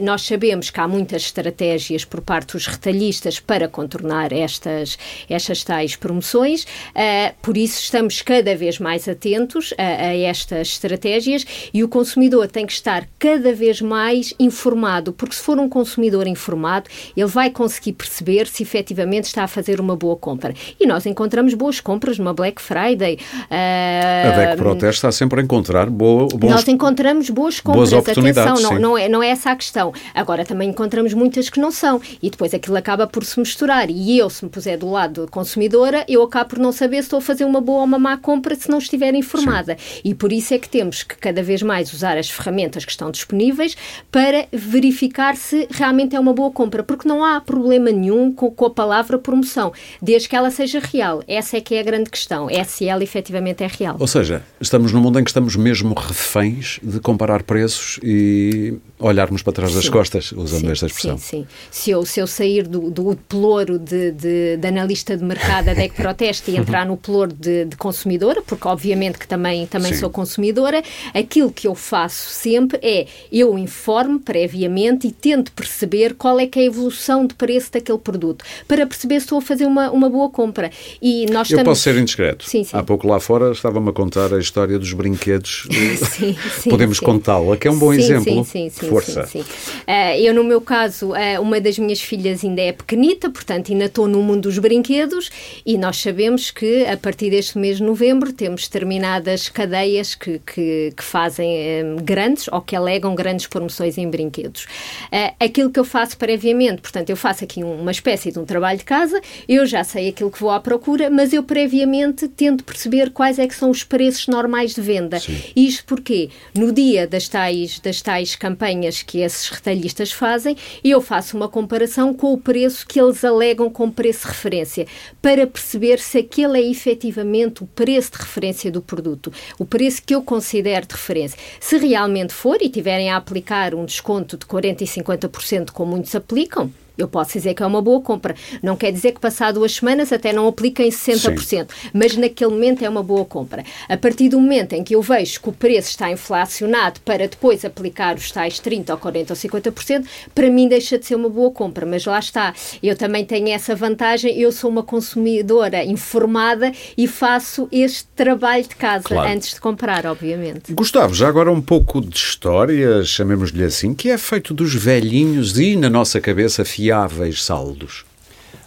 nós 0.02 0.22
sabemos 0.22 0.70
que 0.70 0.80
há 0.80 0.88
muitas 0.88 1.22
estratégias 1.22 2.04
por 2.04 2.20
parte 2.20 2.54
dos 2.54 2.66
retalhistas 2.66 3.38
para 3.38 3.68
contornar 3.68 4.32
estas, 4.32 4.98
estas 5.30 5.62
tais 5.62 5.94
promoções, 5.94 6.64
uh, 6.64 7.32
por 7.40 7.56
isso 7.56 7.80
estamos 7.80 8.20
cada 8.20 8.56
vez 8.56 8.80
mais 8.80 9.08
atentos 9.08 9.72
a, 9.78 10.08
a 10.08 10.16
estas 10.16 10.66
estratégias 10.70 11.46
E 11.72 11.84
o 11.84 11.88
consumidor 11.88 12.48
tem 12.48 12.66
que 12.66 12.72
estar 12.72 13.08
cada 13.18 13.52
vez 13.52 13.80
mais 13.80 14.34
informado, 14.38 15.12
porque 15.12 15.34
se 15.34 15.42
for 15.42 15.58
um 15.58 15.68
consumidor 15.68 16.26
informado, 16.26 16.88
ele 17.16 17.26
vai 17.26 17.50
conseguir 17.50 17.92
perceber 17.92 18.46
se 18.46 18.62
efetivamente 18.62 19.24
está 19.24 19.44
a 19.44 19.48
fazer 19.48 19.80
uma 19.80 19.96
boa 19.96 20.16
compra. 20.16 20.54
E 20.78 20.86
nós 20.86 21.06
encontramos 21.06 21.54
boas 21.54 21.80
compras 21.80 22.18
numa 22.18 22.32
Black 22.32 22.60
Friday. 22.60 23.18
Uh, 23.50 24.28
a 24.28 24.36
DEC 24.36 24.56
Proteste 24.56 24.98
está 24.98 25.12
sempre 25.12 25.40
a 25.40 25.42
encontrar 25.42 25.88
boa, 25.90 26.28
bons, 26.28 26.50
Nós 26.50 26.68
encontramos 26.68 27.30
boas 27.30 27.60
compras, 27.60 27.90
boas 27.90 28.08
atenção, 28.08 28.60
não, 28.60 28.78
não, 28.78 28.98
é, 28.98 29.08
não 29.08 29.22
é 29.22 29.28
essa 29.28 29.50
a 29.50 29.56
questão. 29.56 29.92
Agora 30.14 30.44
também 30.44 30.70
encontramos 30.70 31.14
muitas 31.14 31.48
que 31.48 31.60
não 31.60 31.70
são 31.70 32.00
e 32.22 32.30
depois 32.30 32.54
aquilo 32.54 32.76
acaba 32.76 33.06
por 33.06 33.24
se 33.24 33.38
misturar. 33.38 33.90
E 33.90 34.18
eu, 34.18 34.30
se 34.30 34.44
me 34.44 34.50
puser 34.50 34.78
do 34.78 34.90
lado 34.90 35.22
da 35.22 35.30
consumidora, 35.30 36.04
eu 36.08 36.22
acabo 36.22 36.50
por 36.50 36.58
não 36.58 36.72
saber 36.72 36.96
se 36.96 37.02
estou 37.02 37.18
a 37.18 37.22
fazer 37.22 37.44
uma 37.44 37.60
boa 37.60 37.80
ou 37.80 37.84
uma 37.84 37.98
má 37.98 38.16
compra 38.16 38.54
se 38.54 38.70
não 38.70 38.78
estiver 38.78 39.14
informada. 39.14 39.76
Sim. 39.78 40.00
E 40.04 40.14
por 40.14 40.32
isso 40.32 40.54
é 40.54 40.58
que 40.58 40.68
temos 40.68 41.02
que 41.02 41.16
cada 41.16 41.42
vez 41.42 41.57
mais 41.62 41.92
usar 41.92 42.16
as 42.16 42.30
ferramentas 42.30 42.84
que 42.84 42.90
estão 42.90 43.10
disponíveis 43.10 43.76
para 44.10 44.46
verificar 44.52 45.36
se 45.36 45.66
realmente 45.70 46.16
é 46.16 46.20
uma 46.20 46.32
boa 46.32 46.50
compra, 46.50 46.82
porque 46.82 47.08
não 47.08 47.24
há 47.24 47.40
problema 47.40 47.90
nenhum 47.90 48.32
com, 48.32 48.50
com 48.50 48.64
a 48.66 48.70
palavra 48.70 49.18
promoção, 49.18 49.72
desde 50.00 50.28
que 50.28 50.36
ela 50.36 50.50
seja 50.50 50.80
real. 50.80 51.22
Essa 51.26 51.56
é 51.56 51.60
que 51.60 51.74
é 51.74 51.80
a 51.80 51.82
grande 51.82 52.10
questão, 52.10 52.48
é 52.50 52.64
se 52.64 52.86
ela 52.86 53.02
efetivamente 53.02 53.62
é 53.62 53.66
real. 53.66 53.96
Ou 53.98 54.06
seja, 54.06 54.42
estamos 54.60 54.92
num 54.92 55.00
mundo 55.00 55.18
em 55.18 55.24
que 55.24 55.30
estamos 55.30 55.56
mesmo 55.56 55.94
reféns 55.94 56.78
de 56.82 57.00
comparar 57.00 57.42
preços 57.42 57.98
e 58.02 58.78
olharmos 58.98 59.42
para 59.42 59.52
trás 59.52 59.74
das 59.74 59.84
sim. 59.84 59.90
costas, 59.90 60.32
usando 60.32 60.60
sim, 60.60 60.70
esta 60.70 60.86
expressão. 60.86 61.18
Sim, 61.18 61.42
sim. 61.42 61.46
Se 61.70 61.90
eu, 61.90 62.04
se 62.04 62.20
eu 62.20 62.26
sair 62.26 62.66
do, 62.66 62.90
do 62.90 63.16
pelouro 63.28 63.78
de, 63.78 64.12
de, 64.12 64.56
de 64.56 64.66
analista 64.66 65.16
de 65.16 65.24
mercado 65.24 65.66
da 65.66 65.74
DEC 65.74 65.94
Proteste 65.94 66.50
e 66.50 66.56
entrar 66.56 66.86
no 66.86 66.96
pelouro 66.96 67.32
de, 67.32 67.64
de, 67.66 67.76
consumidora, 67.76 68.42
porque 68.42 68.66
obviamente 68.66 69.18
que 69.18 69.26
também, 69.26 69.66
também 69.66 69.94
sou 69.94 70.10
consumidora, 70.10 70.82
aquilo 71.14 71.47
que 71.50 71.66
eu 71.66 71.74
faço 71.74 72.30
sempre 72.30 72.78
é 72.82 73.06
eu 73.32 73.58
informo 73.58 74.18
previamente 74.18 75.06
e 75.06 75.12
tento 75.12 75.52
perceber 75.52 76.14
qual 76.14 76.38
é 76.38 76.46
que 76.46 76.58
é 76.58 76.62
a 76.62 76.66
evolução 76.66 77.26
de 77.26 77.34
preço 77.34 77.72
daquele 77.72 77.98
produto, 77.98 78.44
para 78.66 78.86
perceber 78.86 79.20
se 79.20 79.26
estou 79.26 79.38
a 79.38 79.42
fazer 79.42 79.66
uma, 79.66 79.90
uma 79.90 80.08
boa 80.08 80.28
compra. 80.28 80.70
E 81.00 81.26
nós 81.26 81.50
eu 81.50 81.62
posso 81.64 81.82
ser 81.82 81.96
indiscreto. 81.96 82.44
Sim, 82.48 82.64
sim. 82.64 82.76
Há 82.76 82.82
pouco 82.82 83.06
lá 83.06 83.20
fora 83.20 83.52
estava-me 83.52 83.90
a 83.90 83.92
contar 83.92 84.32
a 84.32 84.38
história 84.38 84.78
dos 84.78 84.92
brinquedos. 84.92 85.66
sim, 86.10 86.36
sim, 86.60 86.70
Podemos 86.70 87.00
contá-la, 87.00 87.56
que 87.56 87.68
é 87.68 87.70
um 87.70 87.78
bom 87.78 87.92
exemplo. 87.92 88.44
Sim, 88.44 88.70
sim, 88.70 88.88
Força. 88.88 89.26
Sim, 89.26 89.40
uh, 89.40 90.16
eu, 90.18 90.34
no 90.34 90.44
meu 90.44 90.60
caso, 90.60 91.12
uh, 91.12 91.40
uma 91.40 91.60
das 91.60 91.78
minhas 91.78 92.00
filhas 92.00 92.44
ainda 92.44 92.62
é 92.62 92.72
pequenita, 92.72 93.30
portanto 93.30 93.72
ainda 93.72 93.84
estou 93.84 94.06
no 94.06 94.22
mundo 94.22 94.42
dos 94.42 94.58
brinquedos 94.58 95.30
e 95.64 95.76
nós 95.76 95.98
sabemos 95.98 96.50
que 96.50 96.84
a 96.86 96.96
partir 96.96 97.30
deste 97.30 97.58
mês 97.58 97.78
de 97.78 97.82
novembro 97.82 98.32
temos 98.32 98.62
determinadas 98.62 99.48
cadeias 99.48 100.14
que, 100.14 100.40
que, 100.40 100.92
que 100.96 101.02
fazem 101.02 101.37
um, 101.46 101.98
eh, 101.98 102.02
grandes 102.02 102.48
ou 102.48 102.60
que 102.60 102.74
alegam 102.74 103.14
grandes 103.14 103.46
promoções 103.46 103.98
em 103.98 104.08
brinquedos. 104.08 104.64
Uh, 105.12 105.34
aquilo 105.40 105.70
que 105.70 105.78
eu 105.78 105.84
faço 105.84 106.16
previamente, 106.16 106.82
portanto, 106.82 107.10
eu 107.10 107.16
faço 107.16 107.44
aqui 107.44 107.62
uma 107.62 107.90
espécie 107.90 108.30
de 108.30 108.38
um 108.38 108.44
trabalho 108.44 108.78
de 108.78 108.84
casa, 108.84 109.20
eu 109.48 109.66
já 109.66 109.84
sei 109.84 110.08
aquilo 110.08 110.30
que 110.30 110.40
vou 110.40 110.50
à 110.50 110.60
procura, 110.60 111.10
mas 111.10 111.32
eu 111.32 111.42
previamente 111.42 112.28
tento 112.28 112.64
perceber 112.64 113.10
quais 113.10 113.38
é 113.38 113.46
que 113.46 113.54
são 113.54 113.70
os 113.70 113.84
preços 113.84 114.26
normais 114.26 114.74
de 114.74 114.80
venda. 114.80 115.18
Sim. 115.20 115.38
Isto 115.54 115.84
porque 115.84 116.30
no 116.54 116.72
dia 116.72 117.06
das 117.06 117.28
tais, 117.28 117.78
das 117.80 118.02
tais 118.02 118.36
campanhas 118.36 119.02
que 119.02 119.20
esses 119.20 119.48
retalhistas 119.48 120.12
fazem, 120.12 120.56
eu 120.84 121.00
faço 121.00 121.36
uma 121.36 121.48
comparação 121.48 122.12
com 122.14 122.32
o 122.32 122.38
preço 122.38 122.86
que 122.86 123.00
eles 123.00 123.24
alegam 123.24 123.70
como 123.70 123.92
preço 123.92 124.22
de 124.22 124.28
referência, 124.28 124.86
para 125.28 125.46
perceber 125.46 125.98
se 125.98 126.16
aquele 126.16 126.58
é 126.58 126.70
efetivamente 126.70 127.62
o 127.62 127.66
preço 127.66 128.12
de 128.12 128.16
referência 128.16 128.70
do 128.72 128.80
produto, 128.80 129.30
o 129.58 129.66
preço 129.66 130.02
que 130.02 130.14
eu 130.14 130.22
considero 130.22 130.86
de 130.86 130.94
referência. 130.94 131.38
Se 131.60 131.76
realmente 131.76 132.32
for 132.32 132.56
e 132.62 132.68
tiverem 132.70 133.10
a 133.10 133.18
aplicar 133.18 133.74
um 133.74 133.84
desconto 133.84 134.38
de 134.38 134.46
40% 134.46 134.80
e 134.80 134.84
50%, 134.86 135.70
como 135.70 135.90
muitos 135.90 136.14
aplicam, 136.14 136.72
eu 136.98 137.06
posso 137.06 137.32
dizer 137.34 137.54
que 137.54 137.62
é 137.62 137.66
uma 137.66 137.80
boa 137.80 138.00
compra. 138.00 138.34
Não 138.60 138.76
quer 138.76 138.90
dizer 138.90 139.12
que 139.12 139.20
passado 139.20 139.54
duas 139.54 139.72
semanas 139.72 140.12
até 140.12 140.32
não 140.32 140.48
apliquem 140.48 140.90
60%, 140.90 141.40
Sim. 141.40 141.66
mas 141.94 142.16
naquele 142.16 142.50
momento 142.50 142.84
é 142.84 142.88
uma 142.88 143.02
boa 143.02 143.24
compra. 143.24 143.64
A 143.88 143.96
partir 143.96 144.28
do 144.28 144.40
momento 144.40 144.72
em 144.72 144.82
que 144.82 144.96
eu 144.96 145.00
vejo 145.00 145.40
que 145.40 145.48
o 145.48 145.52
preço 145.52 145.90
está 145.90 146.10
inflacionado 146.10 147.00
para 147.04 147.28
depois 147.28 147.64
aplicar 147.64 148.16
os 148.16 148.32
tais 148.32 148.60
30% 148.60 148.90
ou 148.90 148.98
40% 148.98 149.30
ou 149.30 149.36
50%, 149.36 150.06
para 150.34 150.50
mim 150.50 150.68
deixa 150.68 150.98
de 150.98 151.06
ser 151.06 151.14
uma 151.14 151.28
boa 151.28 151.52
compra. 151.52 151.86
Mas 151.86 152.04
lá 152.04 152.18
está, 152.18 152.52
eu 152.82 152.96
também 152.96 153.24
tenho 153.24 153.48
essa 153.48 153.76
vantagem, 153.76 154.36
eu 154.38 154.50
sou 154.50 154.68
uma 154.68 154.82
consumidora 154.82 155.84
informada 155.84 156.72
e 156.96 157.06
faço 157.06 157.68
este 157.70 158.06
trabalho 158.16 158.64
de 158.64 158.74
casa 158.74 159.04
claro. 159.04 159.30
antes 159.30 159.54
de 159.54 159.60
comprar, 159.60 160.04
obviamente. 160.06 160.72
Gustavo, 160.72 161.14
já 161.14 161.28
agora 161.28 161.52
um 161.52 161.60
pouco 161.60 162.00
de 162.00 162.16
história, 162.16 163.04
chamemos-lhe 163.04 163.62
assim, 163.62 163.94
que 163.94 164.10
é 164.10 164.18
feito 164.18 164.52
dos 164.52 164.74
velhinhos 164.74 165.58
e 165.58 165.76
na 165.76 165.88
nossa 165.88 166.20
cabeça 166.20 166.64
fiel 166.64 166.87
fiáveis 166.88 167.44
saldos? 167.44 168.06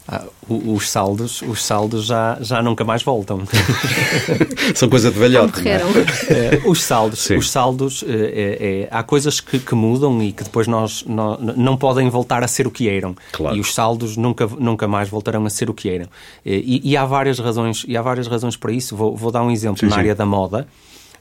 Ah, 0.07 0.25
os 0.47 0.89
saldos, 0.89 1.41
os 1.41 1.63
saldos 1.63 2.05
já, 2.05 2.37
já 2.41 2.61
nunca 2.61 2.83
mais 2.83 3.01
voltam. 3.01 3.41
São 4.75 4.89
coisa 4.89 5.09
de 5.09 5.17
velhote. 5.17 5.67
É? 5.67 5.75
é, 5.75 6.61
os 6.65 6.83
saldos, 6.83 7.29
os 7.29 7.49
saldos 7.49 8.03
é, 8.05 8.11
é, 8.11 8.81
é, 8.81 8.87
há 8.91 9.01
coisas 9.03 9.39
que, 9.39 9.57
que, 9.57 9.73
mudam 9.73 10.21
e 10.21 10.33
que 10.33 10.43
depois 10.43 10.67
nós, 10.67 11.03
nós, 11.07 11.39
não 11.55 11.77
podem 11.77 12.09
voltar 12.09 12.43
a 12.43 12.47
ser 12.47 12.67
o 12.67 12.71
que 12.71 12.89
eram. 12.89 13.15
Claro. 13.31 13.55
E 13.55 13.59
os 13.59 13.73
saldos 13.73 14.17
nunca, 14.17 14.45
nunca 14.45 14.87
mais 14.87 15.07
voltarão 15.07 15.45
a 15.45 15.49
ser 15.49 15.69
o 15.69 15.73
que 15.73 15.89
eram. 15.89 16.07
E, 16.45 16.81
e 16.83 16.97
há 16.97 17.05
várias 17.05 17.39
razões, 17.39 17.85
e 17.87 17.95
há 17.95 18.01
várias 18.01 18.27
razões 18.27 18.57
para 18.57 18.71
isso. 18.71 18.95
Vou, 18.95 19.15
vou 19.15 19.31
dar 19.31 19.43
um 19.43 19.49
exemplo 19.49 19.79
sim, 19.79 19.85
na 19.85 19.93
sim. 19.93 19.99
área 19.99 20.15
da 20.15 20.25
moda 20.25 20.67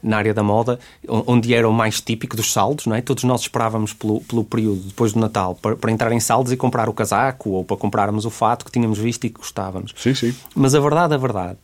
na 0.01 0.17
área 0.17 0.33
da 0.33 0.43
moda, 0.43 0.79
onde 1.07 1.53
era 1.53 1.67
o 1.67 1.73
mais 1.73 2.01
típico 2.01 2.35
dos 2.35 2.51
saldos, 2.51 2.85
não 2.85 2.95
é? 2.95 3.01
Todos 3.01 3.23
nós 3.23 3.41
esperávamos 3.41 3.93
pelo, 3.93 4.21
pelo 4.21 4.43
período 4.43 4.81
depois 4.81 5.13
do 5.13 5.19
Natal 5.19 5.55
para, 5.55 5.75
para 5.75 5.91
entrar 5.91 6.11
em 6.11 6.19
saldos 6.19 6.51
e 6.51 6.57
comprar 6.57 6.89
o 6.89 6.93
casaco 6.93 7.51
ou 7.51 7.63
para 7.63 7.77
comprarmos 7.77 8.25
o 8.25 8.29
fato 8.29 8.65
que 8.65 8.71
tínhamos 8.71 8.97
visto 8.97 9.25
e 9.25 9.29
que 9.29 9.37
gostávamos. 9.37 9.93
Sim, 9.95 10.13
sim. 10.13 10.35
Mas 10.55 10.75
a 10.75 10.79
verdade, 10.79 11.13
a 11.13 11.17
verdade 11.17 11.57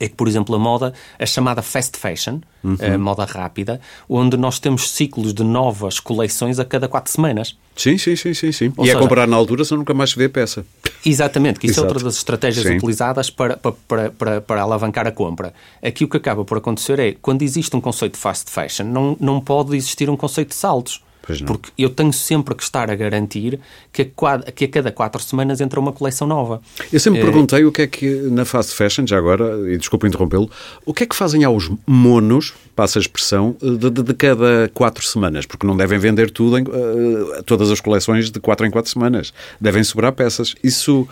é 0.00 0.08
que, 0.08 0.14
por 0.14 0.28
exemplo, 0.28 0.54
a 0.54 0.58
moda, 0.58 0.92
a 1.18 1.26
chamada 1.26 1.60
fast 1.60 1.98
fashion, 1.98 2.38
uhum. 2.62 2.76
a 2.80 2.98
moda 2.98 3.24
rápida, 3.24 3.80
onde 4.08 4.36
nós 4.36 4.58
temos 4.58 4.90
ciclos 4.90 5.34
de 5.34 5.42
novas 5.42 5.98
coleções 5.98 6.58
a 6.58 6.64
cada 6.64 6.86
quatro 6.86 7.10
semanas. 7.10 7.56
Sim, 7.74 7.98
sim, 7.98 8.14
sim, 8.14 8.34
sim. 8.34 8.52
sim. 8.52 8.72
e 8.78 8.86
seja, 8.86 8.96
é 8.96 9.00
comprar 9.00 9.26
na 9.26 9.36
altura, 9.36 9.64
se 9.64 9.74
nunca 9.74 9.94
mais 9.94 10.10
se 10.10 10.16
vê 10.16 10.26
a 10.26 10.30
peça. 10.30 10.64
Exatamente, 11.04 11.58
que 11.58 11.66
isso 11.66 11.74
Exato. 11.74 11.86
é 11.86 11.88
outra 11.90 12.04
das 12.04 12.16
estratégias 12.16 12.66
sim. 12.66 12.76
utilizadas 12.76 13.30
para, 13.30 13.56
para, 13.56 14.10
para, 14.10 14.40
para, 14.40 14.62
alavancar 14.62 15.06
a 15.06 15.12
compra. 15.12 15.52
Aqui 15.82 16.04
o 16.04 16.08
que 16.08 16.16
acaba 16.16 16.44
por 16.44 16.58
acontecer 16.58 16.98
é, 16.98 17.16
quando 17.20 17.42
existe 17.42 17.74
um 17.76 17.80
conceito 17.80 18.14
de 18.14 18.18
fast 18.18 18.50
fashion, 18.50 18.84
não, 18.84 19.16
não 19.20 19.40
pode 19.40 19.76
existir 19.76 20.08
um 20.10 20.16
conceito 20.16 20.50
de 20.50 20.54
saltos. 20.54 21.02
Porque 21.46 21.70
eu 21.76 21.90
tenho 21.90 22.12
sempre 22.12 22.54
que 22.54 22.62
estar 22.62 22.90
a 22.90 22.94
garantir 22.94 23.58
que 23.92 24.02
a, 24.02 24.52
que 24.52 24.64
a 24.64 24.68
cada 24.68 24.92
quatro 24.92 25.22
semanas 25.22 25.60
entra 25.60 25.78
uma 25.78 25.92
coleção 25.92 26.26
nova. 26.26 26.60
Eu 26.92 27.00
sempre 27.00 27.20
é... 27.20 27.22
perguntei 27.22 27.64
o 27.64 27.72
que 27.72 27.82
é 27.82 27.86
que 27.86 28.08
na 28.30 28.44
fast 28.44 28.74
fashion, 28.74 29.06
já 29.06 29.18
agora, 29.18 29.72
e 29.72 29.76
desculpa 29.76 30.06
interrompê-lo, 30.06 30.50
o 30.84 30.94
que 30.94 31.04
é 31.04 31.06
que 31.06 31.16
fazem 31.16 31.44
aos 31.44 31.70
monos, 31.86 32.54
passa 32.74 32.98
a 32.98 33.00
expressão, 33.00 33.56
de, 33.60 33.90
de, 33.90 34.02
de 34.02 34.14
cada 34.14 34.70
quatro 34.72 35.04
semanas? 35.04 35.46
Porque 35.46 35.66
não 35.66 35.76
devem 35.76 35.98
vender 35.98 36.30
tudo, 36.30 36.58
em, 36.58 36.62
uh, 36.62 37.42
todas 37.44 37.70
as 37.70 37.80
coleções 37.80 38.30
de 38.30 38.40
quatro 38.40 38.66
em 38.66 38.70
quatro 38.70 38.90
semanas. 38.90 39.32
Devem 39.60 39.84
sobrar 39.84 40.12
peças. 40.12 40.54
Isso 40.62 41.08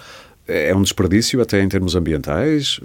é 0.46 0.74
um 0.74 0.82
desperdício 0.82 1.40
até 1.40 1.62
em 1.62 1.68
termos 1.68 1.94
ambientais? 1.94 2.80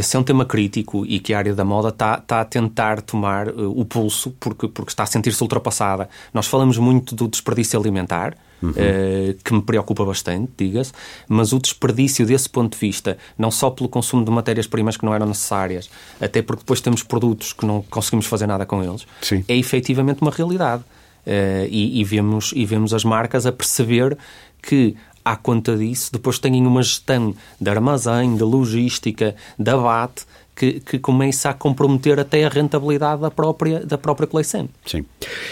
Esse 0.00 0.16
é 0.16 0.18
um 0.18 0.22
tema 0.22 0.44
crítico 0.44 1.04
e 1.06 1.20
que 1.20 1.32
a 1.32 1.38
área 1.38 1.54
da 1.54 1.64
moda 1.64 1.88
está, 1.88 2.18
está 2.18 2.40
a 2.40 2.44
tentar 2.44 3.00
tomar 3.02 3.48
uh, 3.48 3.80
o 3.80 3.84
pulso 3.84 4.34
porque, 4.40 4.66
porque 4.68 4.90
está 4.90 5.04
a 5.04 5.06
sentir-se 5.06 5.42
ultrapassada. 5.42 6.08
Nós 6.32 6.46
falamos 6.46 6.78
muito 6.78 7.14
do 7.14 7.28
desperdício 7.28 7.78
alimentar, 7.78 8.36
uhum. 8.62 8.70
uh, 8.70 9.34
que 9.44 9.52
me 9.52 9.62
preocupa 9.62 10.04
bastante, 10.04 10.50
diga-se, 10.56 10.92
mas 11.28 11.52
o 11.52 11.58
desperdício 11.58 12.26
desse 12.26 12.48
ponto 12.48 12.72
de 12.72 12.78
vista, 12.78 13.16
não 13.38 13.50
só 13.50 13.70
pelo 13.70 13.88
consumo 13.88 14.24
de 14.24 14.30
matérias-primas 14.30 14.96
que 14.96 15.04
não 15.04 15.14
eram 15.14 15.26
necessárias, 15.26 15.90
até 16.20 16.42
porque 16.42 16.62
depois 16.62 16.80
temos 16.80 17.02
produtos 17.02 17.52
que 17.52 17.66
não 17.66 17.82
conseguimos 17.82 18.26
fazer 18.26 18.46
nada 18.46 18.66
com 18.66 18.82
eles, 18.82 19.06
Sim. 19.20 19.44
é 19.46 19.56
efetivamente 19.56 20.22
uma 20.22 20.30
realidade. 20.30 20.82
Uh, 21.20 21.68
e, 21.68 22.00
e, 22.00 22.04
vemos, 22.04 22.50
e 22.56 22.64
vemos 22.64 22.94
as 22.94 23.04
marcas 23.04 23.44
a 23.44 23.52
perceber 23.52 24.16
que 24.62 24.96
à 25.24 25.36
conta 25.36 25.76
disso, 25.76 26.12
depois 26.12 26.38
têm 26.38 26.66
uma 26.66 26.82
gestão 26.82 27.34
de 27.60 27.70
armazém, 27.70 28.36
de 28.36 28.42
logística, 28.42 29.34
de 29.58 29.70
abate, 29.70 30.24
que, 30.60 30.80
que 30.80 30.98
começa 30.98 31.48
a 31.48 31.54
comprometer 31.54 32.20
até 32.20 32.44
a 32.44 32.48
rentabilidade 32.48 33.22
da 33.22 33.30
própria, 33.30 33.80
da 33.80 33.96
própria 33.96 34.26
coleção. 34.26 34.68
Sim. 34.84 35.06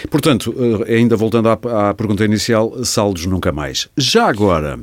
Portanto, 0.09 0.53
eh, 0.87 0.97
ainda 0.97 1.15
voltando 1.15 1.49
à, 1.49 1.89
à 1.89 1.93
pergunta 1.95 2.23
inicial, 2.23 2.85
saldos 2.85 3.25
nunca 3.25 3.51
mais. 3.51 3.89
Já 3.97 4.27
agora, 4.27 4.79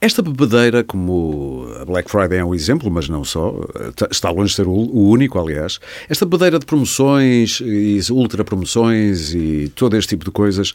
esta 0.00 0.20
bebedeira, 0.20 0.84
como 0.84 1.68
a 1.80 1.84
Black 1.84 2.10
Friday 2.10 2.38
é 2.38 2.44
um 2.44 2.54
exemplo, 2.54 2.90
mas 2.90 3.08
não 3.08 3.24
só, 3.24 3.60
eh, 3.76 4.08
está 4.10 4.30
longe 4.30 4.50
de 4.50 4.56
ser 4.56 4.66
o 4.66 4.72
único, 4.72 5.38
aliás, 5.38 5.78
esta 6.08 6.26
bebedeira 6.26 6.58
de 6.58 6.66
promoções 6.66 7.60
e 7.60 8.00
ultra 8.10 8.44
promoções 8.44 9.32
e 9.34 9.72
todo 9.74 9.96
este 9.96 10.10
tipo 10.10 10.24
de 10.24 10.30
coisas 10.32 10.74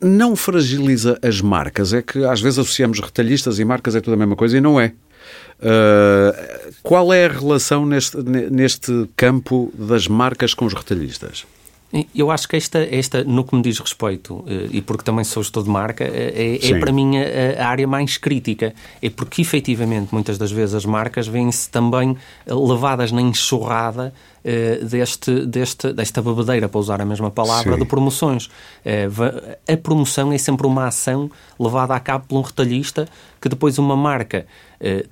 não 0.00 0.36
fragiliza 0.36 1.18
as 1.22 1.40
marcas? 1.40 1.92
É 1.92 2.02
que 2.02 2.24
às 2.24 2.40
vezes 2.40 2.58
associamos 2.58 3.00
retalhistas 3.00 3.58
e 3.58 3.64
marcas 3.64 3.94
é 3.94 4.00
tudo 4.00 4.14
a 4.14 4.16
mesma 4.16 4.36
coisa 4.36 4.56
e 4.56 4.60
não 4.60 4.80
é. 4.80 4.92
Uh, 5.58 6.72
qual 6.82 7.12
é 7.12 7.26
a 7.26 7.28
relação 7.28 7.86
neste, 7.86 8.16
neste 8.16 9.08
campo 9.16 9.72
das 9.74 10.08
marcas 10.08 10.54
com 10.54 10.64
os 10.64 10.74
retalhistas? 10.74 11.46
Eu 12.14 12.30
acho 12.30 12.48
que 12.48 12.56
esta, 12.56 12.78
esta, 12.78 13.22
no 13.22 13.44
que 13.44 13.54
me 13.54 13.60
diz 13.60 13.78
respeito, 13.78 14.42
eh, 14.46 14.68
e 14.70 14.80
porque 14.80 15.04
também 15.04 15.24
sou 15.24 15.42
gestor 15.42 15.62
de 15.62 15.68
marca, 15.68 16.04
eh, 16.04 16.58
é, 16.62 16.70
é 16.70 16.78
para 16.78 16.90
mim 16.90 17.18
a, 17.18 17.62
a, 17.62 17.68
área 17.68 17.86
mais 17.86 18.16
crítica. 18.16 18.74
É 19.02 19.10
porque, 19.10 19.42
efetivamente, 19.42 20.08
muitas 20.10 20.38
das 20.38 20.50
vezes 20.50 20.74
as 20.74 20.86
marcas 20.86 21.28
vêm-se 21.28 21.68
também 21.68 22.16
levadas 22.46 23.12
na 23.12 23.20
enxurrada 23.20 24.14
uh, 24.42 24.84
deste, 24.86 25.46
deste, 25.46 25.92
desta 25.92 26.22
bebedeira, 26.22 26.66
para 26.66 26.80
usar 26.80 27.00
a 27.02 27.04
mesma 27.04 27.30
palavra, 27.30 27.74
Sim. 27.74 27.80
de 27.80 27.84
promoções. 27.84 28.46
Uh, 28.46 29.56
a 29.68 29.76
promoção 29.76 30.32
é 30.32 30.38
sempre 30.38 30.66
uma 30.66 30.86
ação 30.86 31.30
levada 31.58 31.94
a 31.94 32.00
cabo 32.00 32.24
por 32.26 32.38
um 32.38 32.42
retalhista 32.42 33.06
que 33.38 33.50
depois 33.50 33.78
uma 33.78 33.96
marca 33.96 34.46
uh, 34.80 35.08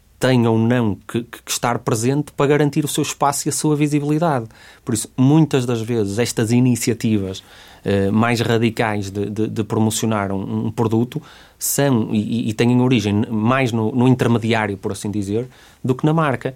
ou 0.46 0.58
não 0.58 0.96
que, 1.08 1.22
que, 1.22 1.38
estar 1.46 1.78
presente 1.78 2.30
para 2.32 2.46
garantir 2.46 2.84
o 2.84 2.88
seu 2.88 3.02
espaço 3.02 3.46
e 3.46 3.50
a 3.50 3.52
sua 3.52 3.74
visibilidade. 3.74 4.46
Por 4.84 4.94
isso, 4.94 5.10
muitas 5.16 5.64
das 5.64 5.80
vezes, 5.80 6.18
estas 6.18 6.52
iniciativas 6.52 7.42
eh, 7.82 8.10
mais 8.10 8.40
radicais 8.40 9.10
de, 9.10 9.30
de, 9.30 9.46
de 9.48 9.64
promocionar 9.64 10.30
um, 10.30 10.66
um, 10.66 10.70
produto 10.70 11.22
são 11.58 12.10
e, 12.12 12.50
e 12.50 12.52
têm 12.52 12.78
origem 12.80 13.24
mais 13.30 13.72
no, 13.72 13.90
no, 13.92 14.06
intermediário, 14.06 14.76
por 14.76 14.92
assim 14.92 15.10
dizer, 15.10 15.48
do 15.82 15.94
que 15.94 16.04
na 16.04 16.12
marca. 16.12 16.54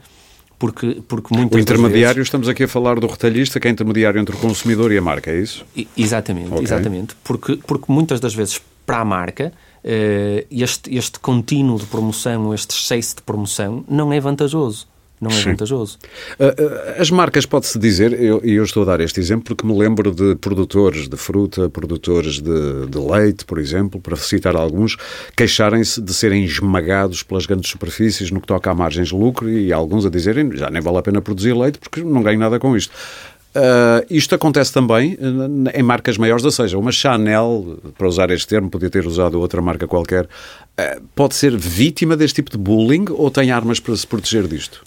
Porque, 0.58 1.02
porque 1.08 1.34
muitas 1.34 1.58
o 1.58 1.60
intermediário, 1.60 2.16
vezes... 2.16 2.26
estamos 2.26 2.48
aqui 2.48 2.64
a 2.64 2.68
falar 2.68 3.00
do 3.00 3.06
retalhista, 3.06 3.58
que 3.58 3.66
é 3.66 3.70
intermediário 3.70 4.20
entre 4.20 4.36
o 4.36 4.38
consumidor 4.38 4.92
e 4.92 4.98
a 4.98 5.02
marca, 5.02 5.30
é 5.30 5.40
isso? 5.40 5.64
I, 5.74 5.88
exatamente, 5.96 6.52
okay. 6.52 6.62
exatamente. 6.62 7.16
Porque, 7.24 7.56
porque 7.66 7.90
muitas 7.90 8.20
das 8.20 8.34
vezes, 8.34 8.60
para 8.84 8.98
a 8.98 9.04
marca, 9.04 9.52
este, 10.50 10.96
este 10.96 11.18
contínuo 11.18 11.78
de 11.78 11.86
promoção, 11.86 12.54
este 12.54 12.74
excesso 12.74 13.16
de 13.16 13.22
promoção, 13.22 13.84
não 13.88 14.12
é 14.12 14.18
vantajoso 14.18 14.86
não 15.24 15.30
é 15.30 15.34
Sim. 15.34 15.50
vantajoso. 15.50 15.98
Eh, 16.38 16.54
eh, 16.58 16.96
as 17.00 17.10
marcas, 17.10 17.46
pode-se 17.46 17.78
dizer, 17.78 18.12
e 18.12 18.26
eu, 18.26 18.40
eu, 18.44 18.62
estou 18.62 18.82
a 18.82 18.86
dar 18.86 19.00
este 19.00 19.20
exemplo 19.20 19.44
porque 19.44 19.66
me 19.66 19.76
lembro 19.76 20.14
de 20.14 20.34
produtores 20.36 21.08
de 21.08 21.16
fruta, 21.16 21.68
produtores 21.70 22.40
de, 22.40 22.86
de 22.88 22.98
leite, 22.98 23.44
por 23.44 23.58
exemplo, 23.58 24.00
para 24.00 24.16
citar 24.16 24.54
alguns, 24.54 24.96
queixarem-se 25.36 26.00
de 26.00 26.12
serem 26.12 26.44
esmagados 26.44 27.22
pelas 27.22 27.46
grandes 27.46 27.70
superfícies 27.70 28.30
no 28.30 28.40
que 28.40 28.46
toca 28.46 28.70
a 28.70 28.74
margens 28.74 29.08
de 29.08 29.14
lucro 29.14 29.48
e 29.48 29.72
alguns 29.72 30.04
a 30.04 30.10
dizerem 30.10 30.54
já 30.54 30.68
nem 30.68 30.82
vale 30.82 30.98
a 30.98 31.02
pena 31.02 31.22
produzir 31.22 31.54
leite 31.54 31.78
porque 31.78 32.02
não 32.02 32.22
ganho 32.22 32.38
nada 32.38 32.58
com 32.58 32.76
isto. 32.76 32.92
Uh, 33.56 34.04
isto 34.10 34.34
acontece 34.34 34.72
também 34.72 35.16
em 35.72 35.82
marcas 35.82 36.18
maiores, 36.18 36.44
ou 36.44 36.50
seja, 36.50 36.76
uma 36.76 36.90
Chanel, 36.90 37.78
para 37.96 38.08
usar 38.08 38.28
este 38.32 38.48
termo, 38.48 38.68
podia 38.68 38.90
ter 38.90 39.06
usado 39.06 39.40
outra 39.40 39.62
marca 39.62 39.86
qualquer, 39.86 40.24
uh, 40.24 41.02
pode 41.14 41.36
ser 41.36 41.56
vítima 41.56 42.16
deste 42.16 42.36
tipo 42.36 42.50
de 42.50 42.58
bullying 42.58 43.04
ou 43.10 43.30
tem 43.30 43.52
armas 43.52 43.78
para 43.78 43.94
se 43.96 44.04
proteger 44.04 44.48
disto? 44.48 44.82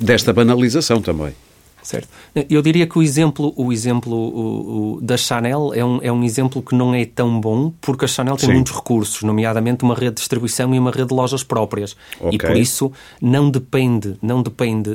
Desta 0.00 0.32
banalização 0.32 1.02
também. 1.02 1.34
Certo. 1.82 2.08
Eu 2.50 2.62
diria 2.62 2.84
que 2.86 2.98
o 2.98 3.02
exemplo, 3.02 3.52
o 3.54 3.72
exemplo 3.72 4.12
o, 4.12 4.96
o, 4.96 5.00
da 5.00 5.16
Chanel 5.16 5.72
é 5.72 5.84
um, 5.84 6.00
é 6.02 6.10
um 6.10 6.24
exemplo 6.24 6.60
que 6.60 6.74
não 6.74 6.92
é 6.92 7.04
tão 7.04 7.38
bom, 7.40 7.72
porque 7.80 8.06
a 8.06 8.08
Chanel 8.08 8.36
tem 8.36 8.48
Sim. 8.48 8.54
muitos 8.54 8.72
recursos, 8.72 9.22
nomeadamente 9.22 9.84
uma 9.84 9.94
rede 9.94 10.14
de 10.14 10.16
distribuição 10.16 10.74
e 10.74 10.78
uma 10.78 10.90
rede 10.90 11.08
de 11.08 11.14
lojas 11.14 11.44
próprias. 11.44 11.96
Okay. 12.18 12.30
E 12.32 12.38
por 12.38 12.56
isso 12.56 12.90
não 13.22 13.50
depende, 13.50 14.16
não 14.20 14.42
depende, 14.42 14.90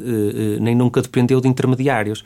nem 0.60 0.76
nunca 0.76 1.02
dependeu 1.02 1.40
de 1.40 1.48
intermediários. 1.48 2.26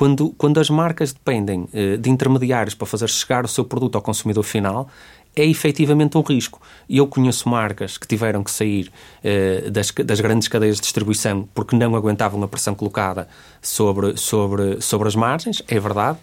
Quando, 0.00 0.30
quando 0.30 0.58
as 0.58 0.70
marcas 0.70 1.12
dependem 1.12 1.68
uh, 1.74 1.98
de 1.98 2.08
intermediários 2.08 2.74
para 2.74 2.86
fazer 2.86 3.06
chegar 3.10 3.44
o 3.44 3.48
seu 3.48 3.66
produto 3.66 3.96
ao 3.96 4.00
consumidor 4.00 4.42
final, 4.42 4.88
é 5.36 5.44
efetivamente 5.44 6.16
um 6.16 6.22
risco. 6.22 6.58
Eu 6.88 7.06
conheço 7.06 7.46
marcas 7.50 7.98
que 7.98 8.08
tiveram 8.08 8.42
que 8.42 8.50
sair 8.50 8.90
uh, 9.22 9.70
das, 9.70 9.90
das, 9.90 10.18
grandes 10.22 10.48
cadeias 10.48 10.76
de 10.76 10.82
distribuição 10.84 11.46
porque 11.52 11.76
não 11.76 11.94
aguentavam 11.94 12.42
a 12.42 12.48
pressão 12.48 12.74
colocada 12.74 13.28
sobre, 13.60 14.16
sobre, 14.16 14.80
sobre 14.80 15.06
as 15.06 15.14
margens, 15.14 15.62
é 15.68 15.78
verdade. 15.78 16.16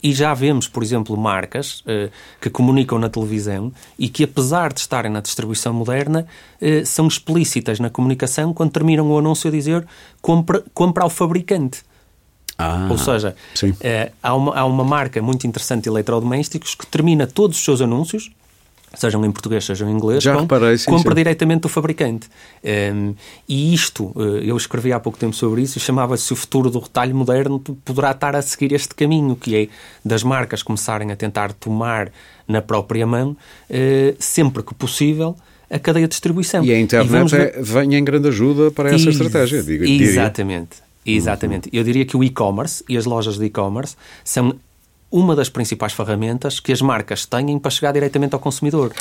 E 0.00 0.12
já 0.12 0.32
vemos, 0.32 0.68
por 0.68 0.84
exemplo, 0.84 1.16
marcas 1.16 1.80
uh, 1.80 2.08
que 2.40 2.48
comunicam 2.48 2.96
na 2.96 3.08
televisão 3.08 3.72
e 3.98 4.08
que, 4.08 4.22
apesar 4.22 4.72
de 4.72 4.78
estarem 4.78 5.10
na 5.10 5.20
distribuição 5.20 5.72
moderna, 5.72 6.28
uh, 6.62 6.86
são 6.86 7.08
explícitas 7.08 7.80
na 7.80 7.90
comunicação 7.90 8.54
quando 8.54 8.70
terminam 8.70 9.10
o 9.10 9.18
anúncio 9.18 9.48
a 9.48 9.50
dizer 9.50 9.84
compra, 10.22 10.62
compra 10.72 11.02
ao 11.02 11.10
fabricante. 11.10 11.82
Ah, 12.58 12.88
Ou 12.90 12.96
seja, 12.96 13.36
é, 13.80 14.12
há, 14.22 14.34
uma, 14.34 14.54
há 14.56 14.64
uma 14.64 14.84
marca 14.84 15.20
muito 15.20 15.46
interessante 15.46 15.84
de 15.84 15.88
eletrodomésticos 15.90 16.74
que 16.74 16.86
termina 16.86 17.26
todos 17.26 17.58
os 17.58 17.64
seus 17.64 17.82
anúncios, 17.82 18.30
sejam 18.94 19.22
em 19.24 19.30
português, 19.30 19.64
sejam 19.64 19.90
em 19.90 19.92
inglês, 19.92 20.22
Já 20.22 20.34
com, 20.34 20.40
reparei, 20.40 20.78
sim, 20.78 20.90
compra 20.90 21.10
sim. 21.10 21.16
diretamente 21.16 21.60
do 21.60 21.68
fabricante. 21.68 22.28
Um, 22.64 23.14
e 23.46 23.74
isto, 23.74 24.10
eh, 24.16 24.44
eu 24.44 24.56
escrevi 24.56 24.92
há 24.92 24.98
pouco 24.98 25.18
tempo 25.18 25.34
sobre 25.36 25.60
isso, 25.62 25.76
e 25.76 25.80
chamava-se 25.80 26.32
o 26.32 26.36
futuro 26.36 26.70
do 26.70 26.78
retalho 26.78 27.14
moderno 27.14 27.60
poderá 27.60 28.12
estar 28.12 28.34
a 28.34 28.40
seguir 28.40 28.72
este 28.72 28.94
caminho, 28.94 29.36
que 29.36 29.54
é 29.54 29.68
das 30.02 30.22
marcas 30.22 30.62
começarem 30.62 31.12
a 31.12 31.16
tentar 31.16 31.52
tomar 31.52 32.10
na 32.48 32.62
própria 32.62 33.06
mão, 33.06 33.36
uh, 33.70 34.16
sempre 34.18 34.62
que 34.62 34.74
possível, 34.74 35.36
a 35.68 35.78
cadeia 35.78 36.06
de 36.06 36.12
distribuição. 36.12 36.64
E 36.64 36.72
a 36.72 36.80
internet 36.80 37.32
e 37.32 37.36
é, 37.36 37.60
vem 37.60 37.96
em 37.96 38.04
grande 38.04 38.28
ajuda 38.28 38.70
para 38.70 38.88
essa 38.88 39.08
Ex 39.08 39.20
estratégia, 39.20 39.62
digo, 39.62 39.84
Exatamente. 39.84 40.85
Exatamente. 41.06 41.70
Eu 41.72 41.84
diria 41.84 42.04
que 42.04 42.16
o 42.16 42.24
e-commerce 42.24 42.84
e 42.88 42.96
as 42.96 43.04
lojas 43.04 43.38
de 43.38 43.44
e-commerce 43.44 43.96
são 44.24 44.56
uma 45.10 45.36
das 45.36 45.48
principais 45.48 45.92
ferramentas 45.92 46.58
que 46.58 46.72
as 46.72 46.82
marcas 46.82 47.24
têm 47.24 47.58
para 47.58 47.70
chegar 47.70 47.92
diretamente 47.92 48.34
ao 48.34 48.40
consumidor. 48.40 48.92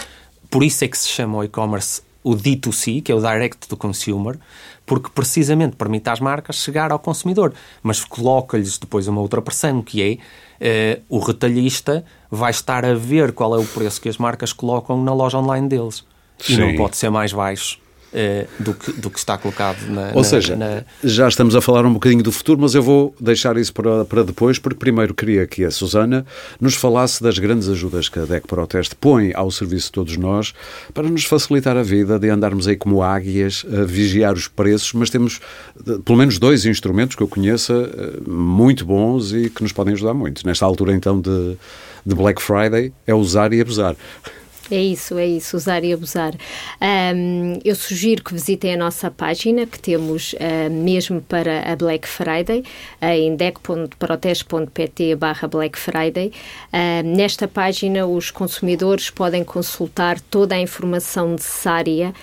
Por 0.50 0.64
isso 0.64 0.86
é 0.86 0.88
que 0.88 0.98
se 0.98 1.10
chama 1.10 1.40
o 1.40 1.44
e-commerce 1.44 2.02
o 2.24 2.36
D2C, 2.36 3.04
que 3.04 3.12
é 3.12 3.16
o 3.16 3.20
Direct 3.20 3.68
to 3.68 3.78
Consumer, 3.78 4.36
porque 4.84 5.10
precisamente 5.14 5.76
permite 5.76 6.10
às 6.10 6.20
marcas 6.20 6.56
chegar 6.56 6.92
ao 6.92 6.98
consumidor, 6.98 7.54
mas 7.84 8.04
coloca-lhes 8.04 8.80
depois 8.80 9.08
uma 9.08 9.22
outra 9.22 9.44
pressão, 9.44 9.80
que 9.84 10.02
é 10.02 10.18
eh, 10.60 11.02
o 11.08 11.20
retalhista 11.20 12.04
vai 12.32 12.50
estar 12.50 12.84
a 12.84 12.96
ver 12.96 13.32
qual 13.32 13.56
é 13.56 13.60
o 13.60 13.66
preço 13.66 14.02
que 14.02 14.10
as 14.10 14.18
marcas 14.18 14.52
colocam 14.52 15.04
na 15.04 15.14
loja 15.14 15.38
online 15.38 15.70
deles. 15.70 16.04
Sim. 16.40 16.54
E 16.54 16.58
não 16.58 16.76
pode 16.76 16.98
ser 16.98 17.12
mais 17.12 17.32
baixo 17.32 17.85
do, 18.60 18.74
que, 18.74 18.92
do 18.94 19.10
que 19.10 19.20
está 19.20 19.38
colocado 19.38 19.86
na. 19.88 20.10
Ou 20.10 20.18
na, 20.18 20.24
seja, 20.24 20.56
na... 20.56 20.84
já 21.04 21.28
estamos 21.28 21.56
a 21.56 21.62
falar 21.62 21.86
um 21.86 21.94
bocadinho 21.94 22.24
do 22.24 22.32
futuro, 22.32 22.62
mas 22.62 22.74
eu 22.74 22.82
vou 22.82 23.14
deixar 23.20 23.58
isso 23.58 23.74
para, 23.74 24.06
para 24.06 24.24
depois, 24.24 24.58
porque 24.58 24.78
primeiro 24.78 25.14
queria 25.14 25.46
que 25.46 25.64
a 25.66 25.72
Susana 25.72 26.26
nos 26.60 26.76
falasse 26.76 27.22
das 27.22 27.38
grandes 27.38 27.68
ajudas 27.68 28.08
que 28.08 28.20
a 28.20 28.26
DEC 28.26 28.48
Proteste 28.48 28.96
põe 28.96 29.32
ao 29.34 29.52
serviço 29.52 29.88
de 29.88 29.92
todos 29.92 30.18
nós 30.18 30.54
para 30.94 31.10
nos 31.10 31.26
facilitar 31.26 31.76
a 31.76 31.84
vida 31.84 32.18
de 32.18 32.30
andarmos 32.30 32.68
aí 32.68 32.76
como 32.76 33.02
águias 33.04 33.66
a 33.72 33.84
vigiar 33.84 34.34
os 34.34 34.48
preços, 34.48 34.94
mas 34.94 35.10
temos 35.10 35.40
pelo 36.06 36.18
menos 36.18 36.40
dois 36.40 36.66
instrumentos 36.66 37.16
que 37.16 37.24
eu 37.24 37.28
conheça 37.28 37.74
eh, 37.74 38.30
muito 38.30 38.86
bons 38.86 39.34
e 39.34 39.50
que 39.50 39.62
nos 39.62 39.72
podem 39.72 39.94
ajudar 39.94 40.14
muito. 40.14 40.46
Nesta 40.46 40.66
altura 40.66 40.94
então 40.94 41.20
de, 41.20 41.58
de 42.06 42.16
Black 42.16 42.42
Friday 42.42 42.94
é 43.06 43.14
usar 43.14 43.52
e 43.54 43.62
abusar. 43.62 43.96
É 44.72 44.82
isso, 44.82 45.20
é 45.20 45.28
isso, 45.28 45.56
usar 45.56 45.84
e 45.84 45.94
abusar. 45.94 46.34
Um, 46.82 47.60
eu 47.64 47.76
sugiro 47.76 48.24
que 48.24 48.34
visitem 48.34 48.74
a 48.74 48.78
nossa 48.78 49.12
página, 49.12 49.68
que 49.68 49.78
temos 49.78 50.34
uh, 50.34 50.72
mesmo 50.72 51.22
para 51.22 51.72
a 51.72 51.76
Black 51.76 52.08
Friday, 52.08 52.64
uh, 53.00 53.06
em 53.06 53.36
dec.proteste.pt 53.36 55.16
barra 55.18 55.48
Black 55.48 55.78
Friday. 55.78 56.32
Uh, 56.74 57.06
nesta 57.06 57.48
página, 57.48 58.08
os 58.08 58.32
consumidores 58.32 59.12
podem 59.12 59.44
consultar 59.44 60.20
toda 60.20 60.56
a 60.56 60.60
informação 60.60 61.30
necessária 61.30 62.14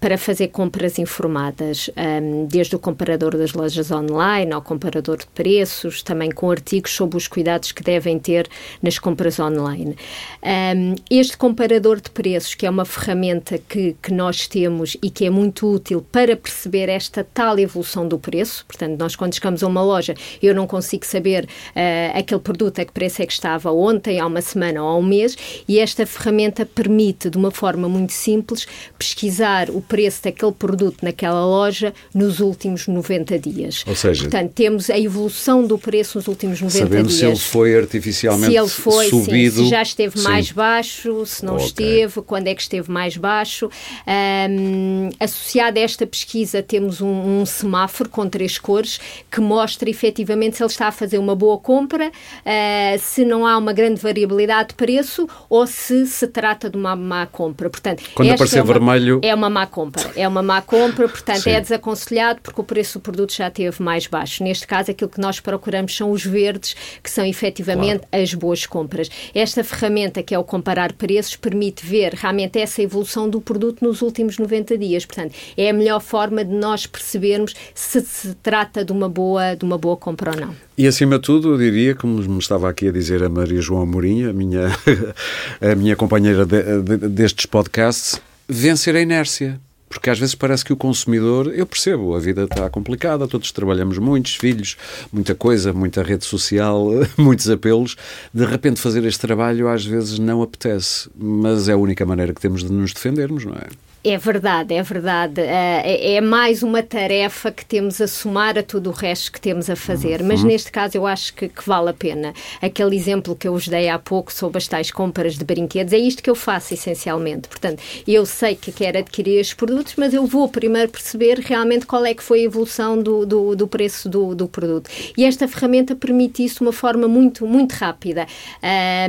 para 0.00 0.18
fazer 0.18 0.48
compras 0.48 0.98
informadas, 0.98 1.90
um, 1.96 2.46
desde 2.46 2.74
o 2.74 2.78
comparador 2.78 3.36
das 3.36 3.52
lojas 3.52 3.90
online 3.90 4.52
ao 4.52 4.62
comparador 4.62 5.18
de 5.18 5.26
preços, 5.26 6.02
também 6.02 6.30
com 6.30 6.50
artigos 6.50 6.92
sobre 6.92 7.16
os 7.16 7.28
cuidados 7.28 7.72
que 7.72 7.82
devem 7.82 8.18
ter 8.18 8.48
nas 8.82 8.98
compras 8.98 9.38
online. 9.38 9.96
Um, 10.42 10.94
este 11.10 11.36
comparador 11.36 11.75
comparador 11.76 12.00
de 12.00 12.10
preços, 12.10 12.54
que 12.54 12.66
é 12.66 12.70
uma 12.70 12.84
ferramenta 12.84 13.58
que, 13.58 13.96
que 14.02 14.12
nós 14.12 14.46
temos 14.46 14.96
e 15.02 15.10
que 15.10 15.24
é 15.24 15.30
muito 15.30 15.70
útil 15.70 16.04
para 16.10 16.36
perceber 16.36 16.88
esta 16.88 17.24
tal 17.24 17.58
evolução 17.58 18.08
do 18.08 18.18
preço. 18.18 18.64
Portanto, 18.66 18.98
nós 18.98 19.14
quando 19.14 19.34
chegamos 19.34 19.62
a 19.62 19.66
uma 19.66 19.82
loja, 19.82 20.14
eu 20.42 20.54
não 20.54 20.66
consigo 20.66 21.04
saber 21.04 21.44
uh, 21.44 22.18
aquele 22.18 22.40
produto 22.40 22.80
a 22.80 22.84
que 22.84 22.92
preço 22.92 23.22
é 23.22 23.26
que 23.26 23.32
estava 23.32 23.70
ontem, 23.70 24.18
há 24.18 24.26
uma 24.26 24.40
semana 24.40 24.82
ou 24.82 24.88
há 24.88 24.96
um 24.96 25.02
mês, 25.02 25.36
e 25.68 25.78
esta 25.78 26.06
ferramenta 26.06 26.64
permite, 26.64 27.28
de 27.28 27.36
uma 27.36 27.50
forma 27.50 27.88
muito 27.88 28.12
simples, 28.12 28.66
pesquisar 28.98 29.70
o 29.70 29.80
preço 29.80 30.22
daquele 30.24 30.52
produto 30.52 31.02
naquela 31.02 31.44
loja 31.44 31.92
nos 32.14 32.40
últimos 32.40 32.86
90 32.86 33.38
dias. 33.38 33.84
Ou 33.86 33.94
seja, 33.94 34.22
portanto, 34.22 34.52
temos 34.54 34.88
a 34.88 34.98
evolução 34.98 35.66
do 35.66 35.78
preço 35.78 36.18
nos 36.18 36.26
últimos 36.26 36.60
90 36.60 36.78
sabemos 36.78 37.08
dias. 37.08 37.18
se 37.18 37.26
ele 37.26 37.36
foi 37.36 37.76
artificialmente 37.76 38.52
se 38.52 38.58
ele 38.58 38.68
foi, 38.68 39.08
subido. 39.10 39.56
Sim, 39.56 39.64
se 39.64 39.70
já 39.70 39.82
esteve 39.82 40.18
sim. 40.18 40.24
mais 40.24 40.50
baixo, 40.50 41.26
se 41.26 41.44
não 41.44 41.56
esteve, 41.66 42.22
quando 42.22 42.48
é 42.48 42.54
que 42.54 42.62
esteve 42.62 42.90
mais 42.90 43.16
baixo. 43.16 43.70
Um, 44.06 45.10
associado 45.20 45.78
a 45.78 45.82
esta 45.82 46.06
pesquisa, 46.06 46.62
temos 46.62 47.00
um, 47.00 47.40
um, 47.40 47.46
semáforo 47.46 48.08
com 48.08 48.28
três 48.28 48.58
cores 48.58 49.00
que 49.30 49.40
mostra 49.40 49.88
efetivamente 49.88 50.56
se 50.56 50.62
ele 50.62 50.70
está 50.70 50.88
a 50.88 50.92
fazer 50.92 51.18
uma 51.18 51.34
boa 51.34 51.58
compra, 51.58 52.08
uh, 52.08 52.98
se 52.98 53.24
não 53.24 53.46
há 53.46 53.56
uma 53.56 53.72
grande 53.72 54.00
variabilidade 54.00 54.70
de 54.70 54.74
preço 54.74 55.28
ou 55.48 55.66
se 55.66 56.06
se 56.06 56.26
trata 56.26 56.68
de 56.70 56.76
uma 56.76 56.94
má 56.96 57.26
compra. 57.26 57.68
Portanto, 57.68 58.02
quando 58.14 58.30
aparecer 58.30 58.58
é 58.58 58.62
uma, 58.62 58.72
vermelho. 58.72 59.20
É 59.22 59.34
uma 59.34 59.50
má 59.50 59.66
compra. 59.66 60.10
É 60.16 60.26
uma 60.26 60.42
má 60.42 60.62
compra, 60.62 61.08
portanto, 61.08 61.42
Sim. 61.42 61.50
é 61.50 61.60
desaconselhado 61.60 62.40
porque 62.42 62.60
o 62.60 62.64
preço 62.64 62.98
do 62.98 63.02
produto 63.02 63.34
já 63.34 63.48
esteve 63.48 63.82
mais 63.82 64.06
baixo. 64.06 64.42
Neste 64.42 64.66
caso, 64.66 64.90
aquilo 64.90 65.10
que 65.10 65.20
nós 65.20 65.40
procuramos 65.40 65.96
são 65.96 66.10
os 66.10 66.24
verdes, 66.24 66.76
que 67.02 67.10
são 67.10 67.24
efetivamente 67.24 68.06
claro. 68.08 68.22
as 68.22 68.34
boas 68.34 68.66
compras. 68.66 69.10
Esta 69.34 69.62
ferramenta, 69.62 70.22
que 70.22 70.34
é 70.34 70.38
o 70.38 70.44
comparar 70.44 70.92
preços, 70.92 71.36
permite 71.36 71.55
ver 71.82 72.14
realmente 72.14 72.58
essa 72.58 72.82
evolução 72.82 73.28
do 73.28 73.40
produto 73.40 73.84
nos 73.84 74.02
últimos 74.02 74.38
90 74.38 74.78
dias. 74.78 75.04
Portanto, 75.04 75.34
é 75.56 75.70
a 75.70 75.72
melhor 75.72 76.00
forma 76.00 76.44
de 76.44 76.54
nós 76.54 76.86
percebermos 76.86 77.54
se 77.74 78.00
se 78.00 78.34
trata 78.36 78.84
de 78.84 78.92
uma 78.92 79.08
boa, 79.08 79.54
de 79.54 79.64
uma 79.64 79.78
boa 79.78 79.96
compra 79.96 80.32
ou 80.32 80.40
não. 80.40 80.54
E 80.78 80.86
acima 80.86 81.16
de 81.16 81.22
tudo, 81.22 81.52
eu 81.52 81.58
diria, 81.58 81.94
como 81.94 82.18
me 82.18 82.38
estava 82.38 82.68
aqui 82.68 82.88
a 82.88 82.92
dizer 82.92 83.22
a 83.22 83.28
Maria 83.28 83.60
João 83.60 83.82
Amorim, 83.82 84.24
a 84.24 84.32
minha, 84.32 84.68
a 85.60 85.74
minha 85.74 85.96
companheira 85.96 86.44
de, 86.44 86.82
de, 86.82 87.08
destes 87.08 87.46
podcasts, 87.46 88.20
vencer 88.48 88.94
a 88.94 89.00
inércia. 89.00 89.60
Porque 89.88 90.10
às 90.10 90.18
vezes 90.18 90.34
parece 90.34 90.64
que 90.64 90.72
o 90.72 90.76
consumidor, 90.76 91.52
eu 91.54 91.64
percebo, 91.64 92.14
a 92.14 92.18
vida 92.18 92.44
está 92.44 92.68
complicada, 92.68 93.28
todos 93.28 93.52
trabalhamos 93.52 93.98
muitos 93.98 94.34
filhos, 94.34 94.76
muita 95.12 95.34
coisa, 95.34 95.72
muita 95.72 96.02
rede 96.02 96.24
social, 96.24 96.88
muitos 97.16 97.48
apelos. 97.48 97.96
De 98.32 98.44
repente 98.44 98.80
fazer 98.80 99.04
este 99.04 99.20
trabalho 99.20 99.68
às 99.68 99.84
vezes 99.84 100.18
não 100.18 100.42
apetece, 100.42 101.08
mas 101.16 101.68
é 101.68 101.72
a 101.72 101.76
única 101.76 102.04
maneira 102.04 102.34
que 102.34 102.40
temos 102.40 102.64
de 102.64 102.72
nos 102.72 102.92
defendermos, 102.92 103.44
não 103.44 103.54
é? 103.54 103.68
É 104.08 104.16
verdade, 104.16 104.72
é 104.72 104.82
verdade. 104.84 105.40
É, 105.40 106.14
é 106.14 106.20
mais 106.20 106.62
uma 106.62 106.80
tarefa 106.80 107.50
que 107.50 107.66
temos 107.66 108.00
a 108.00 108.06
somar 108.06 108.56
a 108.56 108.62
tudo 108.62 108.90
o 108.90 108.92
resto 108.92 109.32
que 109.32 109.40
temos 109.40 109.68
a 109.68 109.74
fazer. 109.74 110.22
Mas 110.22 110.42
uhum. 110.42 110.46
neste 110.46 110.70
caso 110.70 110.96
eu 110.96 111.04
acho 111.04 111.34
que, 111.34 111.48
que, 111.48 111.66
vale 111.66 111.90
a 111.90 111.92
pena. 111.92 112.32
Aquele 112.62 112.94
exemplo 112.94 113.34
que 113.34 113.48
eu 113.48 113.52
vos 113.52 113.66
dei 113.66 113.88
há 113.88 113.98
pouco 113.98 114.32
sobre 114.32 114.58
as 114.58 114.68
tais 114.68 114.92
compras 114.92 115.36
de 115.36 115.44
brinquedos, 115.44 115.92
é 115.92 115.98
isto 115.98 116.22
que 116.22 116.30
eu 116.30 116.36
faço 116.36 116.72
essencialmente. 116.72 117.48
Portanto, 117.48 117.82
eu 118.06 118.24
sei 118.24 118.54
que 118.54 118.70
quero 118.70 118.96
adquirir 118.96 119.40
estes 119.40 119.54
produtos, 119.54 119.94
mas 119.96 120.14
eu 120.14 120.24
vou 120.24 120.48
primeiro 120.48 120.88
perceber 120.88 121.40
realmente 121.40 121.84
qual 121.84 122.06
é 122.06 122.14
que 122.14 122.22
foi 122.22 122.42
a 122.42 122.44
evolução 122.44 123.02
do, 123.02 123.26
do, 123.26 123.56
do 123.56 123.66
preço 123.66 124.08
do, 124.08 124.36
do, 124.36 124.46
produto. 124.46 124.88
E 125.18 125.24
esta 125.24 125.48
ferramenta 125.48 125.96
permite 125.96 126.44
isso 126.44 126.58
de 126.58 126.62
uma 126.62 126.72
forma 126.72 127.08
muito, 127.08 127.44
muito 127.44 127.72
rápida. 127.72 128.24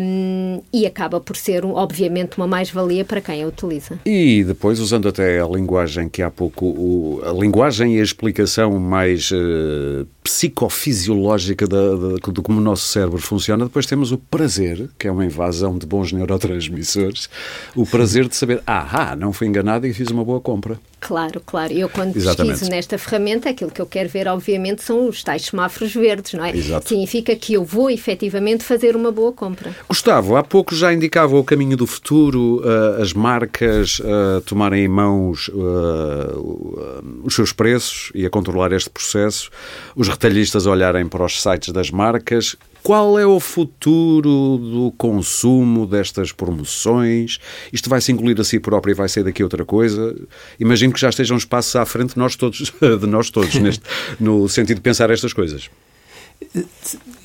Um, 0.02 0.60
e 0.74 0.88
acaba 0.88 1.20
por 1.20 1.38
ser, 1.38 1.64
obviamente, 1.64 2.36
uma 2.38 2.48
mais-valia 2.48 3.06
para 3.06 3.22
quem 3.22 3.44
a 3.44 3.48
utiliza. 3.48 4.00
E 4.04 4.44
depois 4.44 4.87
usando 4.88 5.10
até 5.10 5.42
a 5.42 5.48
linguagem 5.48 6.08
que 6.08 6.22
há 6.22 6.32
pouco, 6.32 6.66
o, 6.66 7.22
a 7.26 7.32
linguagem 7.34 7.98
e 7.98 8.00
a 8.00 8.04
explicação 8.04 8.80
mais 8.80 9.30
uh, 9.32 10.08
psicofisiológica 10.24 11.68
da, 11.68 11.96
da, 11.96 12.16
de 12.16 12.42
como 12.42 12.60
o 12.60 12.64
nosso 12.64 12.86
cérebro 12.88 13.20
funciona, 13.20 13.66
depois 13.66 13.86
temos 13.86 14.14
o 14.14 14.18
prazer, 14.18 14.90
que 14.98 15.08
é 15.08 15.12
uma 15.12 15.26
invasão 15.26 15.78
de 15.78 15.86
bons 15.86 16.14
neurotransmissores, 16.14 17.30
o 17.76 17.86
prazer 17.86 18.30
de 18.30 18.36
saber, 18.36 18.62
ah, 18.66 19.16
não 19.18 19.34
fui 19.34 19.48
enganado 19.48 19.86
e 19.86 19.94
fiz 19.94 20.10
uma 20.10 20.24
boa 20.24 20.40
compra. 20.40 20.80
Claro, 21.00 21.42
claro. 21.46 21.72
Eu, 21.72 21.88
quando 21.90 22.16
Exatamente. 22.16 22.54
pesquiso 22.54 22.72
nesta 22.72 22.98
ferramenta, 22.98 23.50
aquilo 23.50 23.70
que 23.70 23.82
eu 23.82 23.86
quero 23.86 24.10
ver, 24.10 24.28
obviamente, 24.28 24.82
são 24.82 25.08
os 25.08 25.24
tais 25.24 25.44
semáforos 25.44 25.94
verdes, 25.94 26.34
não 26.34 26.44
é? 26.44 26.56
Exato. 26.56 26.90
Significa 26.90 27.36
que 27.36 27.54
eu 27.54 27.64
vou 27.64 27.90
efetivamente 27.90 28.64
fazer 28.64 28.96
uma 28.96 29.12
boa 29.12 29.32
compra. 29.32 29.76
Gustavo, 29.88 30.36
há 30.36 30.44
pouco 30.44 30.76
já 30.76 30.92
indicava 30.92 31.38
o 31.38 31.44
caminho 31.44 31.78
do 31.78 31.86
futuro, 31.86 32.62
uh, 32.62 33.02
as 33.02 33.14
marcas 33.14 34.00
uh, 34.00 34.42
tomarem 34.46 34.86
em 34.86 34.88
mãos 34.88 35.50
uh, 35.50 37.22
os 37.24 37.36
seus 37.36 37.54
preços 37.54 38.12
e 38.16 38.26
a 38.26 38.30
controlar 38.30 38.72
este 38.72 38.90
processo, 38.90 39.50
os 39.96 40.08
retalhistas 40.08 40.66
olharem 40.66 41.08
para 41.08 41.24
os 41.24 41.42
sites 41.42 41.72
das 41.72 41.92
marcas. 41.92 42.56
Qual 42.88 43.20
é 43.20 43.28
o 43.28 43.38
futuro 43.38 44.58
do 44.58 44.94
consumo 44.98 45.86
destas 45.86 46.32
promoções? 46.32 47.38
Isto 47.74 47.90
vai 47.90 48.00
se 48.00 48.14
engolir 48.14 48.40
a 48.40 48.46
si 48.46 48.62
próprio 48.62 48.94
e 48.94 48.96
vai 48.96 49.10
sair 49.10 49.26
daqui 49.26 49.44
outra 49.44 49.66
coisa? 49.66 50.16
Imagino 50.58 50.94
que 50.94 51.00
já 51.02 51.10
estejam 51.10 51.36
uns 51.36 51.44
passos 51.44 51.76
à 51.76 51.86
frente 51.86 52.14
de 52.14 52.18
nós 52.18 52.38
todos, 52.38 52.72
de 52.80 53.06
nós 53.06 53.30
todos 53.30 53.54
neste, 53.56 53.84
no 54.18 54.48
sentido 54.48 54.78
de 54.78 54.84
pensar 54.84 55.10
estas 55.10 55.34
coisas. 55.34 55.70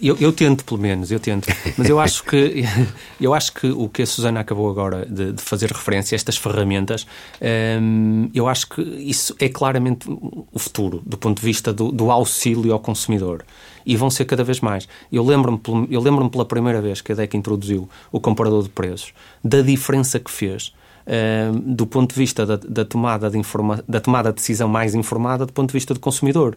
Eu, 0.02 0.16
eu, 0.18 0.32
tento, 0.32 0.64
pelo 0.64 0.80
menos, 0.80 1.12
eu 1.12 1.20
tento. 1.20 1.46
Mas 1.78 1.88
eu 1.88 2.00
acho 2.00 2.24
que 2.24 2.64
eu 3.20 3.32
acho 3.32 3.52
que 3.52 3.68
o 3.68 3.88
que 3.88 4.02
a 4.02 4.06
Susana 4.06 4.40
acabou 4.40 4.68
agora 4.68 5.06
de, 5.06 5.30
de 5.30 5.42
fazer 5.42 5.70
referência 5.70 6.16
estas 6.16 6.36
ferramentas, 6.36 7.06
hum, 7.80 8.28
eu 8.34 8.48
acho 8.48 8.68
que 8.68 8.82
isso 8.82 9.32
é 9.38 9.48
claramente 9.48 10.08
o 10.08 10.58
futuro, 10.58 11.00
do 11.06 11.16
ponto 11.16 11.38
de 11.38 11.46
vista 11.46 11.72
do, 11.72 11.92
do 11.92 12.10
auxílio 12.10 12.72
ao 12.72 12.80
consumidor 12.80 13.44
e 13.84 13.96
vão 13.96 14.10
ser 14.10 14.24
cada 14.24 14.44
vez 14.44 14.60
mais. 14.60 14.88
Eu 15.10 15.24
lembro-me 15.24 15.60
eu 15.90 16.00
lembro 16.00 16.28
pela 16.30 16.44
primeira 16.44 16.80
vez 16.80 17.00
que 17.00 17.12
a 17.12 17.14
DEC 17.14 17.34
introduziu 17.36 17.88
o 18.10 18.20
comparador 18.20 18.62
de 18.62 18.68
preços, 18.68 19.12
da 19.44 19.60
diferença 19.60 20.18
que 20.18 20.30
fez. 20.30 20.72
Uh, 21.04 21.58
do 21.58 21.84
ponto 21.84 22.14
de 22.14 22.16
vista 22.20 22.46
da, 22.46 22.54
da 22.56 22.84
tomada 22.84 23.28
de 23.28 23.36
informa 23.36 23.82
da 23.88 23.98
tomada 23.98 24.28
de 24.30 24.36
decisão 24.36 24.68
mais 24.68 24.94
informada 24.94 25.44
do 25.44 25.52
ponto 25.52 25.70
de 25.70 25.72
vista 25.72 25.92
do 25.92 25.98
consumidor. 25.98 26.56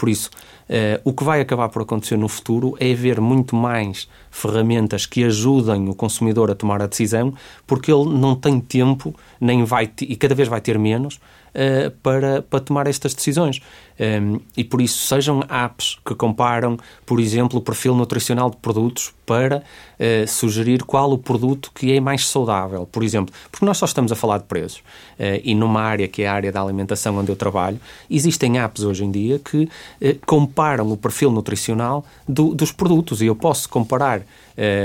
Por 0.00 0.08
isso, 0.08 0.30
uh, 0.70 0.98
o 1.04 1.12
que 1.12 1.24
vai 1.24 1.40
acabar 1.40 1.68
por 1.68 1.82
acontecer 1.82 2.16
no 2.16 2.26
futuro 2.26 2.74
é 2.80 2.92
haver 2.92 3.20
muito 3.20 3.54
mais 3.54 4.08
ferramentas 4.30 5.04
que 5.04 5.24
ajudem 5.24 5.88
o 5.88 5.94
consumidor 5.94 6.50
a 6.50 6.54
tomar 6.54 6.80
a 6.80 6.86
decisão, 6.86 7.34
porque 7.66 7.92
ele 7.92 8.08
não 8.08 8.34
tem 8.34 8.60
tempo, 8.60 9.14
nem 9.40 9.62
vai 9.62 9.90
e 10.00 10.16
cada 10.16 10.34
vez 10.34 10.48
vai 10.48 10.60
ter 10.60 10.78
menos, 10.78 11.20
uh, 11.54 11.90
para, 12.02 12.42
para 12.42 12.60
tomar 12.60 12.86
estas 12.86 13.14
decisões. 13.14 13.60
Um, 13.98 14.40
e 14.56 14.64
por 14.64 14.80
isso, 14.80 15.06
sejam 15.06 15.42
apps 15.48 15.98
que 16.04 16.14
comparam, 16.14 16.76
por 17.04 17.20
exemplo, 17.20 17.58
o 17.58 17.62
perfil 17.62 17.94
nutricional 17.94 18.50
de 18.50 18.56
produtos 18.56 19.12
para 19.30 19.58
uh, 19.58 20.26
sugerir 20.26 20.82
qual 20.82 21.12
o 21.12 21.16
produto 21.16 21.70
que 21.72 21.92
é 21.92 22.00
mais 22.00 22.26
saudável, 22.26 22.84
por 22.90 23.04
exemplo. 23.04 23.32
Porque 23.48 23.64
nós 23.64 23.78
só 23.78 23.86
estamos 23.86 24.10
a 24.10 24.16
falar 24.16 24.38
de 24.38 24.44
preços. 24.44 24.78
Uh, 24.78 25.38
e 25.44 25.54
numa 25.54 25.80
área 25.80 26.08
que 26.08 26.22
é 26.22 26.26
a 26.26 26.32
área 26.32 26.50
da 26.50 26.60
alimentação 26.60 27.16
onde 27.16 27.30
eu 27.30 27.36
trabalho, 27.36 27.78
existem 28.10 28.58
apps 28.58 28.82
hoje 28.82 29.04
em 29.04 29.10
dia 29.12 29.38
que 29.38 29.68
uh, 30.02 30.26
comparam 30.26 30.90
o 30.90 30.96
perfil 30.96 31.30
nutricional 31.30 32.04
do, 32.28 32.52
dos 32.56 32.72
produtos. 32.72 33.22
E 33.22 33.26
eu 33.26 33.36
posso 33.36 33.68
comparar 33.68 34.22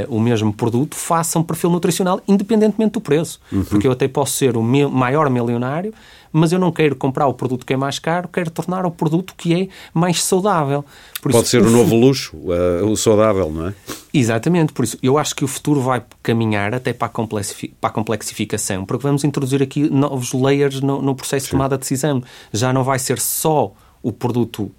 o 0.07 0.21
mesmo 0.21 0.53
produto 0.53 0.95
face 0.95 1.37
a 1.37 1.41
um 1.41 1.43
perfil 1.43 1.69
nutricional, 1.69 2.21
independentemente 2.25 2.93
do 2.93 3.01
preço. 3.01 3.41
Uhum. 3.51 3.61
Porque 3.65 3.85
eu 3.85 3.91
até 3.91 4.07
posso 4.07 4.31
ser 4.31 4.55
o 4.55 4.63
maior 4.63 5.29
milionário, 5.29 5.93
mas 6.35 6.51
eu 6.51 6.59
não 6.59 6.69
quero 6.69 6.97
comprar 6.97 7.27
o 7.27 7.33
produto 7.33 7.65
que 7.65 7.73
é 7.73 7.77
mais 7.77 7.97
caro, 7.97 8.27
quero 8.27 8.49
tornar 8.51 8.85
o 8.85 8.91
produto 8.91 9.33
que 9.37 9.53
é 9.53 9.67
mais 9.93 10.21
saudável. 10.21 10.83
Por 11.21 11.31
Pode 11.31 11.45
isso, 11.45 11.51
ser 11.51 11.63
o, 11.63 11.67
o 11.67 11.71
novo 11.71 11.95
luxo, 11.95 12.35
uh, 12.35 12.85
o 12.85 12.97
saudável, 12.97 13.49
não 13.49 13.69
é? 13.69 13.73
Exatamente, 14.13 14.34
por 14.73 14.83
isso 14.83 14.97
eu 15.01 15.17
acho 15.17 15.35
que 15.35 15.43
o 15.43 15.47
futuro 15.47 15.81
vai 15.81 16.03
caminhar 16.21 16.73
até 16.73 16.93
para 16.93 17.07
a, 17.07 17.89
complexificação, 17.89 18.85
porque 18.85 19.03
vamos 19.03 19.23
introduzir 19.23 19.61
aqui 19.61 19.89
novos 19.89 20.33
layers 20.33 20.81
no, 20.81 21.01
no 21.01 21.15
processo 21.15 21.45
Sim. 21.45 21.49
de 21.49 21.51
tomada 21.51 21.77
de 21.77 21.81
decisão. 21.81 22.23
Já 22.51 22.73
não 22.73 22.83
vai 22.83 22.99
ser 22.99 23.19
só 23.19 23.71
o 24.01 24.11
produto 24.11 24.71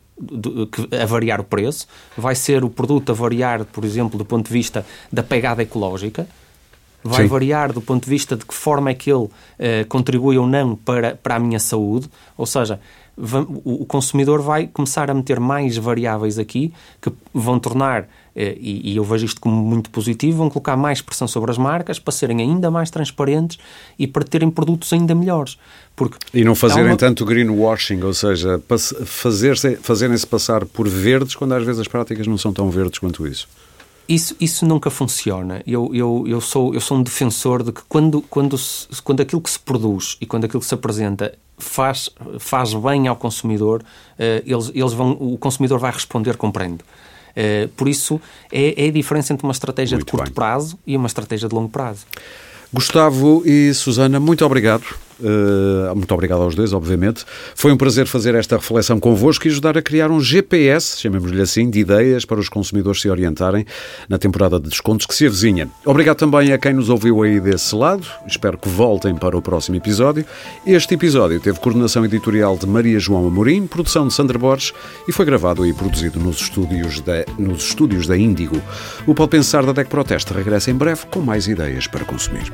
a 0.99 1.05
variar 1.05 1.41
o 1.41 1.45
preço, 1.45 1.87
vai 2.17 2.35
ser 2.35 2.65
o 2.65 2.71
produto 2.71 3.11
a 3.11 3.15
variar, 3.15 3.65
por 3.67 3.85
exemplo, 3.85 4.19
do 4.19 4.25
ponto 4.25 4.47
de 4.47 4.53
vista 4.53 4.85
da 5.13 5.23
pegada 5.23 5.63
ecológica, 5.63 6.27
vai 7.05 7.23
Sim. 7.23 7.29
variar 7.29 7.73
do 7.73 7.81
ponto 7.81 8.05
de 8.05 8.11
vista 8.11 8.37
de 8.37 8.45
que 8.45 8.55
forma 8.55 8.91
é 8.91 8.95
que 8.95 9.11
ele 9.11 9.25
uh, 9.25 9.31
contribui 9.89 10.39
ou 10.39 10.47
não 10.47 10.75
para, 10.75 11.15
para 11.17 11.37
a 11.37 11.39
minha 11.39 11.61
saúde, 11.61 12.09
ou 12.37 12.47
seja, 12.47 12.81
o 13.65 13.87
consumidor 13.87 14.43
vai 14.43 14.67
começar 14.67 15.11
a 15.11 15.15
meter 15.15 15.41
mais 15.41 15.77
variáveis 15.79 16.39
aqui 16.39 16.73
que 17.01 17.11
vão 17.33 17.59
tornar, 17.59 18.07
eh, 18.37 18.57
e 18.61 18.95
eu 18.95 19.03
vejo 19.03 19.24
isto 19.24 19.41
como 19.41 19.57
muito 19.57 19.89
positivo, 19.89 20.37
vão 20.37 20.51
colocar 20.51 20.76
mais 20.76 21.01
pressão 21.01 21.26
sobre 21.26 21.51
as 21.51 21.57
marcas 21.57 21.99
para 21.99 22.12
serem 22.12 22.43
ainda 22.43 22.70
mais 22.70 22.91
transparentes 22.91 23.59
e 23.99 24.07
para 24.07 24.22
terem 24.22 24.51
produtos 24.51 24.93
ainda 24.93 25.14
melhores. 25.14 25.57
Porque 25.97 26.18
e 26.34 26.45
não 26.45 26.55
fazerem 26.55 26.91
uma... 26.91 26.97
tanto 26.97 27.24
greenwashing, 27.24 28.03
ou 28.03 28.12
seja, 28.12 28.61
fazerem-se 29.07 30.26
passar 30.26 30.66
por 30.66 30.87
verdes 30.87 31.34
quando 31.34 31.55
às 31.55 31.64
vezes 31.64 31.80
as 31.80 31.89
práticas 31.89 32.26
não 32.26 32.37
são 32.37 32.53
tão 32.53 32.70
verdes 32.70 32.99
quanto 32.99 33.26
isso. 33.26 33.49
Isso, 34.09 34.37
isso 34.39 34.64
nunca 34.64 34.89
funciona. 34.89 35.62
Eu, 35.66 35.91
eu, 35.93 36.24
eu, 36.28 36.41
sou, 36.41 36.72
eu 36.74 36.80
sou 36.80 36.99
um 36.99 37.03
defensor 37.03 37.62
de 37.62 37.72
que 37.72 37.80
quando, 37.89 38.20
quando, 38.22 38.57
quando 39.03 39.20
aquilo 39.20 39.41
que 39.41 39.51
se 39.51 39.59
produz 39.59 40.16
e 40.20 40.26
quando 40.26 40.45
aquilo 40.45 40.61
que 40.61 40.66
se 40.66 40.74
apresenta 40.74 41.32
faz, 41.59 42.11
faz 42.39 42.72
bem 42.74 43.09
ao 43.09 43.16
consumidor, 43.16 43.82
uh, 43.82 44.43
eles, 44.45 44.70
eles 44.74 44.93
vão, 44.93 45.12
o 45.12 45.37
consumidor 45.39 45.80
vai 45.80 45.91
responder 45.91 46.37
comprando. 46.37 46.84
Uh, 47.37 47.68
por 47.76 47.89
isso, 47.89 48.20
é, 48.51 48.84
é, 48.84 48.89
a 48.89 48.93
diferença 48.93 49.32
entre 49.32 49.47
uma 49.47 49.53
estratégia 49.53 49.97
muito 49.97 50.07
de 50.07 50.11
curto 50.11 50.24
bem. 50.24 50.32
prazo 50.32 50.78
e 50.87 50.97
uma 50.97 51.07
estratégia 51.07 51.49
de 51.49 51.55
longo 51.55 51.68
prazo. 51.68 52.07
Gustavo 52.72 53.43
e 53.45 53.72
Susana, 53.74 54.18
muito 54.18 54.45
obrigado 54.45 55.06
Uh, 55.19 55.95
muito 55.95 56.12
obrigado 56.12 56.43
aos 56.43 56.55
dois, 56.55 56.73
obviamente. 56.73 57.25
Foi 57.55 57.73
um 57.73 57.77
prazer 57.77 58.07
fazer 58.07 58.35
esta 58.35 58.57
reflexão 58.57 59.01
convosco 59.01 59.47
e 59.47 59.51
ajudar 59.51 59.77
a 59.77 59.83
criar 59.83 60.11
um 60.11 60.21
GPS, 60.21 61.01
chamemos-lhe 61.01 61.41
assim, 61.41 61.71
de 61.71 61.81
ideias 61.81 62.25
para 62.25 62.39
os 62.39 62.49
consumidores 62.49 63.01
se 63.01 63.09
orientarem 63.09 63.64
na 64.09 64.19
temporada 64.19 64.61
de 64.61 64.69
descontos 64.69 65.07
que 65.07 65.14
se 65.14 65.27
avizinha. 65.27 65.69
Obrigado 65.85 66.17
também 66.17 66.53
a 66.53 66.59
quem 66.59 66.75
nos 66.75 66.89
ouviu 66.89 67.23
aí 67.23 67.41
desse 67.41 67.75
lado. 67.75 68.07
Espero 68.27 68.59
que 68.59 68.69
voltem 68.69 69.14
para 69.14 69.37
o 69.37 69.43
próximo 69.43 69.77
episódio. 69.77 70.25
Este 70.67 70.95
episódio 70.95 71.41
teve 71.41 71.59
coordenação 71.61 72.05
editorial 72.05 72.57
de 72.57 72.67
Maria 72.67 72.99
João 72.99 73.27
Amorim, 73.27 73.67
produção 73.67 74.07
de 74.07 74.14
Sandra 74.14 74.39
Borges 74.39 74.73
e 75.09 75.12
foi 75.12 75.25
gravado 75.25 75.67
e 75.67 75.73
produzido 75.73 76.21
nos 76.21 76.41
estúdios 76.41 77.01
da, 77.01 77.25
nos 77.39 77.69
estúdios 77.69 78.07
da 78.07 78.17
Índigo. 78.17 78.61
O 79.07 79.14
Pode 79.14 79.31
Pensar 79.31 79.64
da 79.64 79.73
DEC 79.73 79.89
Proteste 79.89 80.33
regressa 80.33 80.71
em 80.71 80.75
breve 80.75 81.07
com 81.07 81.21
mais 81.21 81.49
ideias 81.49 81.87
para 81.87 82.05
consumir. 82.05 82.53